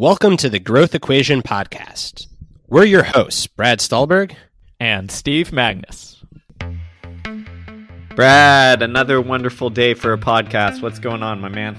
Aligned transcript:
Welcome 0.00 0.38
to 0.38 0.48
the 0.48 0.58
Growth 0.58 0.94
Equation 0.94 1.42
Podcast. 1.42 2.26
We're 2.68 2.86
your 2.86 3.02
hosts, 3.02 3.46
Brad 3.46 3.82
Stulberg 3.82 4.34
and 4.80 5.10
Steve 5.10 5.50
Magness. 5.50 6.16
Brad, 8.16 8.80
another 8.80 9.20
wonderful 9.20 9.68
day 9.68 9.92
for 9.92 10.14
a 10.14 10.18
podcast. 10.18 10.80
What's 10.80 10.98
going 10.98 11.22
on, 11.22 11.42
my 11.42 11.50
man? 11.50 11.76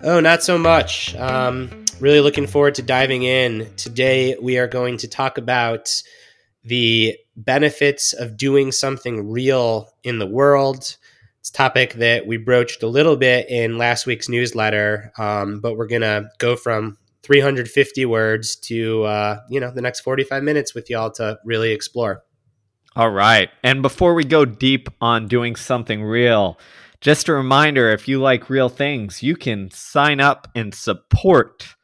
Oh, 0.00 0.20
not 0.20 0.44
so 0.44 0.58
much. 0.58 1.16
Um, 1.16 1.86
really 1.98 2.20
looking 2.20 2.46
forward 2.46 2.76
to 2.76 2.82
diving 2.82 3.24
in. 3.24 3.68
Today, 3.74 4.36
we 4.40 4.56
are 4.58 4.68
going 4.68 4.96
to 4.98 5.08
talk 5.08 5.38
about 5.38 6.00
the 6.62 7.18
benefits 7.36 8.12
of 8.12 8.36
doing 8.36 8.70
something 8.70 9.28
real 9.28 9.90
in 10.04 10.20
the 10.20 10.26
world. 10.28 10.96
It's 11.40 11.50
a 11.50 11.52
topic 11.52 11.94
that 11.94 12.28
we 12.28 12.36
broached 12.36 12.84
a 12.84 12.86
little 12.86 13.16
bit 13.16 13.50
in 13.50 13.76
last 13.76 14.06
week's 14.06 14.28
newsletter, 14.28 15.12
um, 15.18 15.58
but 15.58 15.76
we're 15.76 15.88
going 15.88 16.02
to 16.02 16.30
go 16.38 16.54
from 16.54 16.96
350 17.22 18.06
words 18.06 18.56
to, 18.56 19.04
uh, 19.04 19.40
you 19.48 19.60
know, 19.60 19.70
the 19.70 19.82
next 19.82 20.00
45 20.00 20.42
minutes 20.42 20.74
with 20.74 20.88
y'all 20.88 21.10
to 21.12 21.38
really 21.44 21.72
explore. 21.72 22.24
All 22.96 23.10
right. 23.10 23.50
And 23.62 23.82
before 23.82 24.14
we 24.14 24.24
go 24.24 24.44
deep 24.44 24.88
on 25.00 25.28
doing 25.28 25.56
something 25.56 26.02
real, 26.02 26.58
just 27.00 27.28
a 27.28 27.32
reminder 27.32 27.90
if 27.90 28.08
you 28.08 28.20
like 28.20 28.50
real 28.50 28.68
things, 28.68 29.22
you 29.22 29.36
can 29.36 29.70
sign 29.70 30.20
up 30.20 30.48
and 30.54 30.74
support 30.74 31.76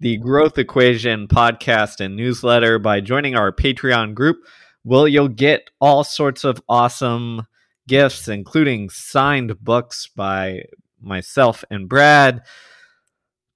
the 0.00 0.16
Growth 0.18 0.58
Equation 0.58 1.28
podcast 1.28 2.00
and 2.00 2.16
newsletter 2.16 2.78
by 2.78 3.00
joining 3.00 3.36
our 3.36 3.52
Patreon 3.52 4.14
group. 4.14 4.38
Well, 4.84 5.06
you'll 5.06 5.28
get 5.28 5.70
all 5.80 6.04
sorts 6.04 6.44
of 6.44 6.60
awesome 6.68 7.46
gifts, 7.88 8.28
including 8.28 8.90
signed 8.90 9.58
books 9.60 10.08
by 10.14 10.62
myself 11.00 11.64
and 11.70 11.88
Brad, 11.88 12.42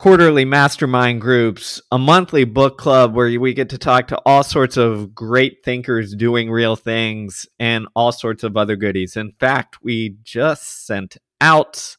quarterly 0.01 0.45
mastermind 0.47 1.21
groups, 1.21 1.79
a 1.93 1.99
monthly 1.99 2.45
book 2.45 2.79
club 2.79 3.15
where 3.15 3.39
we 3.39 3.53
get 3.53 3.69
to 3.69 3.77
talk 3.77 4.09
to 4.09 4.19
all 4.25 4.43
sorts 4.43 4.79
of 4.79 5.15
great 5.15 5.63
thinkers 5.63 6.15
doing 6.15 6.51
real 6.51 6.75
things, 6.75 7.47
and 7.59 7.87
all 7.95 8.11
sorts 8.11 8.43
of 8.43 8.57
other 8.57 8.77
goodies. 8.77 9.15
In 9.15 9.33
fact, 9.33 9.77
we 9.83 10.17
just 10.23 10.87
sent 10.87 11.19
out 11.39 11.99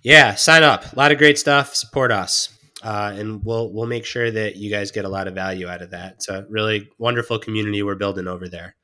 Yeah, 0.03 0.35
sign 0.35 0.63
up. 0.63 0.93
A 0.93 0.97
lot 0.97 1.13
of 1.13 1.19
great 1.19 1.39
stuff. 1.39 1.75
Support 1.75 2.13
us. 2.13 2.57
Uh, 2.83 3.13
and 3.15 3.45
we'll 3.45 3.71
we'll 3.73 3.87
make 3.87 4.07
sure 4.07 4.31
that 4.31 4.57
you 4.57 4.71
guys 4.71 4.91
get 4.91 5.05
a 5.05 5.09
lot 5.09 5.29
of 5.29 5.35
value 5.35 5.69
out 5.69 5.83
of 5.83 5.91
that. 5.91 6.15
It's 6.15 6.29
a 6.29 6.47
really 6.49 6.89
wonderful 6.99 7.39
community 7.39 7.83
we're 7.83 7.95
building 7.95 8.27
over 8.27 8.49
there. 8.49 8.75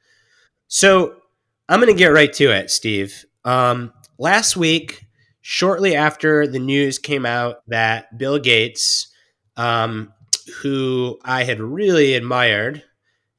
So 0.68 1.16
I'm 1.68 1.80
going 1.80 1.92
to 1.92 1.98
get 1.98 2.08
right 2.08 2.32
to 2.34 2.50
it, 2.50 2.70
Steve. 2.70 3.24
Um, 3.44 3.92
last 4.18 4.56
week, 4.56 5.06
shortly 5.40 5.94
after 5.94 6.46
the 6.46 6.58
news 6.58 6.98
came 6.98 7.24
out 7.24 7.62
that 7.68 8.18
Bill 8.18 8.38
Gates 8.38 9.08
um, 9.56 10.12
who 10.60 11.18
I 11.24 11.44
had 11.44 11.60
really 11.60 12.14
admired, 12.14 12.82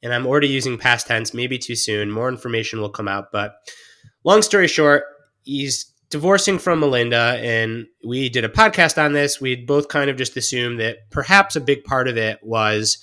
and 0.04 0.14
I'm 0.14 0.26
already 0.26 0.48
using 0.48 0.78
past 0.78 1.08
tense, 1.08 1.34
maybe 1.34 1.58
too 1.58 1.76
soon. 1.76 2.12
More 2.12 2.30
information 2.30 2.82
will 2.82 2.90
come 2.90 3.08
out. 3.08 3.32
But 3.32 3.56
long 4.24 4.42
story 4.42 4.68
short, 4.68 5.04
he's 5.44 5.94
divorcing 6.10 6.58
from 6.60 6.80
Melinda, 6.80 7.40
and 7.42 7.88
we 8.06 8.30
did 8.30 8.46
a 8.46 8.50
podcast 8.50 9.04
on 9.04 9.14
this. 9.14 9.42
We 9.42 9.56
both 9.56 9.88
kind 9.88 10.10
of 10.10 10.18
just 10.18 10.38
assumed 10.38 10.80
that 10.80 11.10
perhaps 11.10 11.56
a 11.56 11.62
big 11.62 11.84
part 11.84 12.08
of 12.08 12.18
it 12.18 12.40
was 12.42 12.98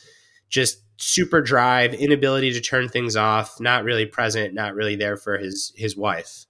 just 0.49 0.79
super 0.97 1.43
drive, 1.43 1.93
inability 1.95 2.53
to 2.53 2.61
turn 2.61 2.89
things 2.89 3.17
off, 3.17 3.61
not 3.61 3.84
really 3.84 4.06
present, 4.06 4.55
not 4.55 4.75
really 4.75 4.97
there 4.97 5.17
for 5.17 5.37
his 5.37 5.73
his 5.77 5.97
wife. 5.97 6.47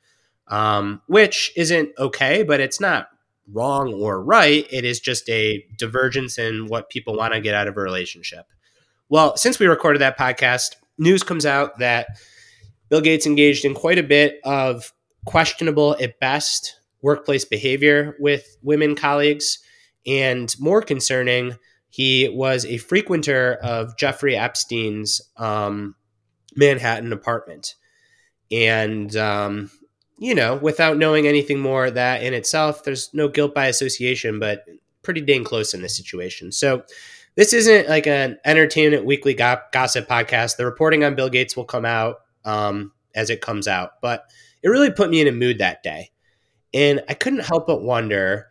Um, 0.48 1.00
which 1.06 1.52
isn't 1.56 1.90
okay, 1.98 2.42
but 2.42 2.60
it's 2.60 2.78
not 2.78 3.08
wrong 3.50 3.94
or 3.94 4.22
right. 4.22 4.66
It 4.70 4.84
is 4.84 5.00
just 5.00 5.28
a 5.30 5.64
divergence 5.78 6.38
in 6.38 6.66
what 6.66 6.90
people 6.90 7.16
want 7.16 7.32
to 7.32 7.40
get 7.40 7.54
out 7.54 7.66
of 7.66 7.76
a 7.76 7.80
relationship. 7.80 8.46
Well, 9.08 9.36
since 9.36 9.58
we 9.58 9.66
recorded 9.66 10.00
that 10.00 10.18
podcast, 10.18 10.76
news 10.98 11.22
comes 11.22 11.46
out 11.46 11.78
that 11.78 12.08
Bill 12.90 13.00
Gates 13.00 13.26
engaged 13.26 13.64
in 13.64 13.74
quite 13.74 13.98
a 13.98 14.02
bit 14.02 14.38
of 14.44 14.92
questionable 15.24 15.96
at 16.00 16.20
best 16.20 16.80
workplace 17.02 17.44
behavior 17.44 18.16
with 18.18 18.56
women 18.62 18.94
colleagues. 18.94 19.58
And 20.06 20.54
more 20.58 20.82
concerning, 20.82 21.58
he 21.88 22.28
was 22.28 22.64
a 22.64 22.78
frequenter 22.78 23.56
of 23.58 23.96
Jeffrey 23.96 24.36
Epstein's 24.36 25.20
um, 25.36 25.94
Manhattan 26.56 27.12
apartment. 27.12 27.74
And 28.50 29.14
um, 29.16 29.70
you 30.18 30.34
know, 30.34 30.56
without 30.56 30.96
knowing 30.96 31.26
anything 31.26 31.60
more, 31.60 31.90
that 31.90 32.22
in 32.22 32.34
itself, 32.34 32.84
there's 32.84 33.12
no 33.12 33.28
guilt 33.28 33.54
by 33.54 33.66
association, 33.66 34.38
but 34.38 34.64
pretty 35.02 35.20
dang 35.20 35.44
close 35.44 35.74
in 35.74 35.82
this 35.82 35.96
situation. 35.96 36.52
So, 36.52 36.84
this 37.36 37.52
isn't 37.52 37.88
like 37.88 38.06
an 38.06 38.38
entertainment 38.44 39.04
weekly 39.04 39.34
gossip 39.34 40.08
podcast. 40.08 40.56
The 40.56 40.64
reporting 40.64 41.02
on 41.02 41.16
Bill 41.16 41.28
Gates 41.28 41.56
will 41.56 41.64
come 41.64 41.84
out 41.84 42.18
um, 42.44 42.92
as 43.12 43.28
it 43.28 43.40
comes 43.40 43.66
out, 43.66 44.00
but 44.00 44.30
it 44.64 44.70
really 44.70 44.90
put 44.90 45.10
me 45.10 45.20
in 45.20 45.28
a 45.28 45.32
mood 45.32 45.58
that 45.58 45.84
day. 45.84 46.10
And 46.72 47.04
I 47.08 47.14
couldn't 47.14 47.44
help 47.44 47.68
but 47.68 47.82
wonder 47.82 48.48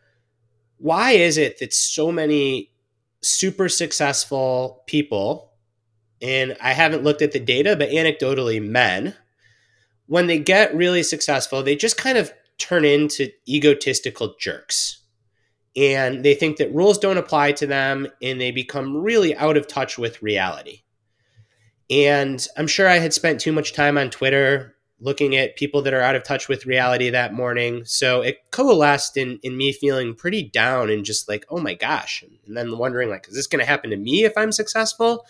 why 0.78 1.12
is 1.12 1.38
it 1.38 1.60
that 1.60 1.74
so 1.74 2.12
many 2.12 2.72
super 3.22 3.68
successful 3.68 4.84
people, 4.86 5.54
and 6.22 6.56
I 6.62 6.74
haven't 6.74 7.04
looked 7.04 7.22
at 7.22 7.32
the 7.32 7.40
data, 7.40 7.76
but 7.76 7.90
anecdotally, 7.90 8.62
men, 8.62 9.16
when 10.08 10.28
they 10.28 10.40
get 10.40 10.76
really 10.76 11.04
successful, 11.04 11.64
they 11.64 11.76
just 11.76 11.98
kind 11.98 12.18
of 12.18 12.32
turn 12.58 12.86
into 12.86 13.30
egotistical 13.48 14.36
jerks. 14.40 15.00
And 15.76 16.24
they 16.24 16.36
think 16.36 16.58
that 16.58 16.74
rules 16.74 17.00
don't 17.00 17.18
apply 17.18 17.54
to 17.54 17.66
them 17.66 18.08
and 18.22 18.40
they 18.40 18.52
become 18.52 18.96
really 18.96 19.36
out 19.36 19.58
of 19.58 19.68
touch 19.68 19.98
with 19.98 20.22
reality. 20.22 20.84
And 21.90 22.46
I'm 22.58 22.68
sure 22.68 22.88
I 22.88 23.00
had 23.00 23.14
spent 23.14 23.40
too 23.40 23.52
much 23.52 23.74
time 23.74 23.98
on 23.98 24.12
Twitter 24.12 24.73
looking 25.04 25.36
at 25.36 25.58
people 25.58 25.82
that 25.82 25.94
are 25.94 26.02
out 26.02 26.16
of 26.16 26.24
touch 26.24 26.48
with 26.48 26.66
reality 26.66 27.10
that 27.10 27.34
morning. 27.34 27.84
So 27.86 28.22
it 28.22 28.40
coalesced 28.52 29.18
in, 29.18 29.38
in 29.44 29.58
me 29.58 29.74
feeling 29.74 30.16
pretty 30.16 30.44
down 30.44 30.90
and 30.90 31.04
just 31.04 31.28
like, 31.28 31.46
oh 31.50 31.60
my 31.60 31.74
gosh. 31.74 32.24
And 32.48 32.56
then 32.56 32.78
wondering, 32.78 33.10
like, 33.10 33.28
is 33.28 33.36
this 33.36 33.48
going 33.48 33.60
to 33.60 33.66
happen 33.66 33.90
to 33.90 33.98
me 33.98 34.24
if 34.24 34.32
I'm 34.38 34.54
successful? 34.54 35.26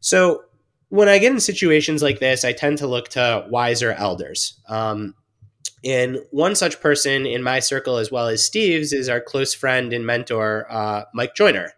So 0.00 0.44
when 0.88 1.08
I 1.08 1.18
get 1.18 1.32
in 1.32 1.40
situations 1.40 2.02
like 2.02 2.20
this, 2.20 2.42
I 2.44 2.52
tend 2.52 2.78
to 2.78 2.86
look 2.86 3.08
to 3.10 3.46
wiser 3.50 3.92
elders. 3.92 4.58
Um, 4.66 5.14
and 5.84 6.18
one 6.30 6.54
such 6.54 6.80
person 6.80 7.26
in 7.26 7.42
my 7.42 7.60
circle, 7.60 7.98
as 7.98 8.10
well 8.10 8.28
as 8.28 8.42
Steve's, 8.42 8.94
is 8.94 9.08
our 9.08 9.20
close 9.20 9.52
friend 9.52 9.92
and 9.92 10.06
mentor, 10.06 10.66
uh, 10.70 11.04
Mike 11.12 11.34
Joyner. 11.34 11.72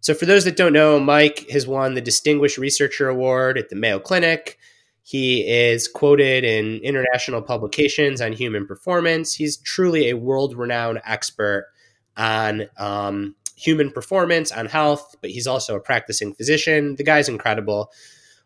So, 0.00 0.14
for 0.14 0.24
those 0.24 0.44
that 0.44 0.56
don't 0.56 0.72
know, 0.72 1.00
Mike 1.00 1.48
has 1.50 1.66
won 1.66 1.94
the 1.94 2.00
Distinguished 2.00 2.58
Researcher 2.58 3.08
Award 3.08 3.58
at 3.58 3.70
the 3.70 3.76
Mayo 3.76 3.98
Clinic. 3.98 4.58
He 5.06 5.46
is 5.46 5.86
quoted 5.86 6.44
in 6.44 6.80
international 6.80 7.42
publications 7.42 8.22
on 8.22 8.32
human 8.32 8.66
performance. 8.66 9.34
He's 9.34 9.58
truly 9.58 10.08
a 10.08 10.16
world 10.16 10.56
renowned 10.56 11.02
expert 11.04 11.68
on 12.16 12.68
um, 12.78 13.36
human 13.54 13.90
performance, 13.90 14.50
on 14.50 14.64
health, 14.64 15.14
but 15.20 15.30
he's 15.30 15.46
also 15.46 15.76
a 15.76 15.80
practicing 15.80 16.32
physician. 16.32 16.96
The 16.96 17.04
guy's 17.04 17.28
incredible. 17.28 17.92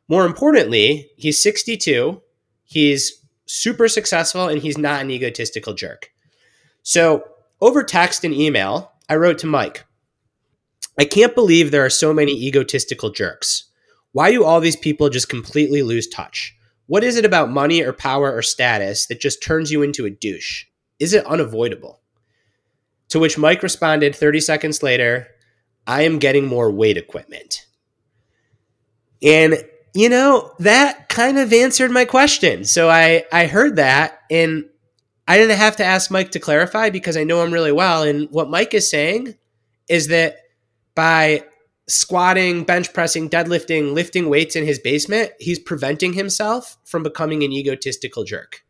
More 0.08 0.26
importantly, 0.26 1.08
he's 1.16 1.40
62. 1.40 2.20
He's 2.64 3.24
super 3.46 3.86
successful 3.86 4.48
and 4.48 4.60
he's 4.60 4.76
not 4.76 5.00
an 5.00 5.12
egotistical 5.12 5.74
jerk. 5.74 6.10
So, 6.82 7.22
over 7.60 7.84
text 7.84 8.24
and 8.24 8.34
email, 8.34 8.92
I 9.08 9.14
wrote 9.14 9.38
to 9.38 9.46
Mike 9.46 9.84
I 10.98 11.04
can't 11.04 11.36
believe 11.36 11.70
there 11.70 11.84
are 11.84 11.90
so 11.90 12.12
many 12.12 12.32
egotistical 12.32 13.10
jerks. 13.10 13.67
Why 14.12 14.30
do 14.30 14.44
all 14.44 14.60
these 14.60 14.76
people 14.76 15.10
just 15.10 15.28
completely 15.28 15.82
lose 15.82 16.08
touch? 16.08 16.54
What 16.86 17.04
is 17.04 17.16
it 17.16 17.24
about 17.24 17.50
money 17.50 17.82
or 17.82 17.92
power 17.92 18.32
or 18.32 18.42
status 18.42 19.06
that 19.06 19.20
just 19.20 19.42
turns 19.42 19.70
you 19.70 19.82
into 19.82 20.06
a 20.06 20.10
douche? 20.10 20.64
Is 20.98 21.12
it 21.12 21.26
unavoidable? 21.26 22.00
To 23.10 23.18
which 23.18 23.38
Mike 23.38 23.62
responded 23.62 24.14
30 24.14 24.40
seconds 24.40 24.82
later, 24.82 25.28
I 25.86 26.02
am 26.02 26.18
getting 26.18 26.46
more 26.46 26.70
weight 26.70 26.96
equipment. 26.96 27.66
And 29.22 29.64
you 29.94 30.08
know, 30.08 30.52
that 30.60 31.08
kind 31.08 31.38
of 31.38 31.52
answered 31.52 31.90
my 31.90 32.04
question. 32.04 32.64
So 32.64 32.88
I 32.88 33.24
I 33.32 33.46
heard 33.46 33.76
that 33.76 34.20
and 34.30 34.66
I 35.26 35.36
didn't 35.38 35.56
have 35.58 35.76
to 35.76 35.84
ask 35.84 36.10
Mike 36.10 36.30
to 36.32 36.40
clarify 36.40 36.90
because 36.90 37.16
I 37.16 37.24
know 37.24 37.42
him 37.42 37.52
really 37.52 37.72
well 37.72 38.02
and 38.02 38.28
what 38.30 38.50
Mike 38.50 38.74
is 38.74 38.90
saying 38.90 39.34
is 39.88 40.08
that 40.08 40.36
by 40.94 41.44
squatting, 41.88 42.64
bench 42.64 42.92
pressing, 42.92 43.28
deadlifting, 43.28 43.92
lifting 43.92 44.28
weights 44.28 44.54
in 44.54 44.64
his 44.64 44.78
basement, 44.78 45.32
he's 45.40 45.58
preventing 45.58 46.12
himself 46.12 46.76
from 46.84 47.02
becoming 47.02 47.42
an 47.42 47.52
egotistical 47.52 48.24
jerk. 48.24 48.62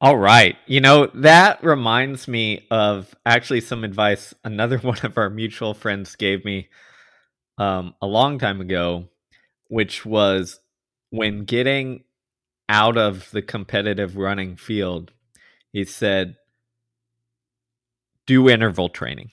All 0.00 0.16
right. 0.16 0.56
You 0.66 0.80
know, 0.80 1.06
that 1.14 1.62
reminds 1.64 2.28
me 2.28 2.66
of 2.70 3.14
actually 3.26 3.60
some 3.60 3.82
advice 3.82 4.32
another 4.44 4.78
one 4.82 4.98
of 5.02 5.18
our 5.18 5.30
mutual 5.30 5.74
friends 5.74 6.14
gave 6.16 6.44
me 6.44 6.68
um, 7.56 7.94
a 8.00 8.06
long 8.06 8.38
time 8.38 8.60
ago, 8.60 9.08
which 9.68 10.06
was 10.06 10.60
when 11.10 11.44
getting 11.44 12.04
out 12.68 12.96
of 12.96 13.30
the 13.30 13.42
competitive 13.42 14.16
running 14.16 14.56
field, 14.56 15.10
he 15.72 15.84
said, 15.84 16.36
do 18.26 18.48
interval 18.48 18.90
training. 18.90 19.30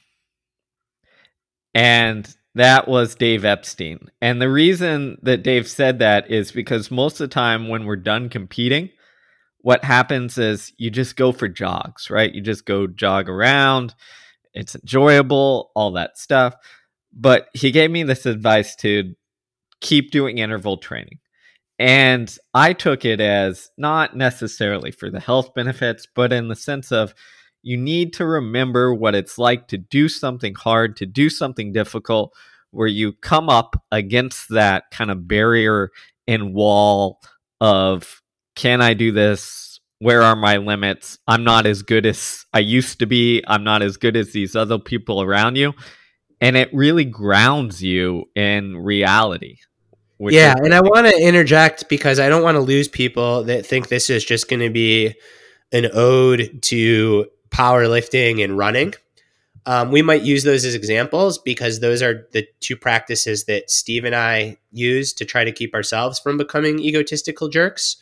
And 1.76 2.34
that 2.56 2.88
was 2.88 3.16
Dave 3.16 3.44
Epstein. 3.44 4.10
And 4.22 4.42
the 4.42 4.50
reason 4.50 5.18
that 5.24 5.44
Dave 5.44 5.68
said 5.68 6.00
that 6.00 6.32
is 6.32 6.54
because 6.54 6.90
most 6.90 7.20
of 7.20 7.30
the 7.30 7.34
time 7.34 7.68
when 7.68 7.86
we're 7.86 7.98
done 7.98 8.30
competing, 8.30 8.90
what 9.60 9.84
happens 9.84 10.38
is 10.38 10.72
you 10.78 10.90
just 10.90 11.18
go 11.18 11.34
for 11.34 11.50
jogs, 11.50 12.10
right? 12.10 12.34
You 12.34 12.42
just 12.42 12.66
go 12.66 12.88
jog 12.88 13.28
around. 13.28 13.94
It's 14.54 14.76
enjoyable, 14.76 15.72
all 15.76 15.92
that 15.92 16.18
stuff. 16.18 16.56
But 17.12 17.50
he 17.54 17.72
gave 17.72 17.92
me 17.92 18.04
this 18.04 18.26
advice 18.26 18.76
to 18.78 19.14
keep 19.82 20.12
doing 20.12 20.38
interval 20.38 20.78
training. 20.78 21.20
And 21.78 22.34
I 22.54 22.72
took 22.72 23.04
it 23.04 23.20
as 23.20 23.70
not 23.78 24.16
necessarily 24.16 24.92
for 24.92 25.10
the 25.10 25.20
health 25.20 25.54
benefits, 25.54 26.08
but 26.16 26.32
in 26.32 26.48
the 26.48 26.56
sense 26.56 26.94
of 26.94 27.14
you 27.66 27.78
need 27.78 28.14
to 28.14 28.26
remember 28.28 28.94
what 28.94 29.16
it's 29.16 29.40
like 29.40 29.68
to 29.70 29.78
do 29.78 30.08
something 30.08 30.54
hard, 30.54 30.96
to 30.98 31.08
do 31.08 31.32
something 31.32 31.74
difficult, 31.74 32.32
where 32.70 32.88
you 32.88 33.12
come 33.12 33.50
up 33.50 33.76
against 33.92 34.50
that 34.50 34.84
kind 34.92 35.10
of 35.10 35.28
barrier 35.28 35.90
and 36.28 36.54
wall 36.54 37.20
of 37.60 38.22
can 38.56 38.82
I 38.82 38.94
do 38.94 39.12
this? 39.12 39.80
Where 39.98 40.22
are 40.22 40.36
my 40.36 40.58
limits? 40.58 41.18
I'm 41.28 41.44
not 41.44 41.66
as 41.66 41.82
good 41.82 42.06
as 42.06 42.46
I 42.54 42.60
used 42.60 43.00
to 43.00 43.08
be. 43.08 43.44
I'm 43.48 43.64
not 43.64 43.82
as 43.82 43.98
good 43.98 44.16
as 44.16 44.32
these 44.32 44.56
other 44.56 44.78
people 44.78 45.24
around 45.24 45.56
you. 45.56 45.74
And 46.40 46.56
it 46.56 46.70
really 46.72 47.06
grounds 47.06 47.82
you 47.82 48.26
in 48.36 48.78
reality. 48.78 49.58
Yeah. 50.20 50.54
Is- 50.54 50.66
and 50.66 50.74
I 50.76 50.82
want 50.82 51.08
to 51.08 51.20
interject 51.20 51.90
because 51.90 52.20
I 52.20 52.30
don't 52.30 52.44
want 52.44 52.56
to 52.58 52.62
lose 52.62 52.88
people 52.88 53.44
that 53.46 53.66
think 53.66 53.88
this 53.88 54.12
is 54.12 54.24
just 54.24 54.50
going 54.50 54.60
to 54.60 54.70
be 54.70 55.16
an 55.72 55.90
ode 55.94 56.60
to 56.64 57.26
powerlifting 57.50 58.44
and 58.44 58.58
running. 58.58 58.94
Um, 59.68 59.92
we 59.92 60.02
might 60.02 60.22
use 60.22 60.44
those 60.44 60.64
as 60.64 60.76
examples 60.76 61.40
because 61.40 61.80
those 61.80 62.04
are 62.04 62.28
the 62.34 62.48
two 62.60 62.76
practices 62.76 63.46
that 63.46 63.72
Steve 63.72 64.06
and 64.06 64.16
I 64.16 64.58
use 64.72 65.12
to 65.14 65.26
try 65.26 65.44
to 65.44 65.52
keep 65.52 65.74
ourselves 65.74 66.20
from 66.20 66.38
becoming 66.38 66.80
egotistical 66.80 67.50
jerks. 67.50 67.98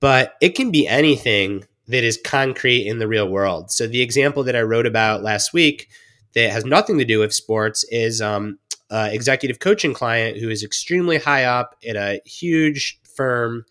But 0.00 0.34
it 0.40 0.50
can 0.50 0.70
be 0.70 0.86
anything 0.86 1.64
that 1.88 2.04
is 2.04 2.20
concrete 2.22 2.86
in 2.86 2.98
the 2.98 3.08
real 3.08 3.28
world. 3.28 3.70
So 3.70 3.86
the 3.86 4.02
example 4.02 4.44
that 4.44 4.56
I 4.56 4.62
wrote 4.62 4.86
about 4.86 5.22
last 5.22 5.52
week 5.52 5.88
that 6.34 6.50
has 6.50 6.64
nothing 6.64 6.98
to 6.98 7.04
do 7.04 7.18
with 7.18 7.32
sports 7.32 7.84
is 7.90 8.20
um, 8.20 8.58
executive 8.90 9.58
coaching 9.58 9.94
client 9.94 10.38
who 10.38 10.50
is 10.50 10.62
extremely 10.62 11.18
high 11.18 11.44
up 11.44 11.76
at 11.86 11.96
a 11.96 12.20
huge 12.24 13.00
firm 13.16 13.64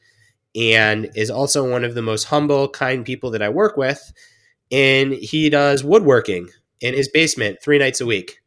and 0.56 1.10
is 1.16 1.30
also 1.30 1.70
one 1.70 1.84
of 1.84 1.94
the 1.94 2.02
most 2.02 2.26
humble, 2.26 2.70
kind 2.70 3.06
people 3.06 3.32
that 3.32 3.42
I 3.42 3.50
work 3.50 3.78
with 3.78 4.12
and 4.72 5.14
he 5.14 5.50
does 5.50 5.84
woodworking 5.84 6.50
in 6.82 6.94
his 6.94 7.10
basement 7.10 7.60
three 7.62 7.78
nights 7.78 8.02
a 8.02 8.06
week. 8.06 8.40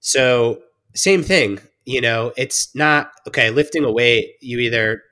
So, 0.00 0.62
same 0.94 1.22
thing, 1.22 1.58
you 1.84 2.00
know, 2.00 2.32
it's 2.36 2.74
not 2.74 3.10
okay, 3.26 3.50
lifting 3.50 3.84
a 3.84 3.90
weight, 3.90 4.34
you 4.40 4.58
either 4.58 5.02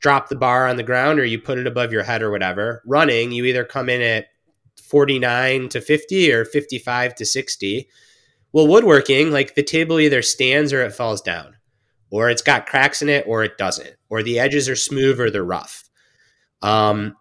drop 0.00 0.28
the 0.28 0.36
bar 0.36 0.68
on 0.68 0.76
the 0.76 0.82
ground 0.82 1.18
or 1.18 1.24
you 1.24 1.38
put 1.38 1.58
it 1.58 1.66
above 1.66 1.92
your 1.92 2.02
head 2.02 2.22
or 2.22 2.30
whatever. 2.30 2.82
Running, 2.86 3.32
you 3.32 3.44
either 3.44 3.64
come 3.64 3.88
in 3.88 4.00
at 4.02 4.26
49 4.82 5.68
to 5.70 5.80
50 5.80 6.32
or 6.32 6.44
55 6.44 7.14
to 7.16 7.24
60. 7.24 7.88
Well, 8.52 8.68
woodworking, 8.68 9.30
like 9.30 9.54
the 9.54 9.62
table 9.62 9.98
either 9.98 10.22
stands 10.22 10.72
or 10.72 10.82
it 10.82 10.94
falls 10.94 11.20
down, 11.20 11.56
or 12.10 12.30
it's 12.30 12.42
got 12.42 12.66
cracks 12.66 13.02
in 13.02 13.08
it 13.08 13.24
or 13.26 13.42
it 13.42 13.58
doesn't, 13.58 13.96
or 14.08 14.22
the 14.22 14.38
edges 14.38 14.68
are 14.68 14.76
smooth 14.76 15.20
or 15.20 15.30
they're 15.30 15.44
rough. 15.44 15.84
Um, 16.62 17.16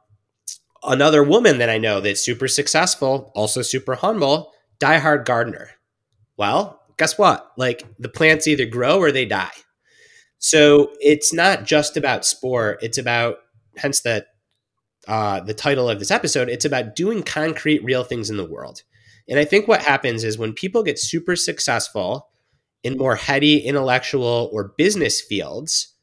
another 0.87 1.23
woman 1.23 1.57
that 1.57 1.69
I 1.69 1.77
know 1.77 2.01
that's 2.01 2.21
super 2.21 2.47
successful, 2.47 3.31
also 3.35 3.61
super 3.61 3.95
humble, 3.95 4.51
diehard 4.79 5.25
gardener. 5.25 5.71
Well, 6.37 6.81
guess 6.97 7.17
what? 7.17 7.51
Like 7.57 7.83
the 7.99 8.09
plants 8.09 8.47
either 8.47 8.65
grow 8.65 8.99
or 8.99 9.11
they 9.11 9.25
die. 9.25 9.51
So 10.37 10.91
it's 10.99 11.33
not 11.33 11.63
just 11.63 11.97
about 11.97 12.25
sport. 12.25 12.79
It's 12.81 12.97
about, 12.97 13.37
hence 13.77 14.01
the 14.01 14.25
uh, 15.07 15.39
the 15.39 15.53
title 15.53 15.89
of 15.89 15.99
this 15.99 16.11
episode. 16.11 16.49
It's 16.49 16.65
about 16.65 16.95
doing 16.95 17.21
concrete, 17.21 17.83
real 17.83 18.03
things 18.03 18.29
in 18.29 18.37
the 18.37 18.45
world. 18.45 18.81
And 19.29 19.39
I 19.39 19.45
think 19.45 19.67
what 19.67 19.81
happens 19.81 20.23
is 20.23 20.37
when 20.37 20.53
people 20.53 20.83
get 20.83 20.99
super 20.99 21.35
successful 21.35 22.27
in 22.83 22.97
more 22.97 23.15
heady, 23.15 23.59
intellectual, 23.59 24.49
or 24.51 24.73
business 24.77 25.21
fields, 25.21 25.94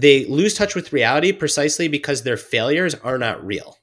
they 0.00 0.24
lose 0.26 0.54
touch 0.54 0.74
with 0.74 0.92
reality 0.92 1.32
precisely 1.32 1.88
because 1.88 2.22
their 2.22 2.36
failures 2.36 2.94
are 2.94 3.18
not 3.18 3.44
real. 3.44 3.76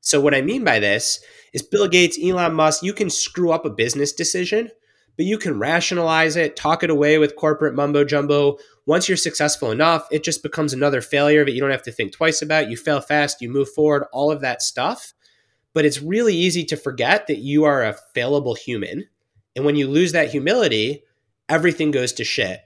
So, 0.00 0.20
what 0.20 0.34
I 0.34 0.42
mean 0.42 0.64
by 0.64 0.80
this 0.80 1.20
is 1.52 1.62
Bill 1.62 1.88
Gates, 1.88 2.18
Elon 2.22 2.54
Musk, 2.54 2.82
you 2.82 2.92
can 2.92 3.08
screw 3.08 3.52
up 3.52 3.64
a 3.64 3.70
business 3.70 4.12
decision, 4.12 4.70
but 5.16 5.26
you 5.26 5.38
can 5.38 5.58
rationalize 5.58 6.36
it, 6.36 6.56
talk 6.56 6.82
it 6.82 6.90
away 6.90 7.18
with 7.18 7.36
corporate 7.36 7.74
mumbo 7.74 8.04
jumbo. 8.04 8.58
Once 8.86 9.08
you're 9.08 9.16
successful 9.16 9.70
enough, 9.70 10.06
it 10.10 10.24
just 10.24 10.42
becomes 10.42 10.72
another 10.72 11.00
failure 11.00 11.44
that 11.44 11.52
you 11.52 11.60
don't 11.60 11.70
have 11.70 11.82
to 11.84 11.92
think 11.92 12.12
twice 12.12 12.42
about. 12.42 12.68
You 12.68 12.76
fail 12.76 13.00
fast, 13.00 13.40
you 13.40 13.48
move 13.48 13.70
forward, 13.72 14.04
all 14.12 14.30
of 14.30 14.40
that 14.40 14.60
stuff. 14.60 15.14
But 15.72 15.84
it's 15.84 16.02
really 16.02 16.34
easy 16.34 16.64
to 16.66 16.76
forget 16.76 17.26
that 17.26 17.38
you 17.38 17.64
are 17.64 17.82
a 17.82 17.96
failable 18.14 18.58
human. 18.58 19.08
And 19.56 19.64
when 19.64 19.76
you 19.76 19.88
lose 19.88 20.12
that 20.12 20.30
humility, 20.30 21.04
everything 21.48 21.90
goes 21.90 22.12
to 22.14 22.24
shit. 22.24 22.60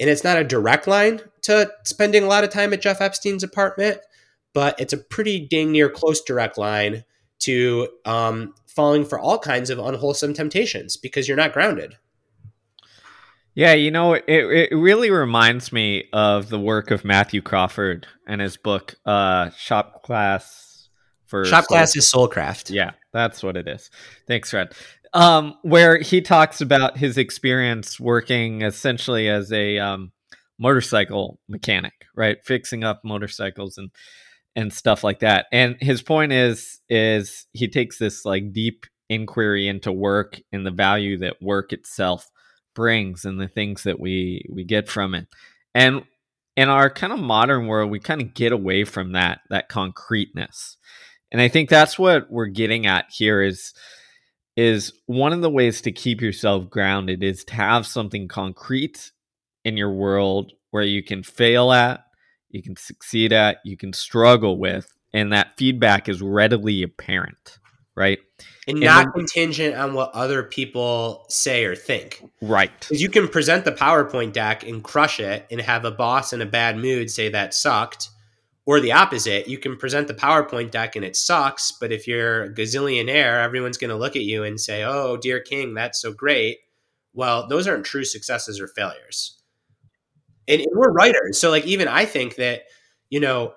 And 0.00 0.10
it's 0.10 0.24
not 0.24 0.38
a 0.38 0.44
direct 0.44 0.86
line 0.86 1.20
to 1.42 1.70
spending 1.84 2.24
a 2.24 2.26
lot 2.26 2.44
of 2.44 2.50
time 2.50 2.72
at 2.72 2.82
Jeff 2.82 3.00
Epstein's 3.00 3.42
apartment, 3.42 3.98
but 4.52 4.78
it's 4.80 4.92
a 4.92 4.98
pretty 4.98 5.46
dang 5.46 5.72
near 5.72 5.88
close 5.88 6.20
direct 6.20 6.58
line 6.58 7.04
to 7.40 7.88
um, 8.04 8.54
falling 8.66 9.04
for 9.04 9.18
all 9.18 9.38
kinds 9.38 9.70
of 9.70 9.78
unwholesome 9.78 10.34
temptations 10.34 10.96
because 10.96 11.28
you're 11.28 11.36
not 11.36 11.52
grounded. 11.52 11.96
Yeah, 13.54 13.74
you 13.74 13.92
know, 13.92 14.14
it, 14.14 14.24
it 14.26 14.74
really 14.74 15.10
reminds 15.10 15.72
me 15.72 16.08
of 16.12 16.48
the 16.48 16.58
work 16.58 16.90
of 16.90 17.04
Matthew 17.04 17.40
Crawford 17.40 18.06
and 18.26 18.40
his 18.40 18.56
book, 18.56 18.96
uh, 19.06 19.50
Shop 19.50 20.02
Class 20.02 20.88
for 21.26 21.44
Shop 21.44 21.64
Soul. 21.64 21.76
Class 21.76 21.96
is 21.96 22.10
Soulcraft. 22.10 22.74
Yeah, 22.74 22.92
that's 23.12 23.44
what 23.44 23.56
it 23.56 23.68
is. 23.68 23.90
Thanks, 24.26 24.52
Red 24.52 24.74
um, 25.14 25.54
where 25.62 25.98
he 25.98 26.20
talks 26.20 26.60
about 26.60 26.98
his 26.98 27.16
experience 27.16 27.98
working 27.98 28.62
essentially 28.62 29.28
as 29.28 29.52
a 29.52 29.78
um, 29.78 30.12
motorcycle 30.58 31.38
mechanic, 31.48 31.94
right, 32.16 32.38
fixing 32.44 32.84
up 32.84 33.00
motorcycles 33.04 33.78
and 33.78 33.90
and 34.56 34.72
stuff 34.72 35.02
like 35.02 35.20
that. 35.20 35.46
And 35.52 35.76
his 35.80 36.02
point 36.02 36.32
is 36.32 36.80
is 36.88 37.46
he 37.52 37.68
takes 37.68 37.98
this 37.98 38.24
like 38.24 38.52
deep 38.52 38.86
inquiry 39.08 39.68
into 39.68 39.92
work 39.92 40.40
and 40.52 40.66
the 40.66 40.70
value 40.70 41.18
that 41.18 41.42
work 41.42 41.72
itself 41.72 42.30
brings 42.74 43.24
and 43.24 43.40
the 43.40 43.48
things 43.48 43.84
that 43.84 44.00
we 44.00 44.44
we 44.50 44.64
get 44.64 44.88
from 44.88 45.14
it. 45.14 45.28
And 45.74 46.02
in 46.56 46.68
our 46.68 46.90
kind 46.90 47.12
of 47.12 47.18
modern 47.18 47.66
world, 47.66 47.90
we 47.90 47.98
kind 47.98 48.20
of 48.20 48.34
get 48.34 48.52
away 48.52 48.84
from 48.84 49.12
that 49.12 49.40
that 49.50 49.68
concreteness. 49.68 50.76
And 51.30 51.40
I 51.40 51.48
think 51.48 51.68
that's 51.68 51.98
what 51.98 52.30
we're 52.30 52.46
getting 52.46 52.86
at 52.86 53.06
here 53.10 53.42
is 53.42 53.72
is 54.56 54.92
one 55.06 55.32
of 55.32 55.40
the 55.40 55.50
ways 55.50 55.80
to 55.82 55.92
keep 55.92 56.20
yourself 56.20 56.70
grounded 56.70 57.22
is 57.22 57.44
to 57.44 57.54
have 57.54 57.86
something 57.86 58.28
concrete 58.28 59.12
in 59.64 59.76
your 59.76 59.92
world 59.92 60.52
where 60.70 60.82
you 60.82 61.02
can 61.02 61.22
fail 61.22 61.72
at, 61.72 62.04
you 62.50 62.62
can 62.62 62.76
succeed 62.76 63.32
at, 63.32 63.58
you 63.64 63.76
can 63.76 63.92
struggle 63.92 64.58
with, 64.58 64.92
and 65.12 65.32
that 65.32 65.56
feedback 65.56 66.08
is 66.08 66.22
readily 66.22 66.82
apparent, 66.82 67.58
right? 67.96 68.18
And, 68.66 68.76
and 68.76 68.84
not 68.84 69.06
when, 69.06 69.26
contingent 69.26 69.76
on 69.76 69.94
what 69.94 70.12
other 70.12 70.42
people 70.42 71.26
say 71.28 71.64
or 71.64 71.74
think. 71.74 72.22
Right. 72.40 72.70
Because 72.80 73.02
you 73.02 73.08
can 73.08 73.28
present 73.28 73.64
the 73.64 73.72
PowerPoint 73.72 74.32
deck 74.32 74.62
and 74.62 74.82
crush 74.82 75.20
it 75.20 75.46
and 75.50 75.60
have 75.60 75.84
a 75.84 75.90
boss 75.90 76.32
in 76.32 76.40
a 76.40 76.46
bad 76.46 76.76
mood 76.76 77.10
say 77.10 77.28
that 77.30 77.54
sucked 77.54 78.08
or 78.66 78.80
the 78.80 78.92
opposite, 78.92 79.46
you 79.46 79.58
can 79.58 79.76
present 79.76 80.08
the 80.08 80.14
PowerPoint 80.14 80.70
deck 80.70 80.96
and 80.96 81.04
it 81.04 81.16
sucks, 81.16 81.72
but 81.72 81.92
if 81.92 82.08
you're 82.08 82.44
a 82.44 82.50
gazillionaire, 82.50 83.42
everyone's 83.42 83.76
going 83.76 83.90
to 83.90 83.96
look 83.96 84.16
at 84.16 84.22
you 84.22 84.42
and 84.44 84.60
say, 84.60 84.82
"Oh, 84.84 85.16
dear 85.16 85.40
king, 85.40 85.74
that's 85.74 86.00
so 86.00 86.12
great." 86.12 86.58
Well, 87.12 87.46
those 87.48 87.68
aren't 87.68 87.84
true 87.84 88.04
successes 88.04 88.60
or 88.60 88.68
failures. 88.68 89.40
And, 90.48 90.60
and 90.60 90.70
we're 90.74 90.92
writers, 90.92 91.40
so 91.40 91.50
like 91.50 91.66
even 91.66 91.88
I 91.88 92.04
think 92.06 92.36
that 92.36 92.62
you 93.10 93.20
know 93.20 93.54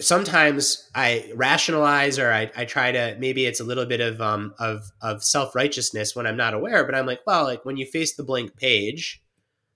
sometimes 0.00 0.88
I 0.94 1.30
rationalize 1.34 2.18
or 2.18 2.32
I, 2.32 2.50
I 2.56 2.64
try 2.64 2.92
to 2.92 3.16
maybe 3.18 3.44
it's 3.44 3.60
a 3.60 3.64
little 3.64 3.86
bit 3.86 4.00
of 4.00 4.20
um 4.20 4.54
of 4.58 4.90
of 5.02 5.22
self 5.22 5.54
righteousness 5.54 6.16
when 6.16 6.26
I'm 6.26 6.36
not 6.36 6.54
aware, 6.54 6.84
but 6.84 6.94
I'm 6.94 7.06
like, 7.06 7.20
well, 7.26 7.44
like 7.44 7.64
when 7.64 7.76
you 7.76 7.86
face 7.86 8.14
the 8.16 8.24
blank 8.24 8.56
page, 8.56 9.22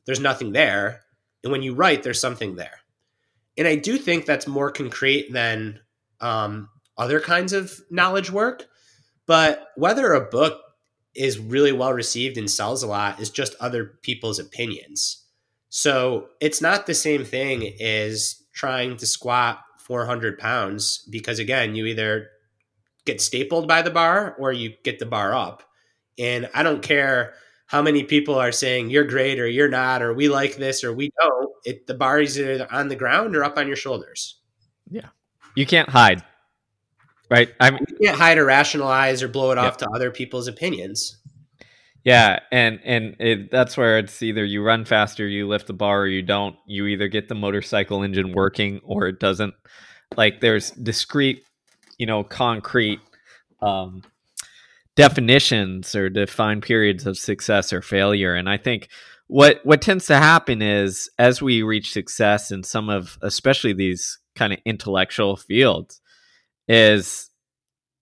there's 0.07 0.21
nothing 0.21 0.53
there, 0.53 1.03
and 1.45 1.53
when 1.53 1.63
you 1.63 1.75
write, 1.75 2.03
there's 2.03 2.21
something 2.21 2.57
there 2.57 2.84
and 3.57 3.69
I 3.69 3.77
do 3.77 3.97
think 3.97 4.27
that's 4.27 4.47
more 4.47 4.71
concrete 4.71 5.33
than 5.33 5.81
um, 6.21 6.69
other 6.97 7.21
kinds 7.21 7.53
of 7.53 7.81
knowledge 7.91 8.31
work. 8.31 8.65
But 9.27 9.69
whether 9.77 10.13
a 10.13 10.21
book 10.21 10.61
is 11.15 11.39
really 11.39 11.73
well 11.73 11.93
received 11.93 12.37
and 12.37 12.51
sells 12.51 12.83
a 12.83 12.87
lot 12.87 13.21
is 13.21 13.31
just 13.31 13.55
other 13.61 13.99
people's 14.03 14.39
opinions. 14.39 15.25
So 15.69 16.29
it's 16.41 16.61
not 16.61 16.87
the 16.87 16.95
same 16.95 17.25
thing 17.25 17.75
as 17.81 18.43
trying 18.53 18.97
to 18.99 19.07
squat 19.07 19.61
400 19.79 20.39
pounds 20.39 21.07
because, 21.11 21.39
again, 21.39 21.75
you 21.75 21.87
either 21.87 22.29
get 23.05 23.21
stapled 23.21 23.69
by 23.69 23.83
the 23.83 23.91
bar 23.91 24.35
or 24.39 24.53
you 24.53 24.75
get 24.83 24.99
the 24.99 25.07
bar 25.07 25.35
up. 25.35 25.63
And 26.19 26.49
I 26.55 26.63
don't 26.63 26.83
care 26.83 27.35
how 27.67 27.83
many 27.83 28.05
people 28.05 28.35
are 28.35 28.53
saying 28.53 28.91
you're 28.91 29.05
great 29.05 29.41
or 29.41 29.47
you're 29.47 29.69
not 29.69 30.03
or 30.03 30.13
we 30.13 30.29
like 30.29 30.57
this 30.57 30.85
or 30.85 30.93
we 30.93 31.11
don't. 31.21 31.51
It 31.65 31.87
the 31.87 31.95
bar 31.95 32.21
is 32.21 32.39
either 32.39 32.67
on 32.71 32.89
the 32.89 32.97
ground 32.97 33.35
or 33.35 33.45
up 33.45 33.57
on 33.57 33.67
your 33.67 33.77
shoulders. 33.77 34.39
Yeah, 34.91 35.09
you 35.55 35.67
can't 35.67 35.89
hide, 35.89 36.23
right? 37.31 37.51
I 37.61 37.71
mean, 37.71 37.85
you 37.89 38.09
can't 38.09 38.19
hide 38.19 38.39
or 38.39 38.45
rationalize 38.45 39.23
or 39.23 39.29
blow 39.29 39.51
it 39.51 39.59
off 39.59 39.79
to 39.79 39.89
other 39.91 40.11
people's 40.11 40.47
opinions. 40.47 41.17
Yeah, 42.05 42.41
and 42.53 42.81
and 42.85 43.17
it, 43.19 43.51
that's 43.51 43.79
where 43.79 43.99
it's 43.99 44.23
either 44.23 44.45
you 44.45 44.63
run 44.63 44.85
faster, 44.85 45.27
you 45.27 45.49
lift 45.49 45.67
the 45.67 45.73
bar, 45.73 46.03
or 46.03 46.07
you 46.07 46.21
don't. 46.21 46.55
You 46.67 46.87
either 46.87 47.09
get 47.09 47.29
the 47.29 47.35
motorcycle 47.35 48.03
engine 48.03 48.33
working 48.33 48.81
or 48.85 49.07
it 49.07 49.19
doesn't. 49.19 49.55
Like 50.15 50.41
there's 50.41 50.71
discrete, 50.73 51.45
you 51.97 52.05
know, 52.05 52.23
concrete 52.23 53.01
um, 53.63 54.03
definitions 54.97 55.95
or 55.95 56.09
define 56.09 56.61
periods 56.61 57.07
of 57.07 57.19
success 57.19 57.73
or 57.73 57.83
failure. 57.83 58.35
And 58.35 58.49
I 58.49 58.57
think 58.57 58.89
what 59.27 59.61
what 59.65 59.83
tends 59.83 60.07
to 60.07 60.17
happen 60.17 60.63
is 60.63 61.11
as 61.19 61.41
we 61.41 61.63
reach 61.63 61.93
success 61.93 62.51
in 62.51 62.63
some 62.63 62.89
of 62.89 63.19
especially 63.23 63.73
these 63.73 64.19
kind 64.37 64.53
of 64.53 64.59
intellectual 64.65 65.37
fields 65.37 66.01
is 66.69 67.31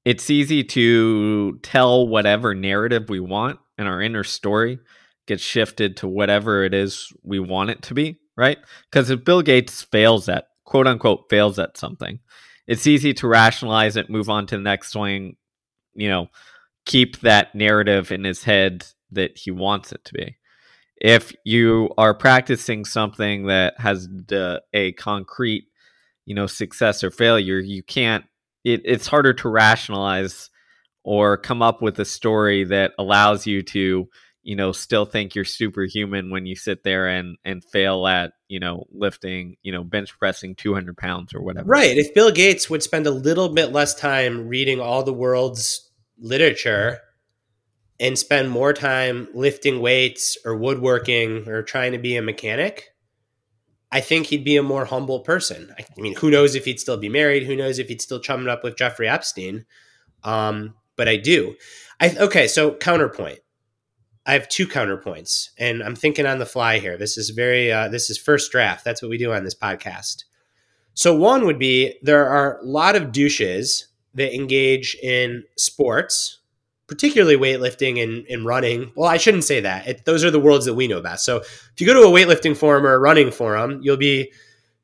it's 0.04 0.30
easy 0.30 0.64
to 0.64 1.58
tell 1.62 2.08
whatever 2.08 2.54
narrative 2.54 3.08
we 3.08 3.20
want 3.20 3.60
and 3.78 3.86
our 3.86 4.00
inner 4.02 4.24
story 4.24 4.78
gets 5.26 5.42
shifted 5.42 5.96
to 5.98 6.08
whatever 6.08 6.64
it 6.64 6.74
is 6.74 7.12
we 7.22 7.38
want 7.38 7.70
it 7.70 7.82
to 7.82 7.94
be, 7.94 8.18
right? 8.36 8.58
Because 8.90 9.10
if 9.10 9.24
Bill 9.24 9.42
Gates 9.42 9.82
fails 9.82 10.28
at 10.28 10.46
quote 10.64 10.86
unquote 10.86 11.30
fails 11.30 11.58
at 11.58 11.76
something, 11.78 12.18
it's 12.66 12.86
easy 12.86 13.14
to 13.14 13.28
rationalize 13.28 13.96
it, 13.96 14.10
move 14.10 14.28
on 14.28 14.46
to 14.46 14.56
the 14.56 14.62
next 14.62 14.92
swing, 14.92 15.36
you 15.94 16.08
know, 16.08 16.28
keep 16.84 17.20
that 17.20 17.54
narrative 17.54 18.10
in 18.10 18.24
his 18.24 18.44
head 18.44 18.86
that 19.10 19.38
he 19.38 19.50
wants 19.50 19.92
it 19.92 20.04
to 20.04 20.14
be. 20.14 20.36
If 20.96 21.34
you 21.44 21.90
are 21.98 22.14
practicing 22.14 22.84
something 22.84 23.46
that 23.46 23.74
has 23.78 24.08
a 24.72 24.92
concrete, 24.92 25.64
you 26.24 26.34
know, 26.34 26.46
success 26.46 27.02
or 27.02 27.10
failure, 27.10 27.58
you 27.58 27.82
can't. 27.82 28.24
It, 28.64 28.82
it's 28.84 29.08
harder 29.08 29.32
to 29.34 29.48
rationalize 29.48 30.48
or 31.02 31.36
come 31.36 31.62
up 31.62 31.82
with 31.82 31.98
a 31.98 32.04
story 32.04 32.62
that 32.64 32.92
allows 32.96 33.44
you 33.44 33.62
to, 33.62 34.08
you 34.44 34.56
know, 34.56 34.70
still 34.70 35.04
think 35.04 35.34
you're 35.34 35.44
superhuman 35.44 36.30
when 36.30 36.46
you 36.46 36.54
sit 36.54 36.84
there 36.84 37.08
and 37.08 37.36
and 37.44 37.64
fail 37.64 38.06
at, 38.06 38.34
you 38.46 38.60
know, 38.60 38.84
lifting, 38.92 39.56
you 39.64 39.72
know, 39.72 39.82
bench 39.82 40.16
pressing 40.16 40.54
200 40.54 40.96
pounds 40.96 41.34
or 41.34 41.42
whatever. 41.42 41.66
Right. 41.66 41.96
If 41.96 42.14
Bill 42.14 42.30
Gates 42.30 42.70
would 42.70 42.84
spend 42.84 43.08
a 43.08 43.10
little 43.10 43.48
bit 43.48 43.72
less 43.72 43.96
time 43.96 44.46
reading 44.46 44.78
all 44.78 45.02
the 45.02 45.12
world's 45.12 45.90
literature 46.22 47.00
and 48.00 48.18
spend 48.18 48.50
more 48.50 48.72
time 48.72 49.28
lifting 49.34 49.80
weights 49.80 50.36
or 50.44 50.56
woodworking 50.56 51.48
or 51.48 51.62
trying 51.62 51.92
to 51.92 51.98
be 51.98 52.16
a 52.16 52.22
mechanic, 52.22 52.88
I 53.92 54.00
think 54.00 54.26
he'd 54.26 54.44
be 54.44 54.56
a 54.56 54.62
more 54.62 54.86
humble 54.86 55.20
person. 55.20 55.72
I 55.78 56.00
mean, 56.00 56.16
who 56.16 56.30
knows 56.30 56.54
if 56.54 56.64
he'd 56.64 56.80
still 56.80 56.96
be 56.96 57.10
married? 57.10 57.44
Who 57.44 57.54
knows 57.54 57.78
if 57.78 57.88
he'd 57.88 58.00
still 58.00 58.20
chumming 58.20 58.48
up 58.48 58.64
with 58.64 58.76
Jeffrey 58.76 59.08
Epstein? 59.08 59.66
Um, 60.24 60.74
but 60.96 61.08
I 61.08 61.16
do. 61.16 61.56
I 62.00 62.16
okay. 62.18 62.48
So 62.48 62.74
counterpoint. 62.74 63.40
I 64.24 64.34
have 64.34 64.48
two 64.48 64.68
counterpoints, 64.68 65.48
and 65.58 65.82
I'm 65.82 65.96
thinking 65.96 66.26
on 66.26 66.38
the 66.38 66.46
fly 66.46 66.78
here. 66.78 66.96
This 66.96 67.18
is 67.18 67.30
very. 67.30 67.70
Uh, 67.70 67.88
this 67.88 68.08
is 68.08 68.18
first 68.18 68.50
draft. 68.50 68.84
That's 68.84 69.02
what 69.02 69.10
we 69.10 69.18
do 69.18 69.32
on 69.32 69.44
this 69.44 69.54
podcast. 69.54 70.24
So 70.94 71.14
one 71.14 71.44
would 71.44 71.58
be 71.58 71.98
there 72.02 72.28
are 72.28 72.58
a 72.60 72.64
lot 72.64 72.96
of 72.96 73.12
douches 73.12 73.88
that 74.14 74.34
engage 74.34 74.94
in 75.02 75.44
sports, 75.56 76.38
particularly 76.86 77.36
weightlifting 77.36 78.02
and, 78.02 78.26
and 78.28 78.44
running. 78.44 78.92
Well, 78.94 79.08
I 79.08 79.16
shouldn't 79.16 79.44
say 79.44 79.60
that. 79.60 79.86
It, 79.86 80.04
those 80.04 80.24
are 80.24 80.30
the 80.30 80.40
worlds 80.40 80.66
that 80.66 80.74
we 80.74 80.88
know 80.88 81.00
best. 81.00 81.24
So 81.24 81.38
if 81.38 81.74
you 81.78 81.86
go 81.86 81.94
to 81.94 82.08
a 82.08 82.12
weightlifting 82.12 82.56
forum 82.56 82.84
or 82.84 82.92
a 82.94 82.98
running 82.98 83.30
forum, 83.30 83.80
you'll 83.82 83.96
be 83.96 84.32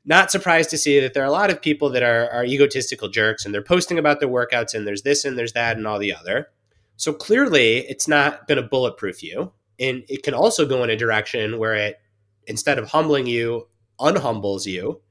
not 0.05 0.31
surprised 0.31 0.71
to 0.71 0.77
see 0.77 0.99
that 0.99 1.13
there 1.13 1.23
are 1.23 1.27
a 1.27 1.31
lot 1.31 1.51
of 1.51 1.61
people 1.61 1.89
that 1.91 2.01
are, 2.01 2.29
are 2.31 2.45
egotistical 2.45 3.09
jerks 3.09 3.45
and 3.45 3.53
they're 3.53 3.61
posting 3.61 3.99
about 3.99 4.19
their 4.19 4.29
workouts 4.29 4.73
and 4.73 4.87
there's 4.87 5.03
this 5.03 5.25
and 5.25 5.37
there's 5.37 5.53
that 5.53 5.77
and 5.77 5.85
all 5.85 5.99
the 5.99 6.15
other. 6.15 6.47
So 6.95 7.13
clearly, 7.13 7.77
it's 7.87 8.07
not 8.07 8.47
going 8.47 8.61
to 8.61 8.67
bulletproof 8.67 9.21
you. 9.21 9.53
And 9.79 10.03
it 10.09 10.23
can 10.23 10.33
also 10.33 10.65
go 10.65 10.83
in 10.83 10.89
a 10.89 10.97
direction 10.97 11.57
where 11.57 11.75
it, 11.75 12.01
instead 12.47 12.77
of 12.77 12.89
humbling 12.89 13.27
you, 13.27 13.67
unhumbles 13.99 14.65
you 14.65 15.01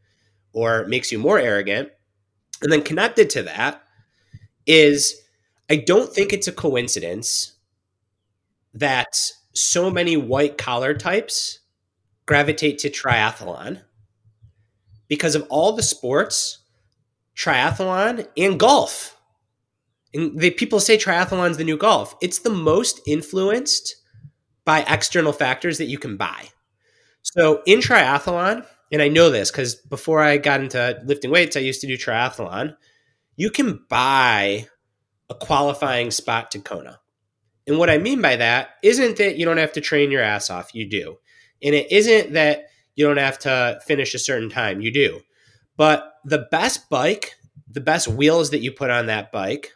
or 0.53 0.87
makes 0.87 1.13
you 1.13 1.19
more 1.19 1.39
arrogant. 1.39 1.91
And 2.61 2.73
then 2.73 2.83
connected 2.83 3.31
to 3.31 3.43
that, 3.45 3.83
is 4.69 5.21
I 5.69 5.77
don't 5.77 6.13
think 6.13 6.33
it's 6.33 6.47
a 6.47 6.53
coincidence 6.53 7.55
that 8.75 9.33
so 9.55 9.91
many 9.91 10.17
white 10.17 10.57
collar 10.57 10.95
types 10.95 11.61
gravitate 12.27 12.79
to 12.79 12.91
triathlon 12.91 13.81
because 15.09 15.35
of 15.35 15.47
all 15.49 15.73
the 15.73 15.83
sports, 15.83 16.59
triathlon 17.37 18.29
and 18.37 18.61
golf. 18.61 19.17
And 20.15 20.39
the 20.39 20.51
people 20.51 20.81
say 20.81 20.97
triathlon's 20.97 21.57
the 21.57 21.65
new 21.65 21.77
golf. 21.77 22.15
It's 22.23 22.39
the 22.39 22.51
most 22.51 23.01
influenced 23.07 23.97
by 24.65 24.85
external 24.89 25.33
factors 25.33 25.79
that 25.79 25.87
you 25.87 25.99
can 25.99 26.17
buy. 26.17 26.49
So 27.23 27.63
in 27.67 27.81
triathlon, 27.81 28.65
and 28.93 29.03
I 29.03 29.09
know 29.09 29.31
this 29.31 29.51
because 29.51 29.75
before 29.75 30.23
I 30.23 30.39
got 30.39 30.61
into 30.61 31.01
lifting 31.05 31.31
weights, 31.31 31.57
I 31.57 31.61
used 31.61 31.81
to 31.83 31.87
do 31.87 31.97
triathlon 31.97 32.75
you 33.39 33.51
can 33.51 33.81
buy 33.89 34.67
a 35.31 35.35
qualifying 35.35 36.11
spot 36.11 36.51
to 36.51 36.59
Kona. 36.59 36.99
And 37.69 37.79
what 37.79 37.89
I 37.89 37.97
mean 37.97 38.21
by 38.21 38.35
that 38.35 38.71
isn't 38.83 39.17
that 39.19 39.39
you 39.39 39.45
don't 39.45 39.59
have 39.59 39.73
to 39.75 39.81
train 39.81 40.11
your 40.11 40.23
ass 40.23 40.51
off, 40.51 40.75
you 40.75 40.85
do. 40.91 41.19
And 41.63 41.73
it 41.73 41.91
isn't 41.93 42.33
that 42.33 42.67
you 42.97 43.07
don't 43.07 43.17
have 43.17 43.39
to 43.41 43.79
finish 43.87 44.13
a 44.13 44.19
certain 44.19 44.51
time, 44.51 44.81
you 44.81 44.93
do. 44.93 45.21
But 45.77 46.15
the 46.25 46.49
best 46.51 46.91
bike, 46.91 47.37
the 47.71 47.81
best 47.81 48.09
wheels 48.09 48.51
that 48.51 48.59
you 48.59 48.73
put 48.73 48.91
on 48.91 49.07
that 49.07 49.31
bike, 49.31 49.73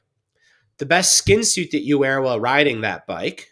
the 0.78 0.86
best 0.86 1.14
skin 1.14 1.44
suit 1.44 1.70
that 1.70 1.84
you 1.84 1.98
wear 1.98 2.20
while 2.20 2.40
riding 2.40 2.80
that 2.80 3.06
bike, 3.06 3.50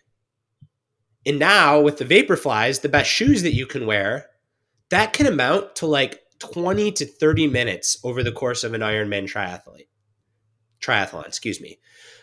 and 1.24 1.38
now 1.38 1.80
with 1.80 1.98
the 1.98 2.04
Vaporflies, 2.04 2.80
the 2.80 2.88
best 2.88 3.08
shoes 3.08 3.44
that 3.44 3.54
you 3.54 3.66
can 3.66 3.86
wear, 3.86 4.26
that 4.88 5.12
can 5.12 5.26
amount 5.26 5.76
to 5.76 5.86
like 5.86 6.20
20 6.40 6.90
to 6.92 7.06
30 7.06 7.46
minutes 7.46 7.98
over 8.02 8.24
the 8.24 8.32
course 8.32 8.64
of 8.64 8.74
an 8.74 8.80
Ironman 8.80 9.30
triathlete 9.30 9.86
triathlon, 10.80 11.26
excuse 11.26 11.60
me. 11.60 11.78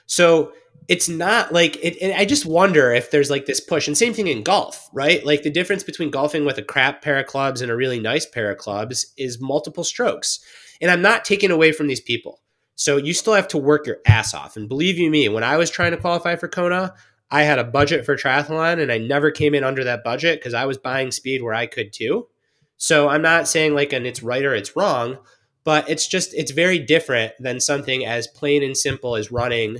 So 0.05 0.53
it's 0.87 1.09
not 1.09 1.51
like 1.51 1.77
it, 1.83 2.15
I 2.15 2.25
just 2.25 2.45
wonder 2.45 2.93
if 2.93 3.11
there's 3.11 3.29
like 3.29 3.45
this 3.45 3.59
push, 3.59 3.87
and 3.87 3.97
same 3.97 4.13
thing 4.13 4.27
in 4.27 4.43
golf, 4.43 4.89
right? 4.93 5.25
Like 5.25 5.43
the 5.43 5.49
difference 5.49 5.83
between 5.83 6.11
golfing 6.11 6.45
with 6.45 6.57
a 6.57 6.63
crap 6.63 7.01
pair 7.01 7.19
of 7.19 7.27
clubs 7.27 7.61
and 7.61 7.71
a 7.71 7.75
really 7.75 7.99
nice 7.99 8.25
pair 8.25 8.51
of 8.51 8.57
clubs 8.57 9.13
is 9.17 9.41
multiple 9.41 9.83
strokes. 9.83 10.39
And 10.79 10.89
I'm 10.91 11.01
not 11.01 11.25
taking 11.25 11.51
away 11.51 11.71
from 11.71 11.87
these 11.87 12.01
people. 12.01 12.41
So 12.75 12.97
you 12.97 13.13
still 13.13 13.33
have 13.33 13.47
to 13.49 13.57
work 13.57 13.87
your 13.87 13.97
ass 14.05 14.33
off. 14.33 14.55
And 14.55 14.69
believe 14.69 14.99
you 14.99 15.09
me, 15.09 15.27
when 15.29 15.43
I 15.43 15.57
was 15.57 15.71
trying 15.71 15.91
to 15.91 15.97
qualify 15.97 16.35
for 16.35 16.47
Kona, 16.47 16.93
I 17.29 17.43
had 17.43 17.59
a 17.59 17.63
budget 17.63 18.05
for 18.05 18.15
triathlon 18.15 18.81
and 18.81 18.91
I 18.91 18.99
never 18.99 19.31
came 19.31 19.55
in 19.55 19.63
under 19.63 19.83
that 19.83 20.03
budget 20.03 20.39
because 20.39 20.53
I 20.53 20.65
was 20.65 20.77
buying 20.77 21.11
speed 21.11 21.41
where 21.41 21.55
I 21.55 21.65
could 21.65 21.91
too. 21.91 22.27
So 22.77 23.09
I'm 23.09 23.23
not 23.23 23.47
saying 23.47 23.73
like 23.73 23.91
and 23.93 24.05
it's 24.05 24.23
right 24.23 24.45
or 24.45 24.53
it's 24.53 24.75
wrong, 24.75 25.17
but 25.67 25.89
it's 25.89 26.07
just 26.07 26.33
it's 26.33 26.51
very 26.51 26.79
different 26.79 27.33
than 27.41 27.59
something 27.59 28.05
as 28.05 28.25
plain 28.25 28.63
and 28.63 28.77
simple 28.77 29.17
as 29.17 29.33
running 29.33 29.79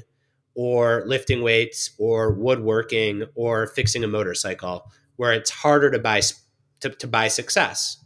or 0.54 1.04
lifting 1.06 1.42
weights 1.42 1.92
or 1.98 2.34
woodworking 2.34 3.24
or 3.36 3.68
fixing 3.68 4.04
a 4.04 4.08
motorcycle 4.08 4.92
where 5.16 5.32
it's 5.32 5.50
harder 5.50 5.90
to 5.90 5.98
buy 5.98 6.20
to, 6.82 6.90
to 6.90 7.08
buy 7.08 7.30
success. 7.30 8.04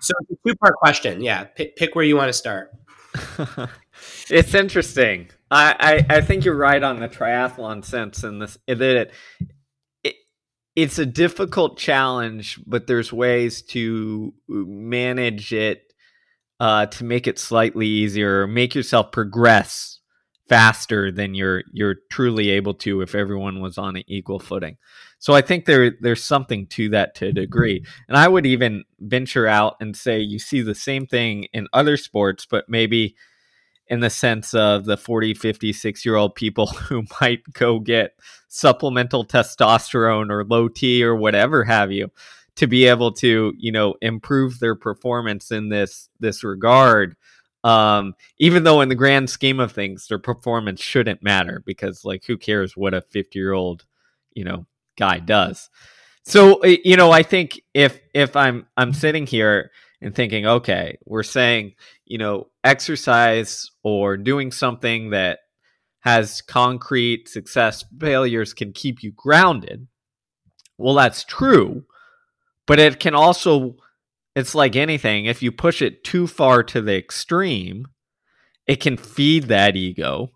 So 0.00 0.12
two 0.46 0.54
part 0.56 0.74
question. 0.74 1.22
Yeah 1.22 1.44
pick, 1.44 1.76
pick 1.76 1.94
where 1.94 2.04
you 2.04 2.14
want 2.14 2.28
to 2.28 2.34
start. 2.34 2.72
It's 4.28 4.54
interesting. 4.54 5.30
I, 5.50 6.04
I, 6.10 6.16
I 6.16 6.20
think 6.20 6.44
you're 6.44 6.54
right 6.54 6.82
on 6.82 7.00
the 7.00 7.08
triathlon 7.08 7.82
sense 7.82 8.22
in 8.22 8.40
this 8.40 8.58
that 8.66 8.80
it, 8.82 9.12
it 10.04 10.16
it's 10.74 10.98
a 10.98 11.06
difficult 11.06 11.78
challenge 11.78 12.60
but 12.66 12.86
there's 12.86 13.10
ways 13.10 13.62
to 13.62 14.34
manage 14.46 15.54
it 15.54 15.85
uh, 16.60 16.86
to 16.86 17.04
make 17.04 17.26
it 17.26 17.38
slightly 17.38 17.86
easier, 17.86 18.46
make 18.46 18.74
yourself 18.74 19.12
progress 19.12 20.00
faster 20.48 21.10
than 21.10 21.34
you're 21.34 21.64
you're 21.72 21.96
truly 22.10 22.50
able 22.50 22.72
to 22.72 23.00
if 23.00 23.14
everyone 23.14 23.60
was 23.60 23.78
on 23.78 23.96
an 23.96 24.04
equal 24.06 24.38
footing. 24.38 24.76
So 25.18 25.32
I 25.34 25.40
think 25.40 25.64
there 25.64 25.92
there's 26.00 26.22
something 26.22 26.66
to 26.68 26.88
that 26.90 27.14
to 27.16 27.26
a 27.26 27.32
degree. 27.32 27.84
And 28.08 28.16
I 28.16 28.28
would 28.28 28.46
even 28.46 28.84
venture 29.00 29.46
out 29.46 29.76
and 29.80 29.96
say 29.96 30.20
you 30.20 30.38
see 30.38 30.60
the 30.62 30.74
same 30.74 31.06
thing 31.06 31.46
in 31.52 31.66
other 31.72 31.96
sports, 31.96 32.46
but 32.48 32.68
maybe 32.68 33.16
in 33.88 34.00
the 34.00 34.10
sense 34.10 34.52
of 34.52 34.84
the 34.84 34.96
40, 34.96 35.34
56 35.34 36.04
year 36.04 36.16
old 36.16 36.34
people 36.34 36.66
who 36.88 37.04
might 37.20 37.42
go 37.52 37.78
get 37.78 38.12
supplemental 38.48 39.24
testosterone 39.24 40.30
or 40.30 40.44
low 40.44 40.68
T 40.68 41.04
or 41.04 41.14
whatever 41.14 41.64
have 41.64 41.92
you 41.92 42.10
to 42.56 42.66
be 42.66 42.86
able 42.86 43.12
to, 43.12 43.52
you 43.56 43.72
know, 43.72 43.94
improve 44.00 44.58
their 44.58 44.74
performance 44.74 45.50
in 45.50 45.68
this 45.68 46.08
this 46.20 46.42
regard. 46.44 47.16
Um, 47.64 48.14
even 48.38 48.64
though 48.64 48.80
in 48.80 48.88
the 48.88 48.94
grand 48.94 49.28
scheme 49.28 49.60
of 49.60 49.72
things, 49.72 50.06
their 50.06 50.18
performance 50.18 50.80
shouldn't 50.80 51.22
matter 51.22 51.62
because 51.66 52.04
like 52.04 52.24
who 52.24 52.36
cares 52.36 52.76
what 52.76 52.94
a 52.94 53.00
50 53.00 53.38
year 53.38 53.52
old, 53.52 53.84
you 54.34 54.44
know, 54.44 54.66
guy 54.96 55.18
does. 55.18 55.68
So 56.24 56.64
you 56.64 56.96
know, 56.96 57.12
I 57.12 57.22
think 57.22 57.60
if 57.72 58.00
if 58.14 58.34
I'm 58.36 58.66
I'm 58.76 58.92
sitting 58.92 59.26
here 59.26 59.70
and 60.00 60.14
thinking, 60.14 60.46
okay, 60.46 60.98
we're 61.04 61.22
saying, 61.22 61.74
you 62.04 62.18
know, 62.18 62.48
exercise 62.64 63.70
or 63.82 64.16
doing 64.16 64.50
something 64.52 65.10
that 65.10 65.40
has 66.00 66.40
concrete 66.40 67.28
success 67.28 67.84
failures 67.98 68.54
can 68.54 68.72
keep 68.72 69.02
you 69.02 69.12
grounded. 69.12 69.86
Well, 70.78 70.94
that's 70.94 71.24
true, 71.24 71.84
but 72.66 72.78
it 72.78 73.00
can 73.00 73.14
also 73.14 73.76
it's 74.36 74.54
like 74.54 74.76
anything, 74.76 75.24
if 75.24 75.42
you 75.42 75.50
push 75.50 75.80
it 75.80 76.04
too 76.04 76.26
far 76.26 76.62
to 76.64 76.82
the 76.82 76.94
extreme, 76.94 77.86
it 78.66 78.80
can 78.80 78.98
feed 78.98 79.44
that 79.44 79.76
ego. 79.76 80.30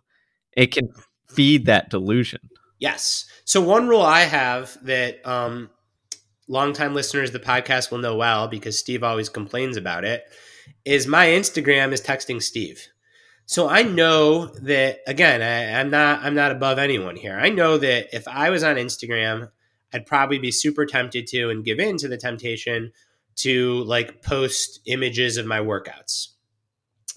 It 0.57 0.69
can 0.73 0.89
feed 1.29 1.67
that 1.67 1.91
delusion. 1.91 2.41
Yes. 2.79 3.27
So 3.45 3.61
one 3.61 3.89
rule 3.89 4.01
I 4.01 4.21
have 4.21 4.79
that 4.85 5.25
um, 5.27 5.69
longtime 6.49 6.95
listeners 6.95 7.29
of 7.29 7.35
the 7.35 7.47
podcast 7.47 7.91
will 7.91 7.99
know 7.99 8.17
well 8.17 8.49
because 8.49 8.79
Steve 8.79 9.05
always 9.05 9.29
complains 9.29 9.77
about 9.77 10.05
it 10.05 10.25
is 10.87 11.07
my 11.07 11.27
Instagram 11.27 11.93
is 11.93 12.01
texting 12.01 12.43
Steve. 12.43 12.89
So 13.45 13.69
I 13.69 13.83
know 13.83 14.47
that 14.63 15.01
again, 15.07 15.43
I, 15.43 15.79
I'm 15.79 15.91
not 15.91 16.23
I'm 16.23 16.35
not 16.35 16.53
above 16.53 16.79
anyone 16.79 17.17
here. 17.17 17.37
I 17.37 17.51
know 17.51 17.77
that 17.79 18.15
if 18.15 18.27
I 18.29 18.49
was 18.49 18.63
on 18.65 18.77
Instagram, 18.77 19.51
I'd 19.93 20.07
probably 20.07 20.39
be 20.39 20.53
super 20.53 20.87
tempted 20.87 21.27
to 21.29 21.51
and 21.51 21.65
give 21.65 21.79
in 21.79 21.97
to 21.99 22.09
the 22.09 22.17
temptation 22.17 22.93
to 23.37 23.85
like 23.85 24.23
post 24.23 24.81
images 24.87 25.37
of 25.37 25.47
my 25.47 25.59
workouts. 25.61 26.29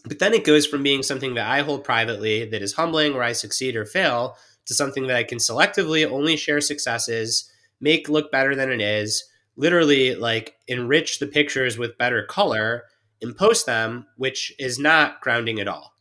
But 0.06 0.20
then 0.20 0.34
it 0.34 0.44
goes 0.44 0.66
from 0.66 0.84
being 0.84 1.04
something 1.04 1.36
that 1.36 1.50
I 1.50 1.62
hold 1.62 1.84
privately 1.84 2.46
that 2.46 2.62
is 2.62 2.74
humbling 2.74 3.14
where 3.14 3.24
I 3.24 3.32
succeed 3.32 3.76
or 3.76 3.86
fail 3.86 4.38
to 4.66 4.74
something 4.74 5.08
that 5.08 5.18
I 5.18 5.24
can 5.24 5.38
selectively 5.38 6.10
only 6.10 6.36
share 6.36 6.62
successes 6.62 7.50
make 7.80 8.10
look 8.10 8.32
better 8.32 8.56
than 8.56 8.72
it 8.72 8.82
is, 8.82 9.24
literally 9.56 10.16
like 10.16 10.56
enrich 10.68 11.20
the 11.20 11.28
pictures 11.28 11.78
with 11.78 11.98
better 11.98 12.24
color 12.24 12.84
and 13.22 13.36
post 13.36 13.66
them, 13.66 14.06
which 14.18 14.54
is 14.60 14.80
not 14.80 15.22
grounding 15.22 15.60
at 15.60 15.68
all. 15.68 15.94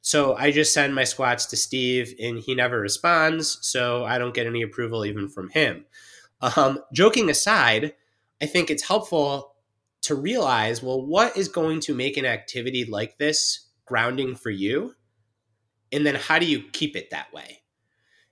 So 0.00 0.34
I 0.34 0.50
just 0.50 0.74
send 0.74 0.94
my 0.94 1.04
squats 1.04 1.46
to 1.46 1.56
Steve 1.56 2.14
and 2.20 2.38
he 2.38 2.54
never 2.54 2.80
responds. 2.80 3.58
So 3.62 4.04
I 4.04 4.18
don't 4.18 4.34
get 4.34 4.46
any 4.46 4.62
approval 4.62 5.04
even 5.04 5.28
from 5.28 5.48
him. 5.50 5.84
Um, 6.42 6.80
joking 6.92 7.30
aside, 7.30 7.94
I 8.42 8.46
think 8.46 8.70
it's 8.70 8.82
helpful 8.86 9.54
to 10.02 10.14
realize 10.16 10.82
well, 10.82 11.06
what 11.06 11.36
is 11.36 11.48
going 11.48 11.80
to 11.80 11.94
make 11.94 12.16
an 12.16 12.26
activity 12.26 12.84
like 12.84 13.16
this 13.18 13.68
grounding 13.86 14.34
for 14.34 14.50
you? 14.50 14.94
And 15.92 16.04
then 16.04 16.16
how 16.16 16.38
do 16.38 16.46
you 16.46 16.62
keep 16.72 16.96
it 16.96 17.10
that 17.10 17.32
way? 17.32 17.62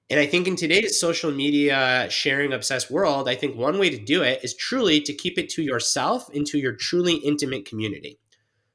And 0.09 0.19
I 0.19 0.27
think 0.27 0.49
in 0.49 0.57
today's 0.57 0.99
social 0.99 1.31
media 1.31 2.09
sharing 2.11 2.53
obsessed 2.53 2.91
world, 2.91 3.29
I 3.29 3.37
think 3.37 3.57
one 3.57 3.79
way 3.79 3.91
to 3.91 4.05
do 4.05 4.23
it 4.23 4.41
is 4.43 4.57
truly 4.57 5.01
to 5.03 5.15
keep 5.15 5.39
it 5.39 5.49
to 5.51 5.63
yourself 5.63 6.29
and 6.35 6.45
to 6.49 6.59
your 6.59 6.73
truly 6.73 7.15
intimate 7.15 7.65
community. 7.65 8.19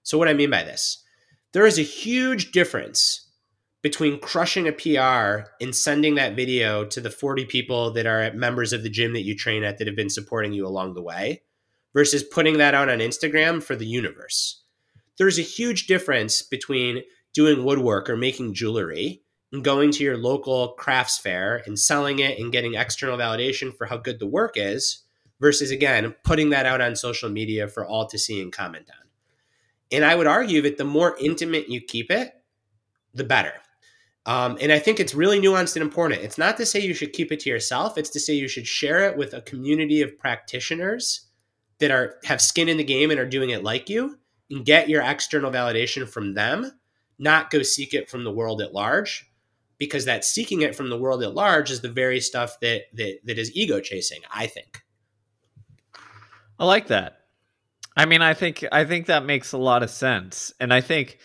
So, 0.04 0.18
what 0.18 0.30
I 0.30 0.34
mean 0.34 0.50
by 0.50 0.64
this, 0.64 1.04
there 1.52 1.66
is 1.66 1.78
a 1.78 1.84
huge 1.84 2.54
difference 2.54 3.25
between 3.86 4.20
crushing 4.20 4.68
a 4.68 4.72
PR 4.72 5.48
and 5.62 5.76
sending 5.76 6.16
that 6.16 6.36
video 6.36 6.84
to 6.84 7.00
the 7.00 7.12
40 7.12 7.46
people 7.46 7.92
that 7.92 8.08
are 8.08 8.34
members 8.34 8.74
of 8.74 8.82
the 8.82 8.90
gym 8.90 9.14
that 9.14 9.22
you 9.22 9.36
train 9.36 9.64
at 9.64 9.78
that 9.78 9.86
have 9.86 9.96
been 9.96 10.10
supporting 10.10 10.54
you 10.54 10.66
along 10.66 10.96
the 10.96 11.04
way 11.04 11.44
versus 11.94 12.24
putting 12.24 12.58
that 12.58 12.74
out 12.74 12.90
on 12.90 12.98
Instagram 12.98 13.62
for 13.62 13.76
the 13.76 13.86
universe. 13.86 14.64
There's 15.20 15.38
a 15.38 15.44
huge 15.44 15.86
difference 15.86 16.42
between 16.42 17.04
doing 17.32 17.64
woodwork 17.64 18.10
or 18.10 18.18
making 18.18 18.56
jewelry 18.56 19.22
and 19.54 19.64
going 19.64 19.92
to 19.92 20.04
your 20.04 20.18
local 20.18 20.70
crafts 20.70 21.20
fair 21.20 21.62
and 21.68 21.78
selling 21.78 22.18
it 22.18 22.40
and 22.40 22.52
getting 22.52 22.74
external 22.74 23.20
validation 23.20 23.72
for 23.72 23.86
how 23.86 23.98
good 23.98 24.18
the 24.18 24.26
work 24.26 24.54
is 24.56 25.04
versus 25.40 25.70
again 25.70 26.16
putting 26.24 26.50
that 26.50 26.66
out 26.66 26.82
on 26.82 26.96
social 26.96 27.30
media 27.30 27.68
for 27.68 27.86
all 27.86 28.08
to 28.08 28.18
see 28.18 28.42
and 28.42 28.52
comment 28.52 28.90
on. 28.90 29.08
And 29.92 30.04
I 30.04 30.16
would 30.16 30.26
argue 30.26 30.64
that 30.64 30.80
the 30.80 30.86
more 30.86 31.16
intimate 31.20 31.70
you 31.70 31.82
keep 31.82 32.10
it, 32.10 32.34
the 33.14 33.24
better. 33.24 33.54
Um, 34.26 34.58
and 34.60 34.72
I 34.72 34.80
think 34.80 35.00
it's 35.00 35.14
really 35.14 35.40
nuanced 35.40 35.76
and 35.76 35.84
important. 35.84 36.22
It's 36.22 36.38
not 36.38 36.58
to 36.58 36.66
say 36.66 36.80
you 36.80 36.96
should 36.96 37.14
keep 37.14 37.32
it 37.32 37.40
to 37.42 37.50
yourself. 37.50 37.98
It's 37.98 38.10
to 38.12 38.20
say 38.20 38.34
you 38.34 38.48
should 38.48 38.66
share 38.66 39.08
it 39.08 39.18
with 39.18 39.34
a 39.34 39.42
community 39.42 40.02
of 40.02 40.18
practitioners 40.18 41.28
that 41.80 41.92
are 41.92 42.16
have 42.24 42.42
skin 42.42 42.70
in 42.70 42.78
the 42.78 42.84
game 42.84 43.12
and 43.12 43.20
are 43.20 43.26
doing 43.26 43.52
it 43.52 43.64
like 43.64 43.90
you, 43.90 44.18
and 44.50 44.66
get 44.66 44.90
your 44.90 45.02
external 45.02 45.52
validation 45.52 46.08
from 46.10 46.34
them. 46.34 46.72
Not 47.20 47.52
go 47.52 47.62
seek 47.62 47.94
it 47.94 48.10
from 48.10 48.24
the 48.24 48.32
world 48.32 48.62
at 48.62 48.74
large 48.74 49.30
because 49.78 50.06
that 50.06 50.24
seeking 50.24 50.62
it 50.62 50.76
from 50.76 50.90
the 50.90 50.98
world 50.98 51.24
at 51.24 51.34
large 51.34 51.72
is 51.72 51.82
the 51.82 51.90
very 51.90 52.20
stuff 52.20 52.60
that 52.62 52.84
that, 52.94 53.20
that 53.26 53.38
is 53.38 53.56
ego 53.56 53.80
chasing 53.80 54.22
i 54.32 54.48
think 54.48 54.84
i 56.60 56.66
like 56.66 56.88
that 56.88 57.20
i 57.98 58.06
mean 58.06 58.22
i 58.22 58.34
think 58.34 58.66
i 58.72 58.84
think 58.84 59.08
that 59.08 59.26
makes 59.26 59.52
a 59.52 59.58
lot 59.58 59.84
of 59.84 59.90
sense 59.90 60.54
and 60.60 60.74
i 60.74 60.82
think 60.82 61.18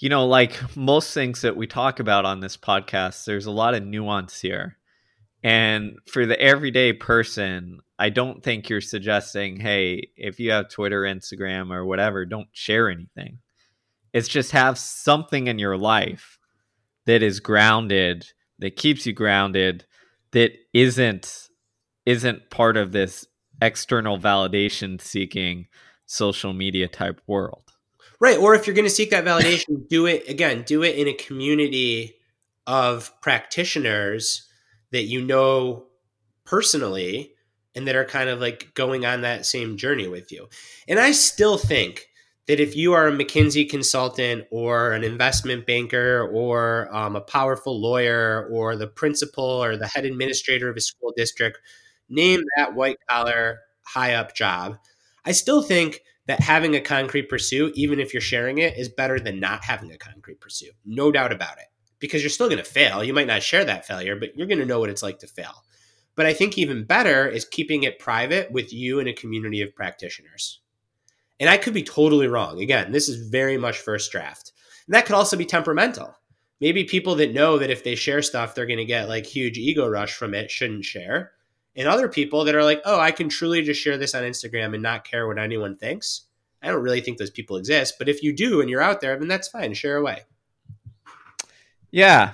you 0.00 0.08
know 0.08 0.26
like 0.26 0.76
most 0.76 1.12
things 1.12 1.42
that 1.42 1.56
we 1.56 1.66
talk 1.66 2.00
about 2.00 2.24
on 2.24 2.40
this 2.40 2.56
podcast 2.56 3.24
there's 3.24 3.46
a 3.46 3.50
lot 3.50 3.74
of 3.74 3.84
nuance 3.84 4.40
here 4.40 4.76
and 5.42 5.96
for 6.06 6.26
the 6.26 6.40
everyday 6.40 6.92
person 6.92 7.80
i 7.98 8.08
don't 8.08 8.42
think 8.42 8.68
you're 8.68 8.80
suggesting 8.80 9.58
hey 9.58 10.08
if 10.16 10.40
you 10.40 10.50
have 10.50 10.68
twitter 10.68 11.02
instagram 11.02 11.72
or 11.72 11.84
whatever 11.84 12.24
don't 12.24 12.48
share 12.52 12.88
anything 12.88 13.38
it's 14.12 14.28
just 14.28 14.52
have 14.52 14.78
something 14.78 15.46
in 15.46 15.58
your 15.58 15.76
life 15.76 16.38
that 17.06 17.22
is 17.22 17.40
grounded, 17.40 18.26
that 18.58 18.76
keeps 18.76 19.06
you 19.06 19.12
grounded, 19.12 19.86
that 20.32 20.52
isn't 20.72 21.48
isn't 22.04 22.50
part 22.50 22.76
of 22.76 22.92
this 22.92 23.26
external 23.60 24.18
validation 24.18 25.00
seeking 25.00 25.66
social 26.06 26.52
media 26.52 26.88
type 26.88 27.20
world. 27.26 27.67
Right. 28.20 28.38
Or 28.38 28.54
if 28.54 28.66
you're 28.66 28.74
going 28.74 28.86
to 28.88 28.90
seek 28.90 29.10
that 29.10 29.24
validation, 29.24 29.88
do 29.88 30.06
it 30.06 30.28
again, 30.28 30.62
do 30.62 30.82
it 30.82 30.96
in 30.96 31.06
a 31.06 31.12
community 31.12 32.16
of 32.66 33.12
practitioners 33.20 34.48
that 34.90 35.04
you 35.04 35.24
know 35.24 35.86
personally 36.44 37.32
and 37.74 37.86
that 37.86 37.94
are 37.94 38.04
kind 38.04 38.28
of 38.28 38.40
like 38.40 38.74
going 38.74 39.06
on 39.06 39.20
that 39.20 39.46
same 39.46 39.76
journey 39.76 40.08
with 40.08 40.32
you. 40.32 40.48
And 40.88 40.98
I 40.98 41.12
still 41.12 41.58
think 41.58 42.08
that 42.48 42.58
if 42.58 42.74
you 42.74 42.94
are 42.94 43.06
a 43.06 43.12
McKinsey 43.12 43.68
consultant 43.68 44.46
or 44.50 44.92
an 44.92 45.04
investment 45.04 45.66
banker 45.66 46.26
or 46.32 46.88
um, 46.90 47.14
a 47.14 47.20
powerful 47.20 47.78
lawyer 47.80 48.48
or 48.50 48.74
the 48.74 48.86
principal 48.86 49.44
or 49.44 49.76
the 49.76 49.86
head 49.86 50.06
administrator 50.06 50.68
of 50.68 50.76
a 50.76 50.80
school 50.80 51.12
district, 51.16 51.58
name 52.08 52.42
that 52.56 52.74
white 52.74 52.96
collar 53.08 53.60
high 53.84 54.14
up 54.14 54.34
job. 54.34 54.78
I 55.24 55.32
still 55.32 55.62
think 55.62 56.00
that 56.28 56.40
having 56.40 56.76
a 56.76 56.80
concrete 56.80 57.28
pursuit, 57.28 57.72
even 57.74 57.98
if 57.98 58.12
you're 58.12 58.20
sharing 58.20 58.58
it, 58.58 58.76
is 58.76 58.88
better 58.88 59.18
than 59.18 59.40
not 59.40 59.64
having 59.64 59.90
a 59.90 59.98
concrete 59.98 60.40
pursuit. 60.40 60.74
No 60.84 61.10
doubt 61.10 61.32
about 61.32 61.58
it. 61.58 61.64
Because 61.98 62.22
you're 62.22 62.30
still 62.30 62.48
going 62.48 62.58
to 62.58 62.64
fail. 62.64 63.02
You 63.02 63.14
might 63.14 63.26
not 63.26 63.42
share 63.42 63.64
that 63.64 63.86
failure, 63.86 64.14
but 64.14 64.36
you're 64.36 64.46
going 64.46 64.60
to 64.60 64.66
know 64.66 64.78
what 64.78 64.90
it's 64.90 65.02
like 65.02 65.18
to 65.20 65.26
fail. 65.26 65.64
But 66.14 66.26
I 66.26 66.34
think 66.34 66.58
even 66.58 66.84
better 66.84 67.26
is 67.26 67.44
keeping 67.44 67.82
it 67.82 67.98
private 67.98 68.52
with 68.52 68.72
you 68.72 69.00
and 69.00 69.08
a 69.08 69.14
community 69.14 69.62
of 69.62 69.74
practitioners. 69.74 70.60
And 71.40 71.48
I 71.48 71.56
could 71.56 71.74
be 71.74 71.82
totally 71.82 72.26
wrong. 72.26 72.60
Again, 72.60 72.92
this 72.92 73.08
is 73.08 73.28
very 73.28 73.56
much 73.56 73.78
first 73.78 74.12
draft. 74.12 74.52
And 74.86 74.94
that 74.94 75.06
could 75.06 75.14
also 75.14 75.36
be 75.36 75.46
temperamental. 75.46 76.14
Maybe 76.60 76.84
people 76.84 77.14
that 77.16 77.32
know 77.32 77.58
that 77.58 77.70
if 77.70 77.84
they 77.84 77.94
share 77.94 78.20
stuff, 78.20 78.54
they're 78.54 78.66
going 78.66 78.78
to 78.78 78.84
get 78.84 79.08
like 79.08 79.24
huge 79.24 79.56
ego 79.56 79.88
rush 79.88 80.12
from 80.12 80.34
it 80.34 80.50
shouldn't 80.50 80.84
share. 80.84 81.32
And 81.78 81.86
other 81.88 82.08
people 82.08 82.44
that 82.44 82.56
are 82.56 82.64
like, 82.64 82.82
oh, 82.84 82.98
I 82.98 83.12
can 83.12 83.28
truly 83.28 83.62
just 83.62 83.80
share 83.80 83.96
this 83.96 84.14
on 84.14 84.24
Instagram 84.24 84.74
and 84.74 84.82
not 84.82 85.04
care 85.04 85.28
what 85.28 85.38
anyone 85.38 85.76
thinks. 85.76 86.26
I 86.60 86.66
don't 86.66 86.82
really 86.82 87.00
think 87.00 87.18
those 87.18 87.30
people 87.30 87.56
exist. 87.56 87.94
But 87.98 88.08
if 88.08 88.22
you 88.22 88.34
do 88.34 88.60
and 88.60 88.68
you're 88.68 88.82
out 88.82 89.00
there, 89.00 89.16
then 89.16 89.28
that's 89.28 89.46
fine. 89.46 89.72
Share 89.74 89.96
away. 89.96 90.22
Yeah. 91.92 92.32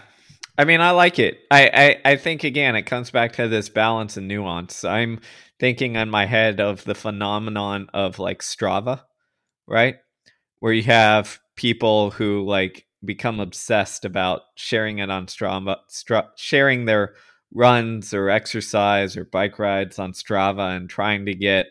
I 0.57 0.65
mean, 0.65 0.81
I 0.81 0.93
like 0.93 1.19
it. 1.19 1.41
I, 1.51 1.99
I, 2.05 2.13
I 2.13 2.17
think, 2.17 2.43
again, 2.43 2.75
it 2.75 2.85
comes 2.87 3.11
back 3.11 3.35
to 3.35 3.47
this 3.47 3.69
balance 3.69 4.17
and 4.17 4.27
nuance. 4.27 4.83
I'm 4.83 5.21
thinking 5.61 5.97
in 5.97 6.09
my 6.09 6.25
head 6.25 6.59
of 6.59 6.83
the 6.85 6.95
phenomenon 6.95 7.91
of 7.93 8.19
like 8.19 8.41
Strava, 8.41 9.03
right? 9.67 9.97
Where 10.61 10.73
you 10.73 10.85
have 10.85 11.39
people 11.55 12.13
who 12.13 12.47
like 12.47 12.87
become 13.05 13.41
obsessed 13.41 14.07
about 14.07 14.41
sharing 14.55 15.01
it 15.01 15.11
on 15.11 15.27
Strava, 15.27 15.77
Stra- 15.89 16.31
sharing 16.37 16.87
their 16.87 17.15
runs 17.55 18.13
or 18.13 18.29
exercise 18.31 19.17
or 19.17 19.25
bike 19.25 19.59
rides 19.59 19.99
on 19.99 20.13
Strava 20.13 20.77
and 20.77 20.91
trying 20.91 21.27
to 21.27 21.35
get, 21.35 21.67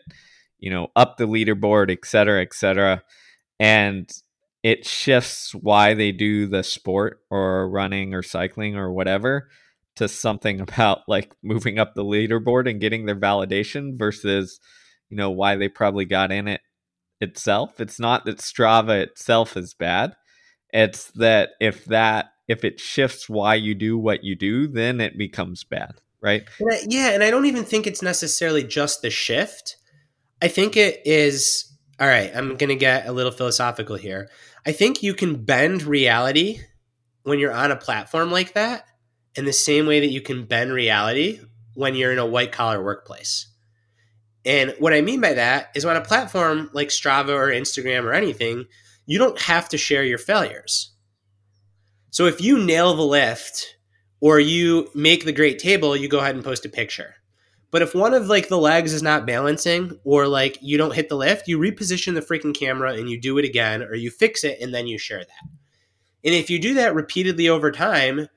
you 0.58 0.70
know, 0.70 0.88
up 0.96 1.16
the 1.16 1.26
leaderboard, 1.28 1.90
et 1.90 2.04
cetera, 2.04 2.42
et 2.42 2.54
cetera. 2.54 3.02
And 3.60 4.10
it 4.64 4.86
shifts 4.86 5.54
why 5.54 5.94
they 5.94 6.10
do 6.10 6.46
the 6.46 6.62
sport 6.62 7.20
or 7.30 7.68
running 7.68 8.14
or 8.14 8.22
cycling 8.22 8.76
or 8.76 8.90
whatever 8.92 9.48
to 9.96 10.08
something 10.08 10.60
about 10.68 11.00
like 11.06 11.32
moving 11.42 11.78
up 11.78 11.94
the 11.94 12.04
leaderboard 12.04 12.68
and 12.68 12.80
getting 12.80 13.06
their 13.06 13.14
validation 13.14 13.96
versus 13.98 14.58
you 15.10 15.16
know 15.16 15.30
why 15.30 15.54
they 15.54 15.68
probably 15.68 16.04
got 16.04 16.32
in 16.32 16.48
it 16.48 16.60
itself 17.20 17.80
it's 17.80 18.00
not 18.00 18.24
that 18.24 18.38
strava 18.38 19.00
itself 19.00 19.56
is 19.56 19.74
bad 19.74 20.14
it's 20.72 21.12
that 21.12 21.50
if 21.60 21.84
that 21.84 22.26
if 22.48 22.64
it 22.64 22.80
shifts 22.80 23.28
why 23.28 23.54
you 23.54 23.74
do 23.74 23.96
what 23.96 24.24
you 24.24 24.34
do 24.34 24.66
then 24.66 25.00
it 25.00 25.16
becomes 25.16 25.64
bad 25.64 25.94
right 26.20 26.44
yeah 26.86 27.10
and 27.10 27.22
i 27.22 27.30
don't 27.30 27.46
even 27.46 27.64
think 27.64 27.86
it's 27.86 28.02
necessarily 28.02 28.62
just 28.62 29.02
the 29.02 29.10
shift 29.10 29.76
i 30.42 30.48
think 30.48 30.76
it 30.76 31.00
is 31.04 31.72
all 32.00 32.06
right 32.06 32.30
i'm 32.34 32.56
gonna 32.56 32.74
get 32.74 33.06
a 33.06 33.12
little 33.12 33.32
philosophical 33.32 33.96
here 33.96 34.28
i 34.66 34.72
think 34.72 35.02
you 35.02 35.14
can 35.14 35.44
bend 35.44 35.82
reality 35.82 36.60
when 37.24 37.38
you're 37.38 37.52
on 37.52 37.70
a 37.70 37.76
platform 37.76 38.30
like 38.30 38.52
that 38.52 38.84
in 39.34 39.44
the 39.44 39.52
same 39.52 39.86
way 39.86 40.00
that 40.00 40.10
you 40.10 40.20
can 40.20 40.44
bend 40.44 40.72
reality 40.72 41.40
when 41.74 41.94
you're 41.94 42.12
in 42.12 42.18
a 42.18 42.26
white 42.26 42.52
collar 42.52 42.82
workplace. 42.82 43.48
And 44.44 44.74
what 44.78 44.92
I 44.92 45.00
mean 45.00 45.20
by 45.20 45.34
that 45.34 45.70
is 45.74 45.84
on 45.84 45.96
a 45.96 46.02
platform 46.02 46.70
like 46.72 46.88
Strava 46.88 47.30
or 47.30 47.48
Instagram 47.48 48.04
or 48.04 48.12
anything, 48.12 48.66
you 49.06 49.18
don't 49.18 49.40
have 49.40 49.68
to 49.70 49.78
share 49.78 50.04
your 50.04 50.18
failures. 50.18 50.93
So 52.14 52.26
if 52.26 52.40
you 52.40 52.64
nail 52.64 52.94
the 52.94 53.02
lift 53.02 53.76
or 54.20 54.38
you 54.38 54.88
make 54.94 55.24
the 55.24 55.32
great 55.32 55.58
table, 55.58 55.96
you 55.96 56.06
go 56.06 56.20
ahead 56.20 56.36
and 56.36 56.44
post 56.44 56.64
a 56.64 56.68
picture. 56.68 57.16
But 57.72 57.82
if 57.82 57.92
one 57.92 58.14
of 58.14 58.28
like 58.28 58.46
the 58.46 58.56
legs 58.56 58.92
is 58.92 59.02
not 59.02 59.26
balancing 59.26 59.98
or 60.04 60.28
like 60.28 60.56
you 60.62 60.78
don't 60.78 60.94
hit 60.94 61.08
the 61.08 61.16
lift, 61.16 61.48
you 61.48 61.58
reposition 61.58 62.14
the 62.14 62.20
freaking 62.20 62.54
camera 62.54 62.92
and 62.92 63.10
you 63.10 63.20
do 63.20 63.36
it 63.38 63.44
again 63.44 63.82
or 63.82 63.96
you 63.96 64.12
fix 64.12 64.44
it 64.44 64.60
and 64.60 64.72
then 64.72 64.86
you 64.86 64.96
share 64.96 65.24
that. 65.24 65.48
And 66.22 66.32
if 66.32 66.50
you 66.50 66.60
do 66.60 66.74
that 66.74 66.94
repeatedly 66.94 67.48
over 67.48 67.72
time, 67.72 68.28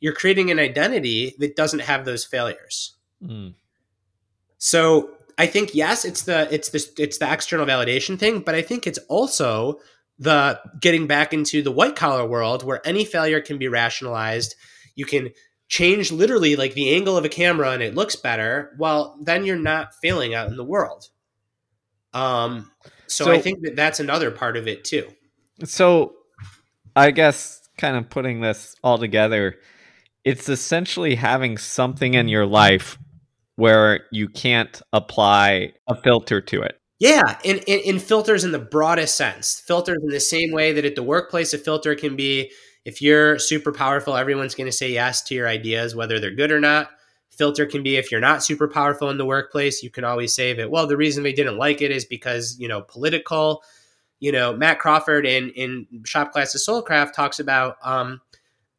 you're 0.00 0.14
creating 0.14 0.50
an 0.50 0.58
identity 0.58 1.34
that 1.38 1.56
doesn't 1.56 1.80
have 1.80 2.06
those 2.06 2.24
failures. 2.24 2.96
Mm. 3.22 3.52
So 4.56 5.10
I 5.36 5.46
think 5.46 5.74
yes, 5.74 6.06
it's 6.06 6.22
the 6.22 6.48
it's 6.50 6.70
the 6.70 6.90
it's 6.96 7.18
the 7.18 7.30
external 7.30 7.66
validation 7.66 8.18
thing, 8.18 8.40
but 8.40 8.54
I 8.54 8.62
think 8.62 8.86
it's 8.86 8.98
also 9.10 9.78
the 10.18 10.60
getting 10.80 11.06
back 11.06 11.32
into 11.32 11.62
the 11.62 11.72
white 11.72 11.96
collar 11.96 12.26
world 12.26 12.62
where 12.62 12.86
any 12.86 13.04
failure 13.04 13.40
can 13.40 13.58
be 13.58 13.68
rationalized. 13.68 14.54
You 14.94 15.04
can 15.04 15.30
change 15.68 16.12
literally 16.12 16.56
like 16.56 16.74
the 16.74 16.94
angle 16.94 17.16
of 17.16 17.24
a 17.24 17.28
camera 17.28 17.70
and 17.70 17.82
it 17.82 17.94
looks 17.94 18.16
better. 18.16 18.74
Well, 18.78 19.18
then 19.22 19.44
you're 19.44 19.56
not 19.56 19.94
failing 20.00 20.34
out 20.34 20.48
in 20.48 20.56
the 20.56 20.64
world. 20.64 21.08
Um, 22.14 22.70
so, 23.08 23.26
so 23.26 23.32
I 23.32 23.40
think 23.40 23.62
that 23.62 23.76
that's 23.76 24.00
another 24.00 24.30
part 24.30 24.56
of 24.56 24.68
it 24.68 24.84
too. 24.84 25.08
So 25.64 26.14
I 26.94 27.10
guess 27.10 27.68
kind 27.76 27.96
of 27.96 28.08
putting 28.08 28.40
this 28.40 28.74
all 28.82 28.98
together, 28.98 29.56
it's 30.24 30.48
essentially 30.48 31.14
having 31.14 31.58
something 31.58 32.14
in 32.14 32.28
your 32.28 32.46
life 32.46 32.98
where 33.56 34.00
you 34.10 34.28
can't 34.28 34.80
apply 34.92 35.72
a 35.88 35.94
filter 35.94 36.40
to 36.40 36.62
it. 36.62 36.80
Yeah, 36.98 37.38
in, 37.44 37.58
in, 37.58 37.80
in, 37.80 37.98
filters 37.98 38.42
in 38.44 38.52
the 38.52 38.58
broadest 38.58 39.16
sense. 39.16 39.60
Filters 39.60 39.98
in 40.02 40.08
the 40.08 40.20
same 40.20 40.50
way 40.52 40.72
that 40.72 40.84
at 40.86 40.94
the 40.94 41.02
workplace, 41.02 41.52
a 41.52 41.58
filter 41.58 41.94
can 41.94 42.16
be 42.16 42.50
if 42.86 43.02
you're 43.02 43.38
super 43.38 43.72
powerful, 43.72 44.16
everyone's 44.16 44.54
going 44.54 44.68
to 44.68 44.76
say 44.76 44.90
yes 44.92 45.22
to 45.24 45.34
your 45.34 45.48
ideas, 45.48 45.94
whether 45.94 46.18
they're 46.18 46.34
good 46.34 46.52
or 46.52 46.60
not. 46.60 46.90
Filter 47.30 47.66
can 47.66 47.82
be 47.82 47.96
if 47.96 48.10
you're 48.10 48.20
not 48.20 48.42
super 48.42 48.66
powerful 48.66 49.10
in 49.10 49.18
the 49.18 49.26
workplace, 49.26 49.82
you 49.82 49.90
can 49.90 50.04
always 50.04 50.32
say 50.32 50.54
that, 50.54 50.70
well, 50.70 50.86
the 50.86 50.96
reason 50.96 51.22
they 51.22 51.34
didn't 51.34 51.58
like 51.58 51.82
it 51.82 51.90
is 51.90 52.06
because, 52.06 52.56
you 52.58 52.68
know, 52.68 52.80
political. 52.82 53.62
You 54.18 54.32
know, 54.32 54.56
Matt 54.56 54.78
Crawford 54.78 55.26
in, 55.26 55.50
in 55.50 55.86
Shop 56.06 56.32
Class 56.32 56.54
of 56.54 56.62
Soulcraft 56.62 57.12
talks 57.12 57.38
about 57.38 57.76
um, 57.82 58.22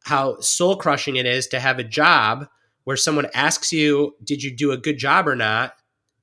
how 0.04 0.40
soul 0.40 0.76
crushing 0.76 1.16
it 1.16 1.26
is 1.26 1.46
to 1.48 1.60
have 1.60 1.78
a 1.78 1.84
job 1.84 2.48
where 2.84 2.96
someone 2.96 3.28
asks 3.34 3.72
you, 3.72 4.16
Did 4.24 4.42
you 4.42 4.56
do 4.56 4.72
a 4.72 4.76
good 4.78 4.98
job 4.98 5.28
or 5.28 5.36
not? 5.36 5.74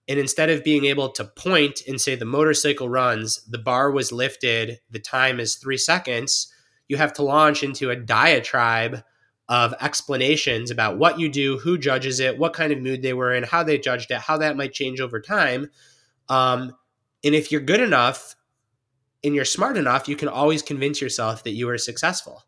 And 0.07 0.19
instead 0.19 0.49
of 0.49 0.63
being 0.63 0.85
able 0.85 1.09
to 1.09 1.25
point 1.25 1.81
and 1.87 1.99
say 1.99 2.15
the 2.15 2.25
motorcycle 2.25 2.89
runs, 2.89 3.43
the 3.45 3.57
bar 3.57 3.91
was 3.91 4.11
lifted, 4.11 4.79
the 4.91 4.99
time 4.99 5.39
is 5.39 5.55
three 5.55 5.77
seconds, 5.77 6.53
you 6.87 6.97
have 6.97 7.13
to 7.13 7.23
launch 7.23 7.63
into 7.63 7.89
a 7.89 7.95
diatribe 7.95 9.03
of 9.49 9.73
explanations 9.81 10.71
about 10.71 10.97
what 10.97 11.19
you 11.19 11.29
do, 11.29 11.57
who 11.57 11.77
judges 11.77 12.19
it, 12.19 12.37
what 12.37 12.53
kind 12.53 12.71
of 12.71 12.79
mood 12.79 13.01
they 13.01 13.13
were 13.13 13.33
in, 13.33 13.43
how 13.43 13.63
they 13.63 13.77
judged 13.77 14.11
it, 14.11 14.17
how 14.17 14.37
that 14.37 14.57
might 14.57 14.73
change 14.73 14.99
over 14.99 15.19
time. 15.19 15.69
Um, 16.29 16.75
and 17.23 17.35
if 17.35 17.51
you're 17.51 17.61
good 17.61 17.81
enough 17.81 18.35
and 19.23 19.33
you're 19.33 19.45
smart 19.45 19.77
enough, 19.77 20.07
you 20.07 20.15
can 20.15 20.27
always 20.27 20.61
convince 20.61 21.01
yourself 21.01 21.43
that 21.43 21.51
you 21.51 21.69
are 21.69 21.77
successful 21.77 22.43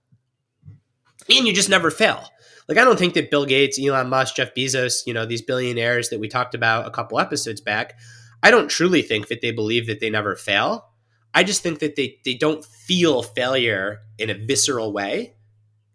and 1.30 1.48
you 1.48 1.54
just 1.54 1.70
never 1.70 1.92
fail. 1.92 2.30
Like 2.68 2.78
I 2.78 2.84
don't 2.84 3.00
think 3.00 3.14
that 3.14 3.32
Bill 3.32 3.46
Gates, 3.46 3.80
Elon 3.80 4.10
Musk, 4.10 4.36
Jeff 4.36 4.54
Bezos, 4.54 5.06
you 5.06 5.14
know, 5.14 5.26
these 5.26 5.42
billionaires 5.42 6.10
that 6.10 6.20
we 6.20 6.28
talked 6.28 6.54
about 6.54 6.86
a 6.86 6.92
couple 6.92 7.20
episodes 7.20 7.62
back, 7.62 7.98
I 8.44 8.52
don't 8.52 8.70
truly 8.70 9.02
think 9.02 9.30
that 9.30 9.42
they 9.42 9.52
believe 9.52 9.88
that 9.88 10.00
they 10.00 10.10
never 10.10 10.36
fail. 10.36 10.90
I 11.34 11.44
just 11.44 11.62
think 11.62 11.80
that 11.80 11.96
they 11.96 12.20
they 12.26 12.34
don't 12.34 12.66
feel 12.66 13.24
failure 13.24 14.00
in 14.18 14.30
a 14.30 14.34
visceral 14.34 14.92
way 14.92 15.36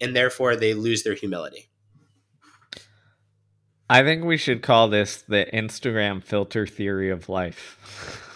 and 0.01 0.17
therefore 0.17 0.57
they 0.57 0.75
lose 0.75 1.03
their 1.03 1.15
humility. 1.15 1.69
I 3.89 4.03
think 4.03 4.25
we 4.25 4.37
should 4.37 4.63
call 4.63 4.89
this 4.89 5.23
the 5.23 5.47
Instagram 5.53 6.23
filter 6.23 6.67
theory 6.67 7.11
of 7.11 7.29
life. 7.29 8.29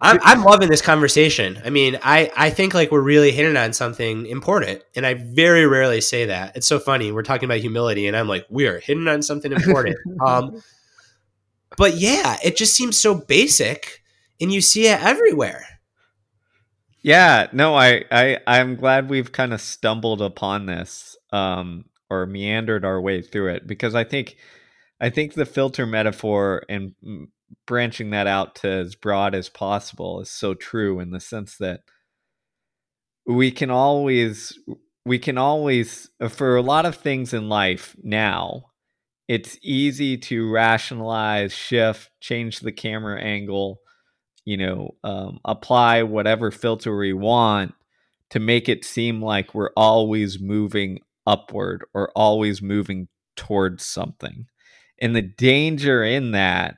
I'm, 0.00 0.18
I'm 0.22 0.42
loving 0.42 0.68
this 0.68 0.82
conversation. 0.82 1.60
I 1.64 1.70
mean, 1.70 1.98
I, 2.02 2.30
I 2.36 2.50
think 2.50 2.74
like 2.74 2.90
we're 2.90 3.00
really 3.00 3.30
hitting 3.30 3.56
on 3.56 3.72
something 3.72 4.26
important, 4.26 4.82
and 4.96 5.06
I 5.06 5.14
very 5.14 5.66
rarely 5.66 6.00
say 6.00 6.26
that. 6.26 6.56
It's 6.56 6.66
so 6.66 6.78
funny. 6.78 7.12
We're 7.12 7.22
talking 7.22 7.46
about 7.46 7.58
humility, 7.58 8.06
and 8.08 8.16
I'm 8.16 8.28
like, 8.28 8.46
we 8.50 8.66
are 8.66 8.80
hitting 8.80 9.06
on 9.06 9.22
something 9.22 9.52
important. 9.52 9.96
um, 10.26 10.62
but 11.76 11.94
yeah, 11.94 12.36
it 12.44 12.56
just 12.56 12.74
seems 12.74 12.98
so 12.98 13.14
basic, 13.14 14.02
and 14.40 14.52
you 14.52 14.60
see 14.60 14.88
it 14.88 15.02
everywhere. 15.02 15.64
Yeah, 17.02 17.48
no, 17.52 17.74
I, 17.74 18.04
I 18.10 18.38
I'm 18.46 18.76
glad 18.76 19.08
we've 19.08 19.32
kind 19.32 19.52
of 19.52 19.60
stumbled 19.60 20.22
upon 20.22 20.66
this, 20.66 21.16
um, 21.32 21.86
or 22.10 22.26
meandered 22.26 22.84
our 22.84 23.00
way 23.00 23.22
through 23.22 23.54
it 23.54 23.66
because 23.66 23.94
I 23.94 24.04
think, 24.04 24.36
I 25.00 25.10
think 25.10 25.34
the 25.34 25.46
filter 25.46 25.86
metaphor 25.86 26.62
and 26.68 26.94
branching 27.66 28.10
that 28.10 28.26
out 28.26 28.54
to 28.56 28.68
as 28.68 28.94
broad 28.94 29.34
as 29.34 29.48
possible 29.48 30.20
is 30.20 30.30
so 30.30 30.54
true 30.54 31.00
in 31.00 31.10
the 31.10 31.20
sense 31.20 31.56
that 31.58 31.80
we 33.26 33.50
can 33.50 33.70
always 33.70 34.58
we 35.04 35.18
can 35.18 35.38
always 35.38 36.10
for 36.28 36.56
a 36.56 36.62
lot 36.62 36.86
of 36.86 36.96
things 36.96 37.32
in 37.32 37.48
life 37.48 37.96
now 38.02 38.64
it's 39.28 39.56
easy 39.62 40.16
to 40.16 40.50
rationalize 40.50 41.52
shift 41.52 42.10
change 42.20 42.60
the 42.60 42.72
camera 42.72 43.20
angle 43.20 43.80
you 44.44 44.56
know 44.56 44.90
um, 45.04 45.38
apply 45.44 46.02
whatever 46.02 46.50
filter 46.50 46.96
we 46.96 47.12
want 47.12 47.74
to 48.30 48.40
make 48.40 48.68
it 48.68 48.84
seem 48.84 49.22
like 49.22 49.54
we're 49.54 49.72
always 49.76 50.40
moving 50.40 50.98
upward 51.26 51.84
or 51.94 52.10
always 52.16 52.62
moving 52.62 53.08
towards 53.36 53.84
something. 53.84 54.46
And 55.00 55.14
the 55.14 55.22
danger 55.22 56.02
in 56.02 56.32
that 56.32 56.76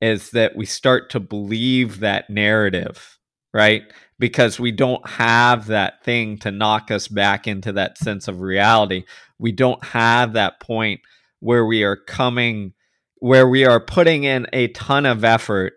is 0.00 0.30
that 0.30 0.56
we 0.56 0.66
start 0.66 1.10
to 1.10 1.20
believe 1.20 2.00
that 2.00 2.30
narrative, 2.30 3.18
right? 3.52 3.82
Because 4.18 4.58
we 4.58 4.72
don't 4.72 5.06
have 5.08 5.66
that 5.66 6.02
thing 6.04 6.38
to 6.38 6.50
knock 6.50 6.90
us 6.90 7.08
back 7.08 7.46
into 7.46 7.72
that 7.72 7.98
sense 7.98 8.28
of 8.28 8.40
reality. 8.40 9.04
We 9.38 9.52
don't 9.52 9.82
have 9.84 10.34
that 10.34 10.60
point 10.60 11.00
where 11.40 11.64
we 11.64 11.84
are 11.84 11.96
coming, 11.96 12.72
where 13.16 13.48
we 13.48 13.64
are 13.64 13.80
putting 13.80 14.24
in 14.24 14.46
a 14.52 14.68
ton 14.68 15.06
of 15.06 15.24
effort 15.24 15.74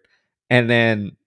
and 0.50 0.70
then 0.70 1.18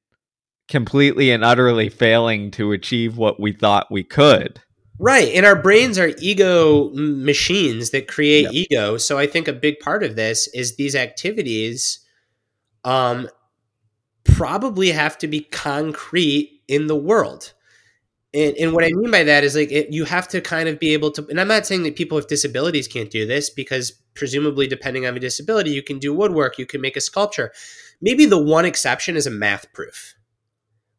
completely 0.68 1.30
and 1.30 1.44
utterly 1.44 1.88
failing 1.88 2.50
to 2.52 2.72
achieve 2.72 3.16
what 3.16 3.40
we 3.40 3.52
thought 3.52 3.90
we 3.90 4.02
could. 4.02 4.60
Right. 4.98 5.32
And 5.34 5.44
our 5.44 5.60
brains 5.60 5.98
are 5.98 6.12
ego 6.18 6.90
machines 6.94 7.90
that 7.90 8.08
create 8.08 8.44
yep. 8.44 8.52
ego. 8.52 8.96
So 8.96 9.18
I 9.18 9.26
think 9.26 9.46
a 9.46 9.52
big 9.52 9.78
part 9.80 10.02
of 10.02 10.16
this 10.16 10.48
is 10.54 10.76
these 10.76 10.94
activities 10.94 12.05
um, 12.86 13.28
probably 14.24 14.92
have 14.92 15.18
to 15.18 15.26
be 15.26 15.40
concrete 15.40 16.62
in 16.68 16.86
the 16.86 16.96
world. 16.96 17.52
And, 18.32 18.56
and 18.56 18.72
what 18.72 18.84
I 18.84 18.88
mean 18.92 19.10
by 19.10 19.24
that 19.24 19.44
is 19.44 19.56
like 19.56 19.72
it, 19.72 19.92
you 19.92 20.04
have 20.04 20.28
to 20.28 20.40
kind 20.40 20.68
of 20.68 20.78
be 20.78 20.92
able 20.92 21.10
to, 21.12 21.26
and 21.28 21.40
I'm 21.40 21.48
not 21.48 21.66
saying 21.66 21.82
that 21.82 21.96
people 21.96 22.16
with 22.16 22.28
disabilities 22.28 22.86
can't 22.88 23.10
do 23.10 23.26
this 23.26 23.50
because 23.50 23.90
presumably, 24.14 24.66
depending 24.66 25.06
on 25.06 25.14
the 25.14 25.20
disability, 25.20 25.70
you 25.70 25.82
can 25.82 25.98
do 25.98 26.14
woodwork, 26.14 26.58
you 26.58 26.66
can 26.66 26.80
make 26.80 26.96
a 26.96 27.00
sculpture. 27.00 27.52
Maybe 28.00 28.24
the 28.24 28.42
one 28.42 28.64
exception 28.64 29.16
is 29.16 29.26
a 29.26 29.30
math 29.30 29.72
proof. 29.72 30.14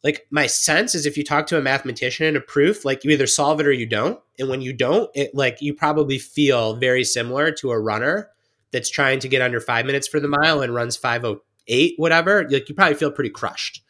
Like 0.04 0.28
my 0.30 0.47
sense 0.47 0.93
is 0.93 1.06
if 1.06 1.17
you 1.17 1.23
talk 1.23 1.47
to 1.47 1.58
a 1.58 1.62
mathematician 1.62 2.26
and 2.26 2.38
a 2.38 2.41
proof, 2.41 2.86
like 2.86 3.04
you 3.04 3.12
either 3.12 3.28
solve 3.28 3.60
it 3.60 3.67
or 3.67 3.71
you 3.71 3.86
don't. 3.86 4.19
And 4.39 4.50
when 4.50 4.62
you 4.62 4.73
don't, 4.73 5.10
it 5.15 5.34
like 5.34 5.62
you 5.62 5.73
probably 5.73 6.19
feel 6.19 6.76
very 6.76 7.04
similar 7.04 7.52
to 7.54 7.71
a 7.71 7.80
runner 7.80 8.30
that's 8.71 8.89
trying 8.89 9.19
to 9.19 9.28
get 9.28 9.41
under 9.41 9.60
five 9.60 9.86
minutes 9.86 10.08
for 10.08 10.19
the 10.19 10.28
mile 10.28 10.62
and 10.62 10.73
runs 10.73 10.97
502 10.97 11.41
eight, 11.67 11.93
whatever, 11.97 12.47
like 12.49 12.69
you 12.69 12.75
probably 12.75 12.95
feel 12.95 13.12
pretty 13.12 13.30
crushed. 13.30 13.82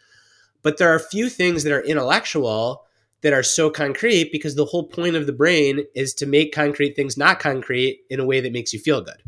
But 0.62 0.78
there 0.78 0.92
are 0.92 0.96
a 0.96 1.00
few 1.00 1.30
things 1.30 1.64
that 1.64 1.74
are 1.74 1.82
intellectual 1.82 2.86
that 3.22 3.34
are 3.34 3.44
so 3.44 3.70
concrete 3.70 4.32
because 4.32 4.56
the 4.56 4.66
whole 4.66 4.88
point 4.88 5.16
of 5.16 5.26
the 5.26 5.34
brain 5.34 5.86
is 5.96 6.14
to 6.16 6.26
make 6.26 6.54
concrete 6.54 6.96
things 6.96 7.18
not 7.18 7.40
concrete 7.40 8.02
in 8.10 8.20
a 8.20 8.26
way 8.26 8.40
that 8.40 8.54
makes 8.54 8.74
you 8.74 8.80
feel 8.80 9.02
good. 9.02 9.22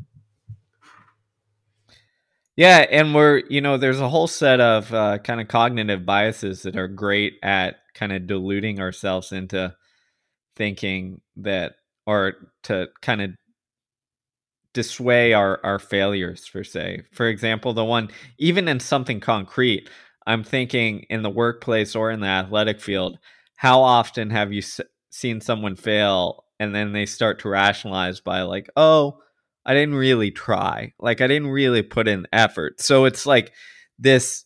Yeah, 2.55 2.85
and 2.91 3.15
we're 3.15 3.43
you 3.49 3.61
know 3.61 3.77
there's 3.77 4.01
a 4.01 4.09
whole 4.09 4.27
set 4.27 4.59
of 4.59 4.93
uh, 4.93 5.19
kind 5.19 5.39
of 5.39 5.47
cognitive 5.47 6.05
biases 6.05 6.63
that 6.63 6.75
are 6.75 6.89
great 6.89 7.35
at 7.41 7.77
kind 7.93 8.11
of 8.11 8.27
diluting 8.27 8.81
ourselves 8.81 9.31
into 9.31 9.73
thinking 10.57 11.21
that 11.37 11.75
or 12.05 12.33
to 12.63 12.87
kind 13.01 13.21
of 13.21 13.31
dissuade 14.73 15.33
our 15.33 15.59
our 15.63 15.79
failures 15.79 16.47
per 16.51 16.63
se. 16.63 17.03
For 17.13 17.27
example, 17.27 17.73
the 17.73 17.85
one 17.85 18.09
even 18.37 18.67
in 18.67 18.79
something 18.79 19.19
concrete, 19.19 19.89
I'm 20.27 20.43
thinking 20.43 21.05
in 21.09 21.23
the 21.23 21.29
workplace 21.29 21.95
or 21.95 22.11
in 22.11 22.19
the 22.21 22.27
athletic 22.27 22.79
field, 22.79 23.17
how 23.55 23.81
often 23.81 24.29
have 24.29 24.53
you 24.53 24.59
s- 24.59 24.81
seen 25.09 25.41
someone 25.41 25.75
fail 25.75 26.45
and 26.59 26.75
then 26.75 26.93
they 26.93 27.05
start 27.05 27.39
to 27.39 27.49
rationalize 27.49 28.19
by 28.19 28.41
like, 28.43 28.69
"Oh, 28.75 29.19
I 29.65 29.73
didn't 29.73 29.95
really 29.95 30.31
try. 30.31 30.93
Like 30.99 31.21
I 31.21 31.27
didn't 31.27 31.49
really 31.49 31.81
put 31.83 32.07
in 32.07 32.27
effort." 32.33 32.81
So 32.81 33.05
it's 33.05 33.25
like 33.25 33.53
this 33.97 34.45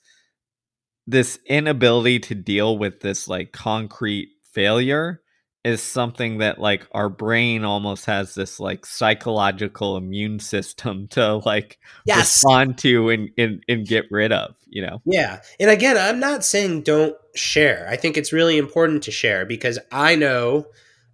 this 1.06 1.40
inability 1.48 2.20
to 2.20 2.36
deal 2.36 2.78
with 2.78 3.02
this 3.02 3.28
like 3.28 3.52
concrete 3.52 4.30
failure 4.54 5.22
is 5.63 5.82
something 5.82 6.39
that 6.39 6.60
like 6.60 6.86
our 6.91 7.08
brain 7.10 7.63
almost 7.63 8.06
has 8.06 8.36
this 8.36 8.60
like 8.60 8.86
psychological 8.86 9.95
immune 9.97 10.39
system 10.39 11.08
to 11.12 11.36
like 11.45 11.80
Yes. 12.06 12.17
respond 12.43 12.78
to 12.80 13.10
and, 13.10 13.30
and 13.38 13.63
and 13.67 13.88
get 13.88 14.06
rid 14.12 14.32
of 14.32 14.56
you 14.67 14.82
know 14.86 15.02
Yeah. 15.06 15.41
And 15.60 15.69
again, 15.69 15.97
I'm 15.97 16.19
not 16.19 16.43
saying 16.43 16.82
don't 16.82 17.15
share. 17.36 17.88
I 17.89 17.95
think 17.95 18.17
it's 18.17 18.34
really 18.34 18.58
important 18.58 19.04
to 19.04 19.12
share 19.12 19.45
because 19.45 19.80
I 19.91 20.15
know 20.15 20.65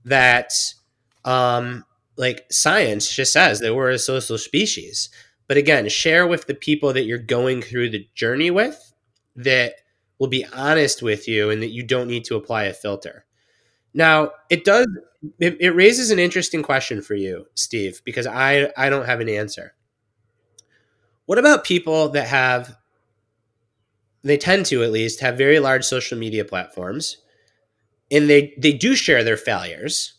that 0.06 0.52
um 1.26 1.86
like 2.18 2.46
science 2.52 3.14
just 3.16 3.32
says 3.32 3.60
that 3.60 3.76
we're 3.76 3.90
a 3.92 4.00
social 4.00 4.38
species. 4.38 5.10
But 5.48 5.58
again, 5.58 5.88
share 5.90 6.28
with 6.28 6.48
the 6.48 6.54
people 6.54 6.94
that 6.94 7.06
you're 7.06 7.18
going 7.18 7.62
through 7.62 7.90
the 7.90 8.08
journey 8.14 8.52
with 8.52 8.94
that 9.36 9.74
will 10.20 10.28
be 10.28 10.46
honest 10.54 11.02
with 11.02 11.28
you 11.28 11.50
and 11.50 11.62
that 11.62 11.70
you 11.70 11.82
don't 11.82 12.08
need 12.08 12.26
to 12.26 12.36
apply 12.36 12.66
a 12.66 12.74
filter. 12.74 13.26
Now, 13.94 14.32
it 14.50 14.64
does 14.66 14.88
it, 15.40 15.58
it 15.60 15.72
raises 15.72 16.12
an 16.12 16.20
interesting 16.20 16.64
question 16.64 17.02
for 17.02 17.16
you, 17.16 17.46
Steve, 17.56 18.02
because 18.06 18.28
I 18.28 18.72
I 18.78 18.90
don't 18.90 19.06
have 19.06 19.20
an 19.20 19.30
answer. 19.30 19.74
What 21.26 21.38
about 21.38 21.64
people 21.64 22.10
that 22.10 22.28
have 22.28 22.76
they 24.24 24.38
tend 24.38 24.66
to 24.68 24.84
at 24.84 24.92
least 24.92 25.22
have 25.22 25.38
very 25.38 25.60
large 25.60 25.84
social 25.84 26.18
media 26.18 26.44
platforms 26.44 27.18
and 28.12 28.30
they 28.30 28.54
they 28.58 28.74
do 28.74 28.96
share 28.96 29.24
their 29.24 29.38
failures 29.38 30.14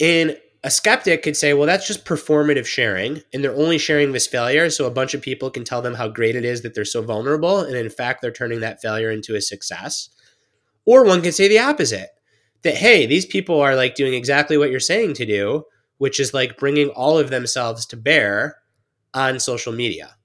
and 0.00 0.36
a 0.64 0.70
skeptic 0.70 1.22
could 1.22 1.36
say 1.36 1.52
well 1.54 1.66
that's 1.66 1.86
just 1.86 2.04
performative 2.04 2.66
sharing 2.66 3.22
and 3.32 3.42
they're 3.42 3.54
only 3.54 3.78
sharing 3.78 4.12
this 4.12 4.26
failure 4.26 4.70
so 4.70 4.86
a 4.86 4.90
bunch 4.90 5.14
of 5.14 5.22
people 5.22 5.50
can 5.50 5.64
tell 5.64 5.82
them 5.82 5.94
how 5.94 6.08
great 6.08 6.36
it 6.36 6.44
is 6.44 6.62
that 6.62 6.74
they're 6.74 6.84
so 6.84 7.02
vulnerable 7.02 7.60
and 7.60 7.76
in 7.76 7.90
fact 7.90 8.22
they're 8.22 8.30
turning 8.30 8.60
that 8.60 8.80
failure 8.80 9.10
into 9.10 9.34
a 9.34 9.40
success 9.40 10.08
or 10.86 11.04
one 11.04 11.22
could 11.22 11.34
say 11.34 11.48
the 11.48 11.58
opposite 11.58 12.10
that 12.66 12.76
hey 12.76 13.06
these 13.06 13.26
people 13.26 13.60
are 13.60 13.74
like 13.74 13.94
doing 13.94 14.14
exactly 14.14 14.58
what 14.58 14.70
you're 14.70 14.80
saying 14.80 15.14
to 15.14 15.24
do 15.24 15.64
which 15.98 16.20
is 16.20 16.34
like 16.34 16.58
bringing 16.58 16.88
all 16.90 17.18
of 17.18 17.30
themselves 17.30 17.86
to 17.86 17.96
bear 17.96 18.58
on 19.14 19.40
social 19.40 19.72
media 19.72 20.16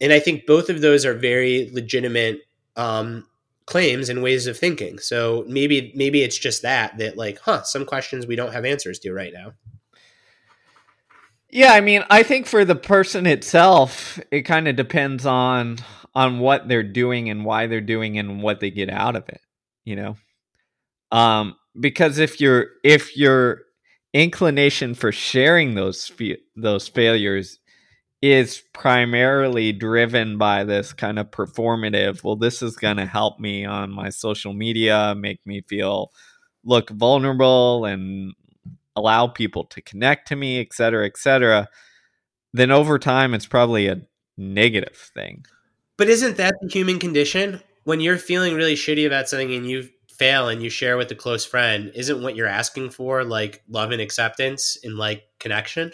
and 0.00 0.12
I 0.12 0.20
think 0.20 0.46
both 0.46 0.70
of 0.70 0.80
those 0.80 1.04
are 1.04 1.14
very 1.14 1.70
legitimate 1.72 2.42
um, 2.76 3.26
claims 3.66 4.08
and 4.08 4.22
ways 4.22 4.46
of 4.46 4.56
thinking. 4.56 4.98
So 4.98 5.44
maybe 5.48 5.92
maybe 5.94 6.22
it's 6.22 6.38
just 6.38 6.62
that 6.62 6.98
that 6.98 7.16
like, 7.16 7.38
huh, 7.40 7.62
some 7.62 7.84
questions 7.84 8.26
we 8.26 8.36
don't 8.36 8.52
have 8.52 8.64
answers 8.64 8.98
to 9.00 9.12
right 9.12 9.32
now. 9.32 9.52
yeah 11.50 11.72
i 11.72 11.80
mean 11.80 12.04
i 12.10 12.22
think 12.22 12.46
for 12.46 12.64
the 12.64 12.76
person 12.76 13.26
itself 13.26 14.20
it 14.30 14.42
kind 14.42 14.68
of 14.68 14.76
depends 14.76 15.24
on 15.24 15.78
on 16.14 16.40
what 16.40 16.68
they're 16.68 16.82
doing 16.82 17.30
and 17.30 17.44
why 17.44 17.66
they're 17.66 17.80
doing 17.80 18.18
and 18.18 18.42
what 18.42 18.60
they 18.60 18.70
get 18.70 18.90
out 18.90 19.16
of 19.16 19.26
it 19.30 19.40
you 19.84 19.96
know 19.96 20.14
um 21.12 21.56
because 21.80 22.18
if 22.18 22.40
your 22.40 22.68
if 22.84 23.16
your 23.16 23.62
inclination 24.14 24.94
for 24.94 25.12
sharing 25.12 25.74
those 25.74 26.10
those 26.56 26.88
failures 26.88 27.58
is 28.22 28.62
primarily 28.72 29.72
driven 29.72 30.38
by 30.38 30.64
this 30.64 30.92
kind 30.92 31.18
of 31.18 31.30
performative 31.30 32.24
well 32.24 32.36
this 32.36 32.62
is 32.62 32.76
going 32.76 32.96
to 32.96 33.06
help 33.06 33.38
me 33.38 33.64
on 33.64 33.90
my 33.90 34.08
social 34.08 34.52
media 34.54 35.14
make 35.16 35.44
me 35.46 35.62
feel 35.68 36.10
look 36.64 36.90
vulnerable 36.90 37.84
and 37.84 38.32
allow 38.96 39.26
people 39.28 39.64
to 39.64 39.80
connect 39.82 40.28
to 40.28 40.36
me 40.36 40.60
et 40.60 40.72
cetera 40.72 41.06
et 41.06 41.16
cetera 41.16 41.68
then 42.52 42.70
over 42.70 42.98
time 42.98 43.34
it's 43.34 43.46
probably 43.46 43.88
a 43.88 44.00
negative 44.36 45.10
thing 45.14 45.44
But 45.96 46.08
isn't 46.08 46.36
that 46.38 46.54
the 46.60 46.68
human 46.68 46.98
condition? 46.98 47.60
When 47.84 48.00
you're 48.00 48.18
feeling 48.18 48.54
really 48.54 48.74
shitty 48.74 49.06
about 49.06 49.28
something 49.28 49.52
and 49.54 49.68
you 49.68 49.88
fail 50.18 50.48
and 50.48 50.62
you 50.62 50.68
share 50.68 50.96
with 50.96 51.10
a 51.12 51.14
close 51.14 51.44
friend, 51.44 51.92
isn't 51.94 52.22
what 52.22 52.36
you're 52.36 52.46
asking 52.46 52.90
for 52.90 53.24
like 53.24 53.62
love 53.68 53.92
and 53.92 54.00
acceptance 54.02 54.76
and 54.82 54.96
like 54.96 55.24
connection? 55.38 55.92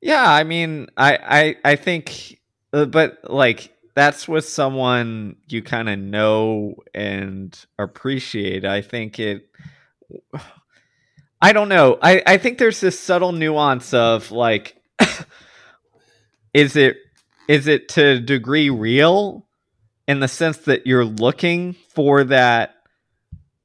Yeah, 0.00 0.30
I 0.30 0.44
mean, 0.44 0.88
I 0.96 1.56
I 1.64 1.72
I 1.72 1.76
think, 1.76 2.40
uh, 2.72 2.84
but 2.84 3.18
like 3.30 3.74
that's 3.94 4.28
with 4.28 4.46
someone 4.46 5.36
you 5.48 5.62
kind 5.62 5.88
of 5.88 5.98
know 5.98 6.74
and 6.94 7.58
appreciate. 7.78 8.64
I 8.64 8.82
think 8.82 9.18
it. 9.18 9.48
I 11.40 11.52
don't 11.52 11.68
know. 11.68 11.98
I 12.02 12.22
I 12.26 12.36
think 12.38 12.58
there's 12.58 12.80
this 12.80 12.98
subtle 12.98 13.32
nuance 13.32 13.94
of 13.94 14.30
like, 14.30 14.76
is 16.54 16.76
it 16.76 16.96
is 17.48 17.66
it 17.66 17.88
to 17.90 18.20
degree 18.20 18.70
real, 18.70 19.46
in 20.06 20.20
the 20.20 20.28
sense 20.28 20.58
that 20.58 20.86
you're 20.86 21.04
looking 21.04 21.74
for 21.94 22.24
that. 22.24 22.74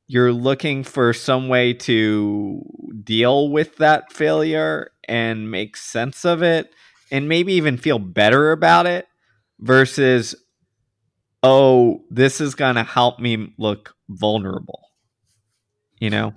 You're 0.07 0.33
looking 0.33 0.83
for 0.83 1.13
some 1.13 1.49
way 1.49 1.73
to 1.73 2.63
deal 3.03 3.49
with 3.49 3.77
that 3.77 4.11
failure 4.11 4.91
and 5.07 5.51
make 5.51 5.77
sense 5.77 6.25
of 6.25 6.41
it 6.41 6.73
and 7.11 7.29
maybe 7.29 7.53
even 7.53 7.77
feel 7.77 7.99
better 7.99 8.51
about 8.51 8.87
it 8.87 9.07
versus 9.59 10.35
oh 11.43 12.01
this 12.09 12.41
is 12.41 12.55
going 12.55 12.75
to 12.75 12.83
help 12.83 13.19
me 13.19 13.53
look 13.57 13.93
vulnerable 14.09 14.89
you 15.99 16.09
know 16.09 16.33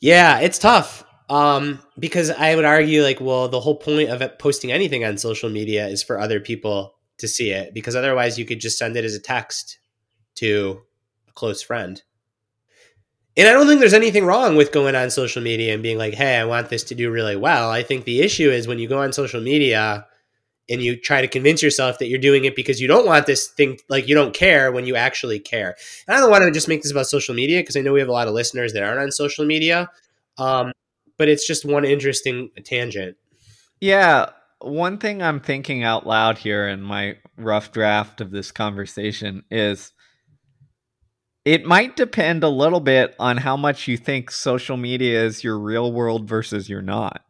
Yeah, 0.00 0.40
it's 0.40 0.58
tough. 0.58 1.04
Um, 1.28 1.80
because 1.98 2.30
I 2.30 2.54
would 2.54 2.64
argue 2.64 3.02
like, 3.02 3.20
well, 3.20 3.48
the 3.48 3.60
whole 3.60 3.76
point 3.76 4.10
of 4.10 4.38
posting 4.38 4.70
anything 4.70 5.04
on 5.04 5.18
social 5.18 5.50
media 5.50 5.88
is 5.88 6.02
for 6.02 6.20
other 6.20 6.38
people 6.38 6.95
to 7.18 7.28
see 7.28 7.50
it 7.50 7.72
because 7.74 7.96
otherwise 7.96 8.38
you 8.38 8.44
could 8.44 8.60
just 8.60 8.78
send 8.78 8.96
it 8.96 9.04
as 9.04 9.14
a 9.14 9.20
text 9.20 9.78
to 10.36 10.82
a 11.28 11.32
close 11.32 11.62
friend. 11.62 12.02
And 13.36 13.46
I 13.48 13.52
don't 13.52 13.66
think 13.66 13.80
there's 13.80 13.92
anything 13.92 14.24
wrong 14.24 14.56
with 14.56 14.72
going 14.72 14.94
on 14.94 15.10
social 15.10 15.42
media 15.42 15.74
and 15.74 15.82
being 15.82 15.98
like, 15.98 16.14
"Hey, 16.14 16.36
I 16.36 16.44
want 16.44 16.70
this 16.70 16.84
to 16.84 16.94
do 16.94 17.10
really 17.10 17.36
well." 17.36 17.70
I 17.70 17.82
think 17.82 18.04
the 18.04 18.22
issue 18.22 18.50
is 18.50 18.66
when 18.66 18.78
you 18.78 18.88
go 18.88 18.98
on 18.98 19.12
social 19.12 19.40
media 19.42 20.06
and 20.68 20.82
you 20.82 20.96
try 20.96 21.20
to 21.20 21.28
convince 21.28 21.62
yourself 21.62 21.98
that 21.98 22.08
you're 22.08 22.18
doing 22.18 22.44
it 22.44 22.56
because 22.56 22.80
you 22.80 22.88
don't 22.88 23.06
want 23.06 23.26
this 23.26 23.46
thing 23.48 23.78
like 23.88 24.08
you 24.08 24.14
don't 24.14 24.34
care 24.34 24.72
when 24.72 24.86
you 24.86 24.96
actually 24.96 25.38
care. 25.38 25.76
And 26.08 26.16
I 26.16 26.20
don't 26.20 26.30
want 26.30 26.44
to 26.44 26.50
just 26.50 26.68
make 26.68 26.82
this 26.82 26.92
about 26.92 27.06
social 27.06 27.34
media 27.34 27.60
because 27.60 27.76
I 27.76 27.82
know 27.82 27.92
we 27.92 28.00
have 28.00 28.08
a 28.08 28.12
lot 28.12 28.26
of 28.26 28.34
listeners 28.34 28.72
that 28.72 28.82
aren't 28.82 29.00
on 29.00 29.12
social 29.12 29.44
media. 29.44 29.90
Um, 30.38 30.72
but 31.18 31.28
it's 31.28 31.46
just 31.46 31.64
one 31.64 31.84
interesting 31.84 32.50
tangent. 32.64 33.16
yeah 33.80 34.30
one 34.66 34.98
thing 34.98 35.22
i'm 35.22 35.40
thinking 35.40 35.82
out 35.84 36.06
loud 36.06 36.38
here 36.38 36.68
in 36.68 36.82
my 36.82 37.16
rough 37.36 37.72
draft 37.72 38.20
of 38.20 38.30
this 38.30 38.52
conversation 38.52 39.44
is 39.50 39.92
it 41.44 41.64
might 41.64 41.96
depend 41.96 42.42
a 42.44 42.48
little 42.48 42.80
bit 42.80 43.14
on 43.18 43.36
how 43.36 43.56
much 43.56 43.88
you 43.88 43.96
think 43.96 44.30
social 44.30 44.76
media 44.76 45.24
is 45.24 45.44
your 45.44 45.58
real 45.58 45.92
world 45.92 46.28
versus 46.28 46.68
you're 46.68 46.82
not 46.82 47.22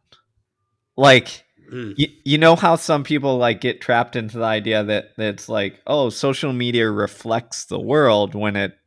like 0.95 1.43
Mm. 1.71 1.95
you, 1.97 2.07
you 2.23 2.37
know 2.37 2.55
how 2.55 2.77
some 2.77 3.03
people 3.03 3.37
like 3.37 3.59
get 3.59 3.81
trapped 3.81 4.15
into 4.15 4.37
the 4.37 4.45
idea 4.45 4.85
that, 4.85 5.17
that 5.17 5.33
it's 5.33 5.49
like 5.49 5.81
oh 5.85 6.09
social 6.09 6.53
media 6.53 6.89
reflects 6.89 7.65
the 7.65 7.79
world 7.79 8.35
when 8.35 8.55
it 8.55 8.77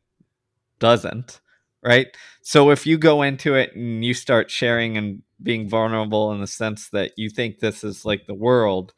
doesn't 0.78 1.40
right 1.82 2.08
so 2.42 2.70
if 2.70 2.86
you 2.86 2.96
go 2.96 3.22
into 3.22 3.54
it 3.54 3.76
and 3.76 4.02
you 4.02 4.14
start 4.14 4.50
sharing 4.50 4.96
and 4.96 5.22
being 5.42 5.68
vulnerable 5.68 6.32
in 6.32 6.40
the 6.40 6.46
sense 6.46 6.88
that 6.90 7.12
you 7.16 7.30
think 7.30 7.58
this 7.58 7.84
is 7.84 8.04
like 8.04 8.26
the 8.26 8.34
world 8.34 8.92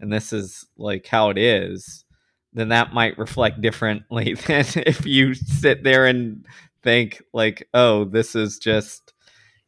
and 0.00 0.12
this 0.12 0.32
is 0.32 0.66
like 0.76 1.06
how 1.06 1.30
it 1.30 1.38
is 1.38 2.04
then 2.52 2.68
that 2.68 2.92
might 2.92 3.18
reflect 3.18 3.60
differently 3.60 4.34
than 4.46 4.64
if 4.86 5.06
you 5.06 5.34
sit 5.34 5.82
there 5.82 6.06
and 6.06 6.46
think 6.82 7.22
like 7.32 7.68
oh 7.74 8.04
this 8.04 8.34
is 8.34 8.58
just 8.58 9.12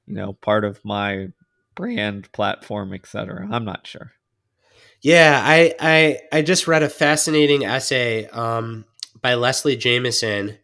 you 0.07 0.15
know 0.15 0.33
part 0.35 0.65
of 0.65 0.85
my 0.85 1.29
brand 1.75 2.31
platform 2.33 2.93
etc 2.93 3.49
i'm 3.51 3.65
not 3.65 3.87
sure 3.87 4.13
Yeah, 5.03 5.41
I, 5.45 5.75
I 5.81 6.19
I 6.33 6.43
just 6.43 6.67
read 6.67 6.83
a 6.83 6.89
fascinating 6.89 7.65
essay 7.65 8.27
um, 8.29 8.85
by 9.21 9.35
Leslie 9.35 9.77
Jamison 9.77 10.57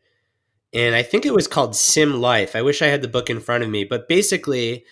and 0.72 0.94
I 0.94 1.02
think 1.02 1.26
it 1.26 1.34
was 1.34 1.48
called 1.48 1.74
Sim 1.74 2.20
Life. 2.20 2.54
I 2.54 2.62
wish 2.62 2.80
I 2.80 2.86
had 2.86 3.02
the 3.02 3.08
book 3.08 3.28
in 3.28 3.40
front 3.40 3.64
of 3.64 3.70
me, 3.70 3.84
but 3.84 4.08
basically, 4.08 4.84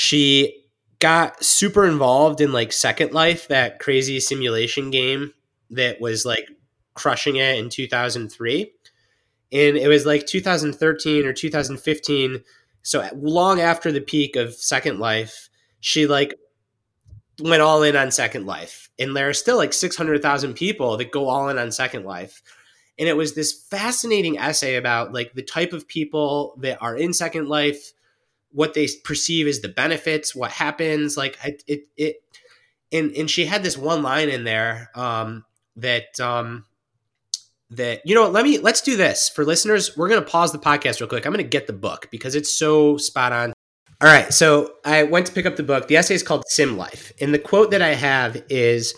she 0.00 0.62
got 1.00 1.42
super 1.42 1.84
involved 1.84 2.40
in 2.40 2.52
like 2.52 2.72
Second 2.72 3.12
Life, 3.12 3.48
that 3.48 3.80
crazy 3.80 4.20
simulation 4.20 4.92
game 4.92 5.34
that 5.70 6.00
was 6.00 6.24
like 6.24 6.48
crushing 6.94 7.34
it 7.34 7.58
in 7.58 7.68
2003. 7.68 8.72
And 9.50 9.76
it 9.76 9.88
was 9.88 10.06
like 10.06 10.24
2013 10.24 11.26
or 11.26 11.32
2015. 11.32 12.44
So 12.82 13.08
long 13.16 13.60
after 13.60 13.90
the 13.90 14.00
peak 14.00 14.36
of 14.36 14.54
Second 14.54 15.00
Life, 15.00 15.50
she 15.80 16.06
like 16.06 16.38
went 17.42 17.62
all 17.62 17.82
in 17.82 17.96
on 17.96 18.12
Second 18.12 18.46
Life. 18.46 18.90
And 19.00 19.16
there 19.16 19.28
are 19.28 19.34
still 19.34 19.56
like 19.56 19.72
600,000 19.72 20.54
people 20.54 20.96
that 20.98 21.10
go 21.10 21.28
all 21.28 21.48
in 21.48 21.58
on 21.58 21.72
Second 21.72 22.04
Life. 22.04 22.40
And 23.00 23.08
it 23.08 23.16
was 23.16 23.34
this 23.34 23.52
fascinating 23.52 24.38
essay 24.38 24.76
about 24.76 25.12
like 25.12 25.32
the 25.32 25.42
type 25.42 25.72
of 25.72 25.88
people 25.88 26.54
that 26.58 26.80
are 26.80 26.94
in 26.94 27.12
Second 27.12 27.48
Life, 27.48 27.94
what 28.52 28.74
they 28.74 28.88
perceive 29.04 29.46
as 29.46 29.60
the 29.60 29.68
benefits, 29.68 30.34
what 30.34 30.50
happens. 30.50 31.16
Like 31.16 31.38
it, 31.44 31.62
it, 31.66 31.88
it 31.96 32.16
and 32.92 33.12
and 33.12 33.30
she 33.30 33.46
had 33.46 33.62
this 33.62 33.76
one 33.76 34.02
line 34.02 34.28
in 34.28 34.44
there 34.44 34.90
um, 34.94 35.44
that 35.76 36.18
um, 36.20 36.64
that 37.70 38.02
you 38.04 38.14
know 38.14 38.28
let 38.28 38.44
me 38.44 38.58
let's 38.58 38.80
do 38.80 38.96
this 38.96 39.28
for 39.28 39.44
listeners. 39.44 39.96
We're 39.96 40.08
gonna 40.08 40.22
pause 40.22 40.52
the 40.52 40.58
podcast 40.58 41.00
real 41.00 41.08
quick. 41.08 41.26
I'm 41.26 41.32
gonna 41.32 41.42
get 41.42 41.66
the 41.66 41.72
book 41.72 42.08
because 42.10 42.34
it's 42.34 42.56
so 42.56 42.96
spot 42.96 43.32
on. 43.32 43.52
All 44.00 44.08
right, 44.08 44.32
so 44.32 44.74
I 44.84 45.02
went 45.02 45.26
to 45.26 45.32
pick 45.32 45.44
up 45.44 45.56
the 45.56 45.64
book. 45.64 45.88
The 45.88 45.96
essay 45.96 46.14
is 46.14 46.22
called 46.22 46.44
Sim 46.48 46.76
Life, 46.76 47.12
and 47.20 47.34
the 47.34 47.38
quote 47.38 47.72
that 47.72 47.82
I 47.82 47.94
have 47.94 48.42
is 48.48 48.94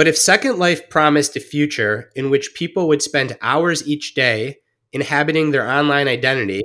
but 0.00 0.08
if 0.08 0.16
Second 0.16 0.58
Life 0.58 0.88
promised 0.88 1.36
a 1.36 1.40
future 1.40 2.10
in 2.16 2.30
which 2.30 2.54
people 2.54 2.88
would 2.88 3.02
spend 3.02 3.36
hours 3.42 3.86
each 3.86 4.14
day 4.14 4.56
inhabiting 4.94 5.50
their 5.50 5.70
online 5.70 6.08
identity, 6.08 6.62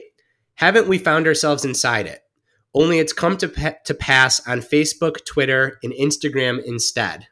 haven't 0.56 0.88
we 0.88 0.98
found 0.98 1.28
ourselves 1.28 1.66
inside 1.66 2.08
it? 2.08 2.22
Only 2.74 3.00
it's 3.00 3.14
come 3.14 3.38
to, 3.38 3.48
to 3.86 3.94
pass 3.94 4.46
on 4.48 4.60
Facebook, 4.60 5.26
Twitter, 5.26 5.80
and 5.82 5.94
Instagram 5.94 6.62
instead. 6.66 7.28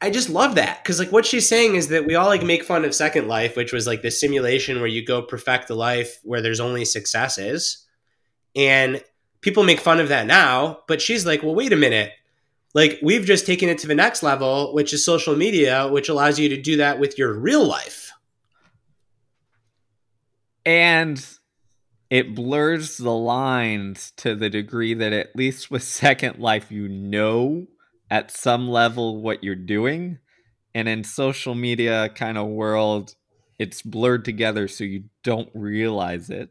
I 0.00 0.10
just 0.10 0.28
love 0.28 0.56
that 0.56 0.82
because 0.82 0.98
like 0.98 1.12
what 1.12 1.24
she's 1.24 1.48
saying 1.48 1.74
is 1.74 1.88
that 1.88 2.06
we 2.06 2.16
all 2.16 2.26
like 2.26 2.42
make 2.42 2.64
fun 2.64 2.84
of 2.84 2.94
Second 2.94 3.28
Life, 3.28 3.56
which 3.56 3.72
was 3.72 3.86
like 3.86 4.02
the 4.02 4.10
simulation 4.10 4.78
where 4.78 4.88
you 4.88 5.04
go 5.04 5.22
perfect 5.22 5.68
the 5.68 5.74
life 5.74 6.18
where 6.22 6.42
there's 6.42 6.60
only 6.60 6.84
successes, 6.84 7.86
and 8.54 9.02
people 9.40 9.64
make 9.64 9.80
fun 9.80 10.00
of 10.00 10.08
that 10.08 10.26
now. 10.26 10.80
But 10.86 11.00
she's 11.00 11.24
like, 11.24 11.42
well, 11.42 11.54
wait 11.54 11.72
a 11.72 11.76
minute 11.76 12.12
like 12.76 12.98
we've 13.02 13.24
just 13.24 13.46
taken 13.46 13.70
it 13.70 13.78
to 13.78 13.86
the 13.86 13.94
next 13.94 14.22
level, 14.22 14.74
which 14.74 14.92
is 14.92 15.02
social 15.02 15.34
media, 15.34 15.88
which 15.88 16.10
allows 16.10 16.38
you 16.38 16.50
to 16.50 16.60
do 16.60 16.76
that 16.76 17.00
with 17.00 17.16
your 17.16 17.32
real 17.32 17.64
life. 17.64 18.12
And 20.66 21.24
it 22.10 22.34
blurs 22.34 22.98
the 22.98 23.14
lines 23.14 24.12
to 24.18 24.34
the 24.34 24.50
degree 24.50 24.92
that 24.94 25.12
at 25.12 25.34
least 25.34 25.70
with 25.70 25.82
Second 25.82 26.38
Life, 26.38 26.70
you 26.70 26.88
know 26.88 27.66
at 28.10 28.30
some 28.30 28.68
level 28.68 29.22
what 29.22 29.42
you're 29.42 29.54
doing. 29.54 30.18
And 30.74 30.88
in 30.88 31.04
social 31.04 31.54
media 31.54 32.10
kind 32.10 32.36
of 32.36 32.48
world, 32.48 33.14
it's 33.58 33.80
blurred 33.80 34.24
together 34.24 34.68
so 34.68 34.84
you 34.84 35.04
don't 35.24 35.48
realize 35.54 36.28
it 36.28 36.50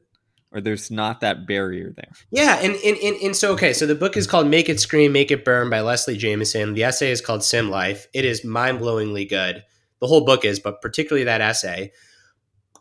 or 0.56 0.62
there's 0.62 0.90
not 0.90 1.20
that 1.20 1.46
barrier 1.46 1.94
there. 1.94 2.12
Yeah, 2.32 2.58
and, 2.62 2.76
and 2.76 2.98
and 2.98 3.18
and 3.18 3.36
so 3.36 3.52
okay, 3.54 3.74
so 3.74 3.86
the 3.86 3.94
book 3.94 4.16
is 4.16 4.26
called 4.26 4.48
Make 4.48 4.70
It 4.70 4.80
Scream, 4.80 5.12
Make 5.12 5.30
It 5.30 5.44
Burn 5.44 5.70
by 5.70 5.82
Leslie 5.82 6.18
Jamison. 6.18 6.74
The 6.74 6.86
essay 6.86 7.12
is 7.12 7.20
called 7.20 7.44
Sim 7.44 7.70
Life. 7.70 8.08
It 8.14 8.24
is 8.24 8.46
mind-blowingly 8.46 9.30
good. 9.30 9.66
The 10.00 10.08
whole 10.08 10.24
book 10.24 10.46
is, 10.46 10.62
but 10.62 10.82
particularly 10.82 11.26
that 11.26 11.42
essay. 11.42 11.92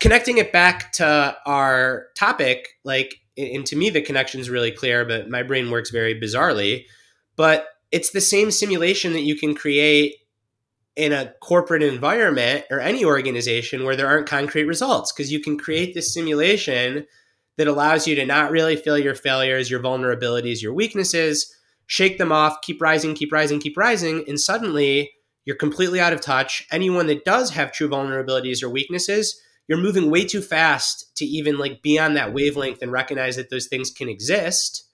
Connecting 0.05 0.37
it 0.37 0.53
back 0.53 0.93
to 0.93 1.35
our 1.47 2.09
topic, 2.15 2.75
like 2.85 3.23
and 3.39 3.65
to 3.65 3.75
me 3.75 3.89
the 3.89 4.03
connection 4.03 4.39
is 4.39 4.51
really 4.51 4.71
clear, 4.71 5.03
but 5.07 5.31
my 5.31 5.43
brain 5.43 5.71
works 5.71 5.89
very 5.89 6.21
bizarrely. 6.21 6.85
But 7.37 7.69
it's 7.91 8.11
the 8.11 8.21
same 8.21 8.51
simulation 8.51 9.15
that 9.15 9.23
you 9.23 9.35
can 9.35 9.55
create 9.55 10.17
in 10.95 11.15
a 11.15 11.33
corporate 11.41 11.83
environment 11.83 12.67
or 12.71 12.81
any 12.81 13.03
organization 13.03 13.85
where 13.85 13.97
there 13.97 14.07
aren't 14.07 14.29
concrete 14.29 14.65
results 14.65 15.11
because 15.11 15.33
you 15.33 15.41
can 15.41 15.57
create 15.57 15.95
this 15.95 16.13
simulation 16.13 17.07
that 17.57 17.67
allows 17.67 18.07
you 18.07 18.15
to 18.15 18.27
not 18.27 18.51
really 18.51 18.77
feel 18.77 18.99
your 18.99 19.15
failures, 19.15 19.71
your 19.71 19.81
vulnerabilities, 19.81 20.61
your 20.61 20.75
weaknesses, 20.75 21.57
shake 21.87 22.19
them 22.19 22.31
off, 22.31 22.61
keep 22.61 22.83
rising, 22.83 23.15
keep 23.15 23.33
rising, 23.33 23.59
keep 23.59 23.79
rising, 23.79 24.23
and 24.29 24.39
suddenly 24.39 25.13
you're 25.47 25.57
completely 25.57 25.99
out 25.99 26.13
of 26.13 26.21
touch. 26.21 26.67
Anyone 26.71 27.07
that 27.07 27.25
does 27.25 27.49
have 27.53 27.73
true 27.73 27.89
vulnerabilities 27.89 28.63
or 28.63 28.69
weaknesses, 28.69 29.41
you're 29.69 29.79
moving 29.79 30.11
way 30.11 30.25
too 30.25 30.43
fast 30.43 31.17
to 31.17 31.25
even 31.25 31.59
like 31.59 31.83
be 31.83 31.99
on 31.99 32.15
that 32.15 32.33
wavelength 32.33 32.83
and 32.83 32.93
recognize 32.93 33.37
that 33.37 33.51
those 33.51 33.67
things 33.67 33.91
can 33.91 34.09
exist. 34.09 34.89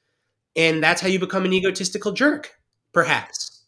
And 0.57 0.83
that's 0.83 1.01
how 1.01 1.09
you 1.09 1.19
become 1.19 1.45
an 1.45 1.53
egotistical 1.53 2.13
jerk, 2.13 2.55
perhaps. 2.93 3.65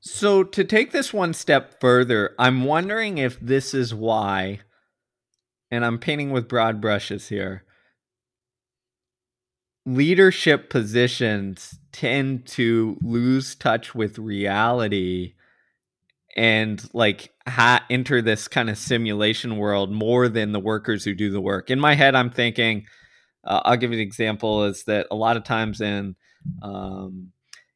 So, 0.00 0.42
to 0.42 0.64
take 0.64 0.90
this 0.90 1.12
one 1.12 1.32
step 1.32 1.80
further, 1.80 2.34
I'm 2.36 2.64
wondering 2.64 3.18
if 3.18 3.38
this 3.38 3.72
is 3.72 3.94
why 3.94 4.60
and 5.72 5.86
I'm 5.86 5.98
painting 5.98 6.30
with 6.30 6.48
broad 6.48 6.82
brushes 6.82 7.28
here. 7.28 7.64
Leadership 9.86 10.68
positions 10.68 11.78
tend 11.92 12.46
to 12.48 12.98
lose 13.02 13.54
touch 13.54 13.94
with 13.94 14.18
reality 14.18 15.32
and 16.36 16.82
like 16.92 17.30
ha- 17.46 17.84
enter 17.90 18.22
this 18.22 18.48
kind 18.48 18.70
of 18.70 18.78
simulation 18.78 19.56
world 19.56 19.92
more 19.92 20.28
than 20.28 20.52
the 20.52 20.60
workers 20.60 21.04
who 21.04 21.14
do 21.14 21.30
the 21.30 21.40
work. 21.40 21.70
In 21.70 21.80
my 21.80 21.94
head, 21.94 22.14
I'm 22.14 22.30
thinking, 22.30 22.86
uh, 23.44 23.60
I'll 23.64 23.76
give 23.76 23.92
you 23.92 23.98
an 23.98 24.02
example: 24.06 24.64
is 24.64 24.84
that 24.84 25.06
a 25.10 25.16
lot 25.16 25.36
of 25.36 25.44
times 25.44 25.80
in 25.80 26.16
um, 26.62 27.28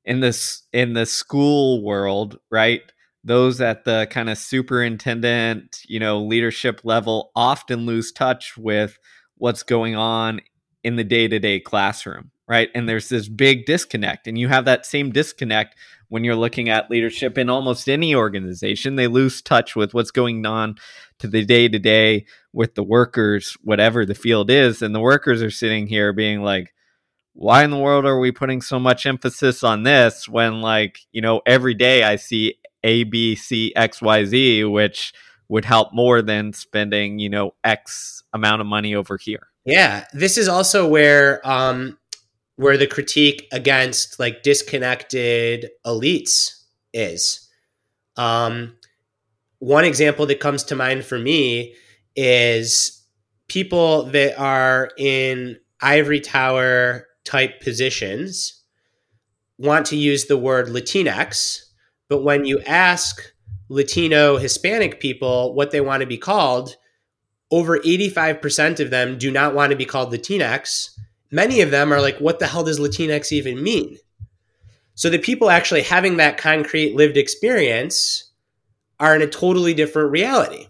in 0.05 0.21
this 0.21 0.63
in 0.73 0.93
the 0.95 1.07
school 1.07 1.83
world, 1.83 2.39
right? 2.51 2.83
those 3.27 3.61
at 3.61 3.85
the 3.85 4.07
kind 4.09 4.31
of 4.31 4.39
superintendent, 4.39 5.81
you 5.89 5.99
know, 5.99 6.23
leadership 6.23 6.81
level 6.85 7.33
often 7.35 7.85
lose 7.85 8.13
touch 8.13 8.57
with 8.57 8.99
what's 9.37 9.65
going 9.65 9.97
on 9.97 10.41
in 10.85 10.95
the 10.95 11.03
day-to-day 11.03 11.59
classroom, 11.59 12.31
right? 12.47 12.71
And 12.73 12.89
there's 12.89 13.09
this 13.09 13.29
big 13.29 13.67
disconnect 13.67 14.29
and 14.29 14.39
you 14.39 14.47
have 14.47 14.65
that 14.67 14.87
same 14.87 15.11
disconnect 15.11 15.75
when 16.09 16.25
you're 16.25 16.37
looking 16.37 16.69
at 16.69 16.91
leadership 16.91 17.37
in 17.39 17.51
almost 17.51 17.89
any 17.89 18.15
organization. 18.15 18.97
They 18.97 19.07
lose 19.07 19.43
touch 19.43 19.75
with 19.75 19.95
what's 19.95 20.11
going 20.11 20.45
on 20.47 20.77
to 21.19 21.29
the 21.29 21.45
day-to-day 21.45 22.27
with 22.53 22.75
the 22.75 22.83
workers, 22.83 23.57
whatever 23.63 24.05
the 24.05 24.15
field 24.15 24.51
is, 24.51 24.83
and 24.83 24.95
the 24.95 25.01
workers 25.01 25.43
are 25.43 25.51
sitting 25.51 25.87
here 25.87 26.13
being 26.13 26.43
like 26.43 26.73
why 27.39 27.63
in 27.63 27.71
the 27.71 27.79
world 27.79 28.07
are 28.07 28.19
we 28.19 28.33
putting 28.33 28.63
so 28.63 28.79
much 28.79 29.05
emphasis 29.05 29.63
on 29.63 29.83
this 29.83 30.27
when 30.27 30.63
like 30.63 31.01
you 31.13 31.21
know 31.21 31.43
every 31.45 31.75
day 31.75 32.03
i 32.03 32.17
see 32.17 32.55
a, 32.87 33.03
B, 33.05 33.35
C, 33.35 33.75
X, 33.75 34.01
Y, 34.01 34.25
Z, 34.25 34.65
which 34.65 35.13
would 35.49 35.65
help 35.65 35.93
more 35.93 36.23
than 36.23 36.53
spending, 36.53 37.19
you 37.19 37.29
know, 37.29 37.55
X 37.65 38.23
amount 38.33 38.61
of 38.61 38.67
money 38.67 38.95
over 38.95 39.17
here. 39.17 39.49
Yeah. 39.65 40.07
This 40.13 40.39
is 40.39 40.49
also 40.49 40.89
where 40.89 41.47
um 41.47 41.99
where 42.57 42.77
the 42.77 42.87
critique 42.87 43.47
against 43.53 44.19
like 44.19 44.43
disconnected 44.43 45.71
elites 45.87 46.63
is. 46.93 47.49
Um 48.17 48.77
one 49.59 49.85
example 49.85 50.27
that 50.27 50.41
comes 50.41 50.65
to 50.65 50.77
mind 50.77 51.05
for 51.05 51.19
me 51.19 51.75
is 52.15 53.03
people 53.49 54.05
that 54.05 54.39
are 54.39 54.91
in 54.99 55.57
ivory 55.81 56.21
tower 56.21 57.07
type 57.25 57.61
positions 57.61 58.63
want 59.59 59.87
to 59.87 59.97
use 59.97 60.27
the 60.27 60.37
word 60.37 60.69
Latinx 60.69 61.67
but 62.09 62.23
when 62.23 62.45
you 62.45 62.61
ask 62.61 63.33
Latino, 63.69 64.37
Hispanic 64.37 65.01
people 65.01 65.55
what 65.55 65.71
they 65.71 65.81
want 65.81 66.01
to 66.01 66.07
be 66.07 66.19
called, 66.19 66.77
over 67.51 67.79
85% 67.79 68.81
of 68.81 68.91
them 68.91 69.19
do 69.19 69.31
not 69.31 69.55
want 69.55 69.71
to 69.71 69.77
be 69.77 69.85
called 69.85 70.13
Latinx. 70.13 70.91
Many 71.31 71.61
of 71.61 71.71
them 71.71 71.93
are 71.93 72.01
like, 72.01 72.19
what 72.19 72.39
the 72.39 72.47
hell 72.47 72.65
does 72.65 72.79
Latinx 72.79 73.33
even 73.33 73.63
mean? 73.63 73.99
So 74.95 75.11
the 75.11 75.19
people 75.19 75.51
actually 75.51 75.83
having 75.83 76.17
that 76.17 76.39
concrete 76.39 76.95
lived 76.95 77.17
experience 77.17 78.31
are 78.99 79.15
in 79.15 79.23
a 79.23 79.27
totally 79.27 79.75
different 79.75 80.11
reality. 80.11 80.69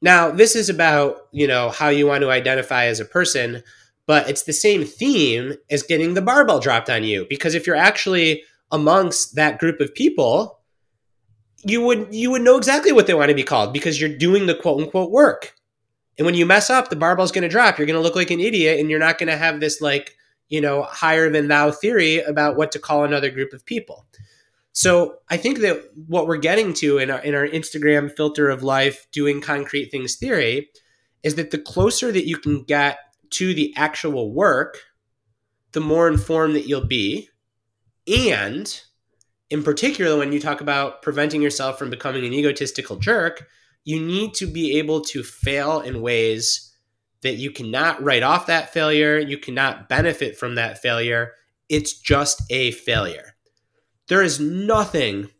Now, 0.00 0.30
this 0.30 0.56
is 0.56 0.68
about, 0.68 1.28
you 1.32 1.46
know, 1.46 1.70
how 1.70 1.88
you 1.88 2.06
want 2.06 2.22
to 2.22 2.30
identify 2.30 2.86
as 2.86 3.00
a 3.00 3.04
person, 3.04 3.62
but 4.06 4.28
it's 4.28 4.42
the 4.42 4.52
same 4.52 4.84
theme 4.84 5.54
as 5.70 5.82
getting 5.82 6.14
the 6.14 6.22
barbell 6.22 6.60
dropped 6.60 6.90
on 6.90 7.04
you 7.04 7.26
because 7.28 7.54
if 7.54 7.66
you're 7.66 7.76
actually 7.76 8.42
amongst 8.70 9.34
that 9.36 9.58
group 9.58 9.80
of 9.80 9.94
people, 9.94 10.60
you 11.64 11.80
would 11.80 12.14
you 12.14 12.30
would 12.30 12.42
know 12.42 12.58
exactly 12.58 12.92
what 12.92 13.06
they 13.06 13.14
want 13.14 13.30
to 13.30 13.34
be 13.34 13.42
called 13.42 13.72
because 13.72 13.98
you're 13.98 14.14
doing 14.14 14.46
the 14.46 14.54
quote 14.54 14.82
unquote 14.82 15.10
work. 15.10 15.54
And 16.16 16.24
when 16.26 16.34
you 16.34 16.46
mess 16.46 16.70
up, 16.70 16.90
the 16.90 16.96
barbell's 16.96 17.32
going 17.32 17.42
to 17.42 17.48
drop. 17.48 17.78
You're 17.78 17.86
going 17.86 17.98
to 17.98 18.02
look 18.02 18.16
like 18.16 18.30
an 18.30 18.40
idiot, 18.40 18.78
and 18.78 18.88
you're 18.88 18.98
not 18.98 19.18
going 19.18 19.30
to 19.30 19.36
have 19.36 19.60
this 19.60 19.80
like 19.80 20.16
you 20.48 20.60
know 20.60 20.82
higher 20.82 21.30
than 21.30 21.48
thou 21.48 21.70
theory 21.70 22.18
about 22.18 22.56
what 22.56 22.72
to 22.72 22.78
call 22.78 23.04
another 23.04 23.30
group 23.30 23.52
of 23.52 23.64
people. 23.64 24.06
So 24.72 25.18
I 25.28 25.36
think 25.36 25.60
that 25.60 25.84
what 26.08 26.26
we're 26.26 26.36
getting 26.36 26.74
to 26.74 26.98
in 26.98 27.10
our 27.10 27.20
in 27.20 27.34
our 27.34 27.46
Instagram 27.46 28.14
filter 28.14 28.50
of 28.50 28.62
life, 28.62 29.06
doing 29.12 29.40
concrete 29.40 29.90
things 29.90 30.16
theory, 30.16 30.70
is 31.22 31.36
that 31.36 31.50
the 31.50 31.58
closer 31.58 32.10
that 32.10 32.26
you 32.26 32.36
can 32.36 32.64
get 32.64 32.98
to 33.30 33.54
the 33.54 33.72
actual 33.76 34.32
work, 34.32 34.78
the 35.72 35.80
more 35.80 36.08
informed 36.08 36.54
that 36.56 36.66
you'll 36.66 36.86
be. 36.86 37.28
And 38.06 38.80
in 39.48 39.62
particular, 39.62 40.18
when 40.18 40.32
you 40.32 40.40
talk 40.40 40.60
about 40.60 41.02
preventing 41.02 41.40
yourself 41.40 41.78
from 41.78 41.90
becoming 41.90 42.24
an 42.24 42.32
egotistical 42.32 42.96
jerk, 42.96 43.46
you 43.84 44.00
need 44.00 44.34
to 44.34 44.46
be 44.46 44.78
able 44.78 45.02
to 45.02 45.22
fail 45.22 45.80
in 45.80 46.00
ways 46.00 46.74
that 47.22 47.34
you 47.36 47.50
cannot 47.50 48.02
write 48.02 48.22
off 48.22 48.46
that 48.46 48.72
failure, 48.72 49.18
you 49.18 49.38
cannot 49.38 49.88
benefit 49.88 50.36
from 50.36 50.54
that 50.56 50.80
failure. 50.80 51.32
It's 51.68 51.98
just 51.98 52.42
a 52.50 52.70
failure. 52.70 53.36
There 54.08 54.22
is 54.22 54.40
nothing 54.40 55.30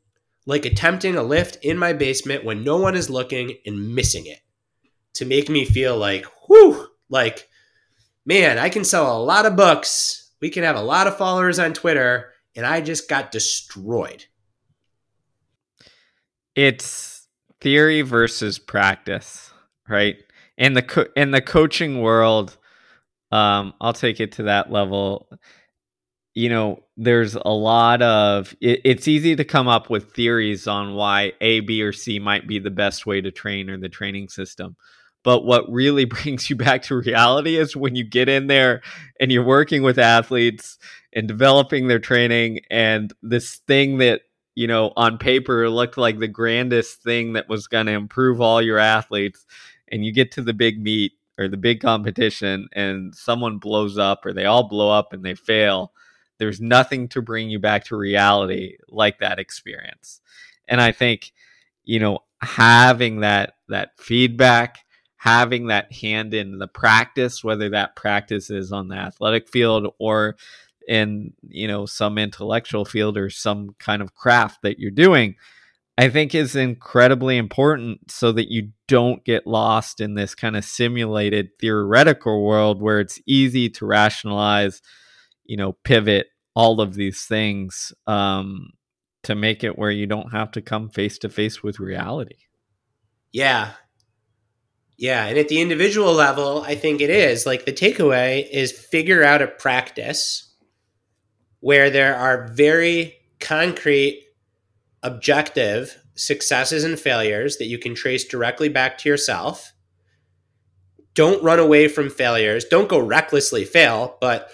like 0.46 0.64
attempting 0.64 1.16
a 1.16 1.22
lift 1.22 1.56
in 1.62 1.78
my 1.78 1.92
basement 1.92 2.44
when 2.44 2.64
no 2.64 2.76
one 2.76 2.94
is 2.94 3.10
looking 3.10 3.56
and 3.66 3.94
missing 3.94 4.26
it 4.26 4.40
to 5.14 5.24
make 5.24 5.48
me 5.48 5.64
feel 5.64 5.96
like, 5.96 6.26
whew, 6.46 6.88
like, 7.08 7.48
man, 8.26 8.58
I 8.58 8.68
can 8.68 8.84
sell 8.84 9.16
a 9.16 9.22
lot 9.22 9.46
of 9.46 9.56
books. 9.56 10.32
We 10.40 10.50
can 10.50 10.64
have 10.64 10.76
a 10.76 10.82
lot 10.82 11.06
of 11.06 11.16
followers 11.16 11.58
on 11.58 11.72
Twitter, 11.72 12.32
and 12.56 12.66
I 12.66 12.80
just 12.80 13.08
got 13.08 13.30
destroyed. 13.30 14.24
It's 16.54 17.13
theory 17.64 18.02
versus 18.02 18.60
practice, 18.60 19.52
right? 19.88 20.16
In 20.56 20.74
the 20.74 20.82
co- 20.82 21.08
in 21.16 21.32
the 21.32 21.42
coaching 21.42 22.00
world, 22.00 22.56
um, 23.32 23.74
I'll 23.80 23.92
take 23.92 24.20
it 24.20 24.32
to 24.32 24.44
that 24.44 24.70
level 24.70 25.28
you 26.34 26.48
know, 26.48 26.80
there's 26.96 27.36
a 27.36 27.48
lot 27.48 28.02
of 28.02 28.54
it, 28.60 28.80
it's 28.84 29.08
easy 29.08 29.36
to 29.36 29.44
come 29.44 29.68
up 29.68 29.88
with 29.88 30.12
theories 30.12 30.66
on 30.66 30.94
why 30.94 31.32
A, 31.40 31.60
B, 31.60 31.82
or 31.82 31.92
C 31.92 32.18
might 32.18 32.46
be 32.46 32.58
the 32.58 32.70
best 32.70 33.06
way 33.06 33.20
to 33.20 33.30
train 33.30 33.70
or 33.70 33.78
the 33.78 33.88
training 33.88 34.28
system. 34.28 34.76
But 35.22 35.44
what 35.44 35.70
really 35.70 36.04
brings 36.04 36.50
you 36.50 36.56
back 36.56 36.82
to 36.84 36.96
reality 36.96 37.56
is 37.56 37.76
when 37.76 37.94
you 37.94 38.04
get 38.04 38.28
in 38.28 38.48
there 38.48 38.82
and 39.20 39.30
you're 39.30 39.44
working 39.44 39.82
with 39.82 39.98
athletes 39.98 40.78
and 41.12 41.28
developing 41.28 41.86
their 41.86 42.00
training 42.00 42.60
and 42.70 43.12
this 43.22 43.60
thing 43.68 43.98
that, 43.98 44.22
you 44.54 44.66
know, 44.66 44.92
on 44.96 45.18
paper 45.18 45.68
looked 45.68 45.98
like 45.98 46.18
the 46.18 46.28
grandest 46.28 47.02
thing 47.02 47.32
that 47.34 47.48
was 47.48 47.66
going 47.66 47.86
to 47.86 47.92
improve 47.92 48.40
all 48.40 48.62
your 48.62 48.78
athletes. 48.78 49.46
And 49.88 50.04
you 50.04 50.12
get 50.12 50.32
to 50.32 50.42
the 50.42 50.54
big 50.54 50.80
meet 50.80 51.12
or 51.38 51.48
the 51.48 51.56
big 51.56 51.80
competition 51.80 52.68
and 52.72 53.14
someone 53.14 53.58
blows 53.58 53.98
up 53.98 54.24
or 54.24 54.32
they 54.32 54.46
all 54.46 54.68
blow 54.68 54.90
up 54.90 55.12
and 55.12 55.24
they 55.24 55.34
fail 55.34 55.92
there's 56.38 56.60
nothing 56.60 57.08
to 57.08 57.22
bring 57.22 57.48
you 57.48 57.58
back 57.58 57.84
to 57.84 57.96
reality 57.96 58.76
like 58.88 59.18
that 59.20 59.38
experience. 59.38 60.20
And 60.68 60.80
I 60.80 60.92
think, 60.92 61.32
you 61.84 61.98
know, 62.00 62.20
having 62.40 63.20
that 63.20 63.54
that 63.68 63.92
feedback, 63.98 64.78
having 65.16 65.68
that 65.68 65.92
hand 65.92 66.34
in 66.34 66.58
the 66.58 66.68
practice, 66.68 67.44
whether 67.44 67.70
that 67.70 67.96
practice 67.96 68.50
is 68.50 68.72
on 68.72 68.88
the 68.88 68.96
athletic 68.96 69.48
field 69.48 69.94
or 69.98 70.36
in, 70.88 71.32
you 71.48 71.68
know, 71.68 71.86
some 71.86 72.18
intellectual 72.18 72.84
field 72.84 73.16
or 73.16 73.30
some 73.30 73.74
kind 73.78 74.02
of 74.02 74.14
craft 74.14 74.62
that 74.62 74.78
you're 74.78 74.90
doing, 74.90 75.36
I 75.96 76.08
think 76.08 76.34
is 76.34 76.56
incredibly 76.56 77.36
important 77.36 78.10
so 78.10 78.32
that 78.32 78.50
you 78.50 78.70
don't 78.88 79.24
get 79.24 79.46
lost 79.46 80.00
in 80.00 80.14
this 80.14 80.34
kind 80.34 80.56
of 80.56 80.64
simulated 80.64 81.50
theoretical 81.60 82.44
world 82.44 82.82
where 82.82 83.00
it's 83.00 83.20
easy 83.26 83.70
to 83.70 83.86
rationalize 83.86 84.82
you 85.44 85.56
know, 85.56 85.72
pivot 85.84 86.28
all 86.54 86.80
of 86.80 86.94
these 86.94 87.24
things 87.24 87.92
um, 88.06 88.70
to 89.22 89.34
make 89.34 89.64
it 89.64 89.78
where 89.78 89.90
you 89.90 90.06
don't 90.06 90.32
have 90.32 90.50
to 90.52 90.62
come 90.62 90.88
face 90.88 91.18
to 91.18 91.28
face 91.28 91.62
with 91.62 91.80
reality. 91.80 92.36
Yeah. 93.32 93.72
Yeah. 94.96 95.26
And 95.26 95.38
at 95.38 95.48
the 95.48 95.60
individual 95.60 96.12
level, 96.12 96.62
I 96.62 96.76
think 96.76 97.00
it 97.00 97.10
is 97.10 97.46
like 97.46 97.64
the 97.64 97.72
takeaway 97.72 98.48
is 98.50 98.72
figure 98.72 99.24
out 99.24 99.42
a 99.42 99.48
practice 99.48 100.53
where 101.64 101.88
there 101.88 102.14
are 102.14 102.46
very 102.48 103.14
concrete, 103.40 104.22
objective 105.02 105.96
successes 106.14 106.84
and 106.84 107.00
failures 107.00 107.56
that 107.56 107.68
you 107.68 107.78
can 107.78 107.94
trace 107.94 108.22
directly 108.28 108.68
back 108.68 108.98
to 108.98 109.08
yourself. 109.08 109.72
Don't 111.14 111.42
run 111.42 111.58
away 111.58 111.88
from 111.88 112.10
failures. 112.10 112.66
Don't 112.66 112.90
go 112.90 112.98
recklessly 112.98 113.64
fail, 113.64 114.18
but 114.20 114.50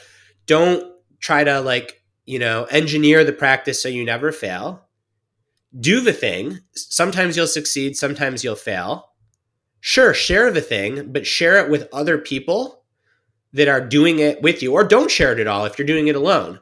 don't 0.46 0.88
try 1.18 1.42
to 1.42 1.60
like, 1.60 2.00
you 2.26 2.38
know, 2.38 2.62
engineer 2.70 3.24
the 3.24 3.32
practice 3.32 3.82
so 3.82 3.88
you 3.88 4.04
never 4.04 4.30
fail. 4.30 4.86
Do 5.80 6.00
the 6.00 6.12
thing. 6.12 6.60
Sometimes 6.76 7.36
you'll 7.36 7.48
succeed, 7.48 7.96
sometimes 7.96 8.44
you'll 8.44 8.54
fail. 8.54 9.10
Sure, 9.80 10.14
share 10.14 10.52
the 10.52 10.60
thing, 10.60 11.10
but 11.10 11.26
share 11.26 11.58
it 11.58 11.72
with 11.72 11.88
other 11.92 12.18
people 12.18 12.84
that 13.52 13.66
are 13.66 13.84
doing 13.84 14.20
it 14.20 14.40
with 14.42 14.62
you, 14.62 14.74
or 14.74 14.84
don't 14.84 15.10
share 15.10 15.32
it 15.32 15.40
at 15.40 15.48
all 15.48 15.64
if 15.64 15.76
you're 15.76 15.86
doing 15.88 16.06
it 16.06 16.14
alone. 16.14 16.60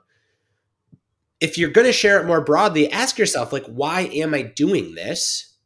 If 1.40 1.56
you're 1.56 1.70
going 1.70 1.86
to 1.86 1.92
share 1.92 2.20
it 2.20 2.26
more 2.26 2.40
broadly, 2.40 2.90
ask 2.90 3.18
yourself, 3.18 3.52
like, 3.52 3.66
why 3.66 4.02
am 4.02 4.34
I 4.34 4.42
doing 4.42 4.94
this? 4.94 5.56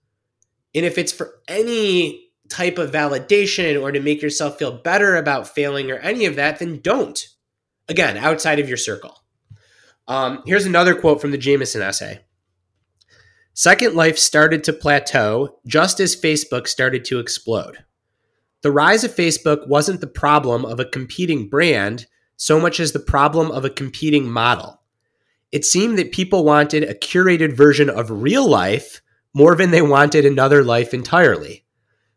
And 0.74 0.84
if 0.84 0.98
it's 0.98 1.12
for 1.12 1.40
any 1.48 2.30
type 2.48 2.78
of 2.78 2.90
validation 2.90 3.80
or 3.80 3.92
to 3.92 4.00
make 4.00 4.20
yourself 4.20 4.58
feel 4.58 4.72
better 4.72 5.16
about 5.16 5.48
failing 5.48 5.90
or 5.90 5.96
any 5.96 6.26
of 6.26 6.36
that, 6.36 6.58
then 6.58 6.80
don't. 6.80 7.26
Again, 7.88 8.16
outside 8.16 8.58
of 8.58 8.68
your 8.68 8.76
circle. 8.76 9.22
Um, 10.08 10.42
here's 10.46 10.66
another 10.66 10.94
quote 10.94 11.20
from 11.20 11.30
the 11.30 11.38
Jamison 11.38 11.82
essay. 11.82 12.20
Second 13.54 13.94
Life 13.94 14.18
started 14.18 14.64
to 14.64 14.72
plateau 14.72 15.58
just 15.66 16.00
as 16.00 16.16
Facebook 16.16 16.66
started 16.66 17.04
to 17.06 17.18
explode. 17.18 17.84
The 18.62 18.72
rise 18.72 19.04
of 19.04 19.14
Facebook 19.14 19.66
wasn't 19.68 20.00
the 20.00 20.06
problem 20.06 20.64
of 20.64 20.80
a 20.80 20.84
competing 20.84 21.48
brand 21.48 22.06
so 22.36 22.58
much 22.60 22.80
as 22.80 22.92
the 22.92 23.00
problem 23.00 23.50
of 23.50 23.64
a 23.64 23.70
competing 23.70 24.30
model. 24.30 24.81
It 25.52 25.64
seemed 25.64 25.98
that 25.98 26.12
people 26.12 26.44
wanted 26.44 26.82
a 26.82 26.94
curated 26.94 27.54
version 27.54 27.90
of 27.90 28.10
real 28.10 28.48
life 28.48 29.02
more 29.34 29.54
than 29.54 29.70
they 29.70 29.82
wanted 29.82 30.24
another 30.24 30.64
life 30.64 30.92
entirely. 30.92 31.64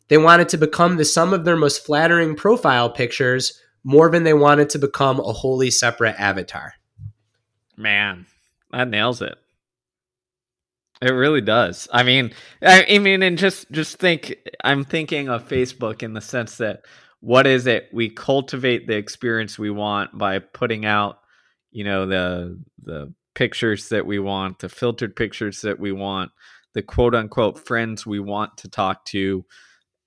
They 0.08 0.18
wanted 0.18 0.50
to 0.50 0.58
become 0.58 0.98
the 0.98 1.06
sum 1.06 1.34
of 1.34 1.46
their 1.46 1.56
most 1.56 1.86
flattering 1.86 2.36
profile 2.36 2.90
pictures 2.90 3.62
more 3.84 4.10
than 4.10 4.24
they 4.24 4.34
wanted 4.34 4.70
to 4.72 4.80
become 4.80 5.20
a 5.20 5.34
wholly 5.34 5.70
separate 5.70 6.16
avatar. 6.20 6.74
Man, 7.78 8.26
that 8.72 8.88
nails 8.90 9.22
it. 9.22 9.36
It 11.02 11.12
really 11.12 11.42
does. 11.42 11.88
I 11.92 12.04
mean, 12.04 12.32
I, 12.62 12.86
I, 12.90 13.00
mean, 13.00 13.22
and 13.22 13.38
just 13.38 13.70
just 13.72 13.98
think. 13.98 14.38
I'm 14.64 14.86
thinking 14.86 15.28
of 15.28 15.48
Facebook 15.48 16.04
in 16.04 16.14
the 16.14 16.22
sense 16.22 16.58
that 16.58 16.86
what 17.20 17.46
is 17.46 17.68
it? 17.68 17.90
We 17.92 18.10
cultivate 18.10 18.88
the 18.88 18.96
experience 18.96 19.60
we 19.60 19.70
want 19.70 20.18
by 20.18 20.40
putting 20.40 20.86
out, 20.86 21.20
you 21.72 21.84
know, 21.84 22.06
the 22.06 22.64
the 22.82 23.14
pictures 23.36 23.90
that 23.90 24.06
we 24.06 24.20
want, 24.20 24.60
the 24.60 24.70
filtered 24.70 25.16
pictures 25.16 25.62
that 25.62 25.80
we 25.80 25.92
want, 25.92 26.32
the 26.74 26.82
quote 26.82 27.14
unquote 27.14 27.60
friends 27.60 28.06
we 28.06 28.20
want 28.20 28.58
to 28.58 28.70
talk 28.70 29.06
to, 29.06 29.46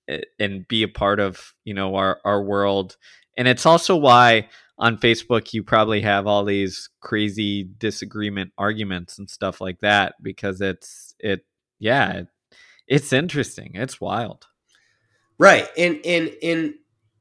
eh, 0.07 0.21
and 0.39 0.67
be 0.67 0.83
a 0.83 0.87
part 0.87 1.19
of, 1.19 1.53
you 1.63 1.73
know, 1.73 1.95
our 1.95 2.19
our 2.25 2.43
world 2.43 2.97
and 3.39 3.47
it's 3.47 3.65
also 3.65 3.95
why 3.95 4.49
on 4.77 4.97
Facebook 4.97 5.53
you 5.53 5.63
probably 5.63 6.01
have 6.01 6.27
all 6.27 6.43
these 6.43 6.89
crazy 6.99 7.63
disagreement 7.77 8.51
arguments 8.57 9.17
and 9.17 9.29
stuff 9.29 9.61
like 9.61 9.79
that 9.79 10.15
because 10.21 10.59
it's 10.59 11.15
it 11.19 11.45
yeah, 11.79 12.11
it, 12.11 12.27
it's 12.85 13.13
interesting. 13.13 13.71
It's 13.75 14.01
wild. 14.01 14.45
Right. 15.37 15.69
And 15.77 16.01
and 16.05 16.33
and 16.43 16.73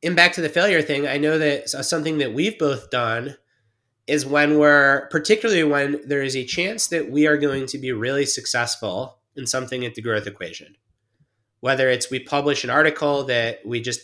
in 0.02 0.16
back 0.16 0.32
to 0.32 0.40
the 0.40 0.48
failure 0.48 0.82
thing, 0.82 1.06
I 1.06 1.18
know 1.18 1.38
that 1.38 1.70
something 1.70 2.18
that 2.18 2.34
we've 2.34 2.58
both 2.58 2.90
done 2.90 3.36
is 4.08 4.24
when 4.24 4.58
we're 4.58 5.06
particularly 5.10 5.62
when 5.62 6.00
there 6.06 6.22
is 6.22 6.34
a 6.34 6.44
chance 6.44 6.88
that 6.88 7.10
we 7.10 7.26
are 7.26 7.36
going 7.36 7.66
to 7.66 7.78
be 7.78 7.92
really 7.92 8.24
successful 8.24 9.18
in 9.36 9.46
something 9.46 9.84
at 9.84 9.94
the 9.94 10.02
growth 10.02 10.26
equation. 10.26 10.74
Whether 11.60 11.88
it's 11.90 12.10
we 12.10 12.18
publish 12.18 12.64
an 12.64 12.70
article 12.70 13.24
that 13.24 13.60
we 13.66 13.80
just 13.80 14.00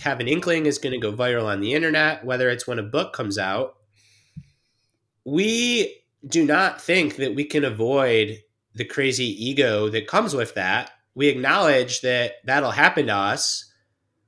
have 0.00 0.20
an 0.20 0.28
inkling 0.28 0.66
is 0.66 0.78
going 0.78 0.92
to 0.92 0.98
go 0.98 1.12
viral 1.12 1.46
on 1.46 1.60
the 1.60 1.74
internet, 1.74 2.24
whether 2.24 2.48
it's 2.48 2.66
when 2.66 2.78
a 2.78 2.84
book 2.84 3.12
comes 3.12 3.38
out. 3.38 3.74
We 5.24 5.96
do 6.26 6.44
not 6.44 6.80
think 6.80 7.16
that 7.16 7.34
we 7.34 7.44
can 7.44 7.64
avoid 7.64 8.38
the 8.74 8.84
crazy 8.84 9.26
ego 9.44 9.88
that 9.88 10.06
comes 10.06 10.34
with 10.34 10.54
that. 10.54 10.92
We 11.14 11.28
acknowledge 11.28 12.02
that 12.02 12.34
that'll 12.44 12.70
happen 12.70 13.08
to 13.08 13.14
us. 13.14 13.70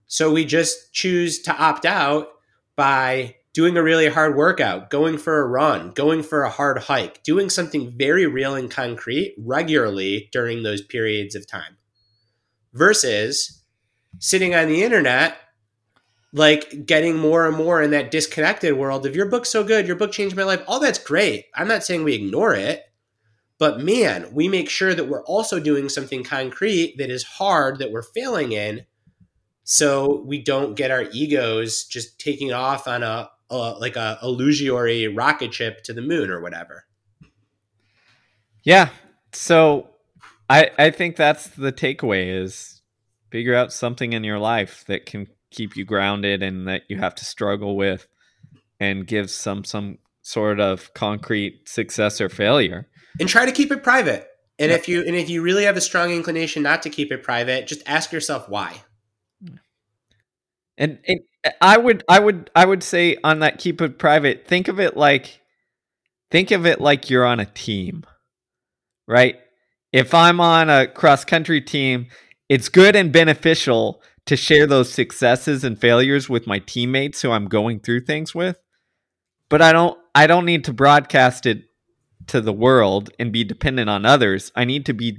So 0.06 0.32
we 0.32 0.44
just 0.44 0.92
choose 0.92 1.40
to 1.42 1.56
opt 1.56 1.86
out 1.86 2.28
by 2.76 3.36
doing 3.53 3.76
a 3.76 3.82
really 3.82 4.09
hard 4.09 4.36
workout, 4.36 4.90
going 4.90 5.18
for 5.18 5.40
a 5.40 5.46
run, 5.46 5.90
going 5.90 6.22
for 6.22 6.42
a 6.42 6.50
hard 6.50 6.78
hike, 6.78 7.22
doing 7.22 7.50
something 7.50 7.92
very 7.96 8.26
real 8.26 8.55
and 8.55 8.70
concrete 8.70 9.34
regularly 9.38 10.28
during 10.32 10.62
those 10.62 10.82
periods 10.82 11.34
of 11.34 11.46
time 11.46 11.76
versus 12.72 13.62
sitting 14.18 14.55
on 14.55 14.68
the 14.68 14.82
internet 14.82 15.36
like 16.32 16.86
getting 16.86 17.16
more 17.16 17.46
and 17.46 17.57
more 17.57 17.82
in 17.82 17.90
that 17.90 18.11
disconnected 18.11 18.76
world 18.76 19.05
of 19.05 19.14
your 19.14 19.28
book's 19.28 19.50
so 19.50 19.62
good, 19.62 19.86
your 19.86 19.96
book 19.96 20.12
changed 20.12 20.36
my 20.36 20.42
life. 20.42 20.62
All 20.66 20.80
that's 20.80 20.98
great. 20.98 21.46
I'm 21.55 21.68
not 21.68 21.84
saying 21.84 22.05
we 22.05 22.14
ignore 22.14 22.55
it, 22.55 22.82
but 23.59 23.80
man, 23.80 24.32
we 24.32 24.48
make 24.48 24.70
sure 24.70 24.94
that 24.94 25.09
we're 25.09 25.24
also 25.24 25.61
doing 25.61 25.88
something 25.88 26.24
concrete 26.24 26.96
that 26.98 27.11
is 27.11 27.22
hard 27.22 27.78
that 27.78 27.92
we're 27.92 28.03
failing 28.03 28.53
in 28.53 28.86
so 29.64 30.22
we 30.26 30.42
don't 30.42 30.74
get 30.74 30.90
our 30.90 31.05
egos 31.12 31.84
just 31.84 32.18
taking 32.18 32.53
off 32.53 32.88
on 32.88 33.03
a, 33.03 33.30
like 33.53 33.96
a 33.96 34.18
illusory 34.22 35.09
rocket 35.09 35.55
ship 35.55 35.82
to 35.84 35.92
the 35.92 36.03
moon 36.03 36.30
or 36.30 36.40
whatever. 36.40 36.84
Yeah. 38.64 38.90
So 39.32 39.90
I 40.48 40.70
I 40.78 40.90
think 40.90 41.16
that's 41.16 41.48
the 41.48 41.72
takeaway 41.72 42.42
is 42.42 42.82
figure 43.30 43.55
out 43.55 43.72
something 43.72 44.12
in 44.12 44.24
your 44.24 44.38
life 44.38 44.84
that 44.86 45.07
can 45.07 45.26
keep 45.50 45.76
you 45.76 45.84
grounded 45.84 46.42
and 46.42 46.68
that 46.68 46.82
you 46.88 46.98
have 46.98 47.14
to 47.16 47.24
struggle 47.24 47.76
with 47.76 48.07
and 48.80 49.07
give 49.07 49.30
some 49.30 49.64
some 49.64 49.98
sort 50.22 50.61
of 50.61 50.94
concrete 50.94 51.68
success 51.68 52.20
or 52.20 52.28
failure. 52.28 52.88
And 53.20 53.28
try 53.28 53.44
to 53.44 53.53
keep 53.53 53.70
it 53.72 53.82
private. 53.82 54.28
And 54.59 54.70
if 54.70 54.88
you 54.88 55.00
and 55.05 55.16
if 55.16 55.28
you 55.28 55.42
really 55.42 55.64
have 55.64 55.76
a 55.76 55.80
strong 55.80 56.12
inclination 56.12 56.62
not 56.62 56.82
to 56.82 56.90
keep 56.90 57.11
it 57.11 57.22
private, 57.22 57.66
just 57.66 57.82
ask 57.86 58.12
yourself 58.12 58.48
why. 58.48 58.82
And, 60.78 60.98
and 61.07 61.20
I 61.61 61.76
would 61.76 62.05
I 62.09 62.18
would 62.18 62.51
I 62.55 62.64
would 62.64 62.82
say 62.82 63.16
on 63.24 63.40
that 63.40 63.59
keep 63.59 63.80
it 63.80 63.99
private, 63.99 64.47
think 64.47 64.68
of 64.68 64.78
it 64.78 64.97
like 64.97 65.40
think 66.30 66.51
of 66.51 66.66
it 66.66 66.80
like 66.80 67.11
you're 67.11 67.26
on 67.26 67.40
a 67.40 67.47
team. 67.47 68.05
Right? 69.09 69.36
If 69.93 70.14
I'm 70.14 70.40
on 70.40 70.70
a 70.70 70.86
cross 70.86 71.24
country 71.24 71.61
team, 71.61 72.07
it's 72.49 72.68
good 72.68 72.97
and 72.97 73.12
beneficial 73.12 74.03
to 74.26 74.36
share 74.36 74.66
those 74.66 74.93
successes 74.93 75.64
and 75.64 75.80
failures 75.80 76.28
with 76.28 76.47
my 76.47 76.61
teammates 76.61 77.22
who 77.22 77.30
I'm 77.30 77.47
going 77.47 77.80
through 77.80 78.05
things 78.05 78.34
with. 78.34 78.59
But 79.49 79.61
I 79.61 79.72
don't 79.72 79.99
I 80.14 80.26
don't 80.26 80.47
need 80.47 80.64
to 80.64 80.72
broadcast 80.72 81.47
it 81.47 81.64
to 82.28 82.40
the 82.40 82.53
world 82.53 83.11
and 83.18 83.32
be 83.32 83.45
dependent 83.45 83.90
on 83.90 84.07
others. 84.07 84.53
I 84.55 84.64
need 84.64 84.86
to 84.86 84.93
be 84.93 85.18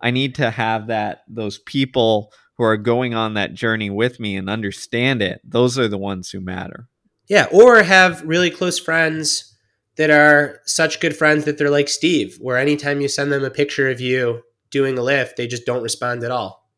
I 0.00 0.10
need 0.10 0.36
to 0.36 0.50
have 0.50 0.86
that 0.86 1.24
those 1.28 1.58
people 1.58 2.32
who 2.56 2.64
are 2.64 2.76
going 2.76 3.14
on 3.14 3.34
that 3.34 3.54
journey 3.54 3.90
with 3.90 4.20
me 4.20 4.36
and 4.36 4.48
understand 4.48 5.22
it. 5.22 5.40
Those 5.44 5.78
are 5.78 5.88
the 5.88 5.98
ones 5.98 6.30
who 6.30 6.40
matter. 6.40 6.88
Yeah, 7.28 7.46
or 7.52 7.82
have 7.82 8.22
really 8.22 8.50
close 8.50 8.78
friends 8.78 9.54
that 9.96 10.10
are 10.10 10.60
such 10.66 11.00
good 11.00 11.16
friends 11.16 11.44
that 11.44 11.58
they're 11.58 11.70
like 11.70 11.88
Steve, 11.88 12.36
where 12.40 12.58
anytime 12.58 13.00
you 13.00 13.08
send 13.08 13.32
them 13.32 13.44
a 13.44 13.50
picture 13.50 13.90
of 13.90 14.00
you 14.00 14.42
doing 14.70 14.98
a 14.98 15.02
lift, 15.02 15.36
they 15.36 15.46
just 15.46 15.66
don't 15.66 15.82
respond 15.82 16.22
at 16.22 16.30
all. 16.30 16.68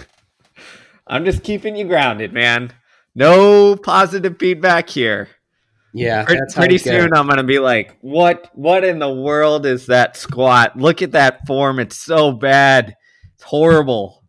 I'm 1.06 1.24
just 1.24 1.42
keeping 1.42 1.76
you 1.76 1.86
grounded, 1.86 2.32
man. 2.32 2.72
No 3.14 3.74
positive 3.74 4.38
feedback 4.38 4.88
here. 4.88 5.28
Yeah, 5.92 6.24
pretty, 6.24 6.42
pretty 6.54 6.78
soon 6.78 7.12
I'm 7.12 7.26
gonna 7.26 7.42
be 7.42 7.58
like, 7.58 7.96
what? 8.00 8.48
What 8.54 8.84
in 8.84 9.00
the 9.00 9.12
world 9.12 9.66
is 9.66 9.86
that 9.86 10.16
squat? 10.16 10.76
Look 10.76 11.02
at 11.02 11.12
that 11.12 11.46
form; 11.48 11.80
it's 11.80 11.98
so 11.98 12.30
bad, 12.30 12.94
it's 13.34 13.42
horrible. 13.42 14.19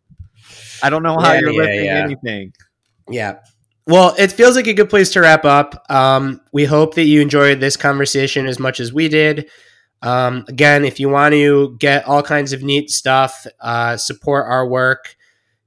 I 0.82 0.90
don't 0.90 1.02
know 1.02 1.18
how 1.18 1.32
yeah, 1.32 1.40
you're 1.40 1.50
yeah, 1.50 1.60
lifting 1.60 1.84
yeah. 1.84 2.04
anything. 2.04 2.52
Yeah. 3.08 3.38
Well, 3.86 4.14
it 4.16 4.30
feels 4.30 4.54
like 4.54 4.68
a 4.68 4.74
good 4.74 4.90
place 4.90 5.10
to 5.12 5.20
wrap 5.20 5.44
up. 5.44 5.84
Um, 5.90 6.40
we 6.52 6.64
hope 6.64 6.94
that 6.94 7.04
you 7.04 7.20
enjoyed 7.20 7.60
this 7.60 7.76
conversation 7.76 8.46
as 8.46 8.58
much 8.58 8.80
as 8.80 8.92
we 8.92 9.08
did. 9.08 9.48
Um, 10.02 10.44
again, 10.48 10.84
if 10.84 11.00
you 11.00 11.08
want 11.08 11.32
to 11.32 11.74
get 11.78 12.06
all 12.06 12.22
kinds 12.22 12.52
of 12.52 12.62
neat 12.62 12.90
stuff, 12.90 13.46
uh, 13.60 13.96
support 13.96 14.44
our 14.46 14.68
work, 14.68 15.16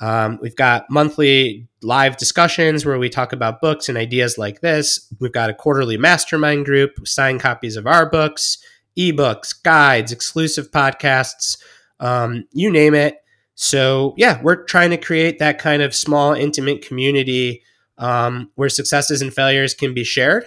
Um, 0.04 0.38
we've 0.42 0.58
got 0.58 0.90
monthly 0.90 1.66
live 1.82 2.18
discussions 2.18 2.86
where 2.86 3.00
we 3.00 3.08
talk 3.08 3.32
about 3.32 3.62
books 3.62 3.88
and 3.88 3.98
ideas 3.98 4.38
like 4.38 4.60
this. 4.60 5.08
We've 5.22 5.32
got 5.32 5.50
a 5.50 5.54
quarterly 5.54 5.96
mastermind 5.96 6.66
group, 6.66 7.08
sign 7.08 7.40
copies 7.40 7.78
of 7.78 7.88
our 7.88 8.10
books, 8.10 8.58
ebooks, 9.00 9.56
guides, 9.64 10.12
exclusive 10.12 10.72
podcasts, 10.72 11.58
um, 12.02 12.44
you 12.52 12.70
name 12.70 12.96
it. 12.96 13.24
So, 13.56 14.14
yeah, 14.18 14.42
we're 14.42 14.66
trying 14.66 14.90
to 14.90 14.98
create 14.98 15.40
that 15.40 15.58
kind 15.58 15.82
of 15.82 15.96
small, 15.96 16.34
intimate 16.34 16.86
community 16.86 17.64
um, 17.98 18.52
where 18.56 18.68
successes 18.68 19.22
and 19.22 19.34
failures 19.34 19.74
can 19.74 19.94
be 19.94 20.04
shared 20.04 20.44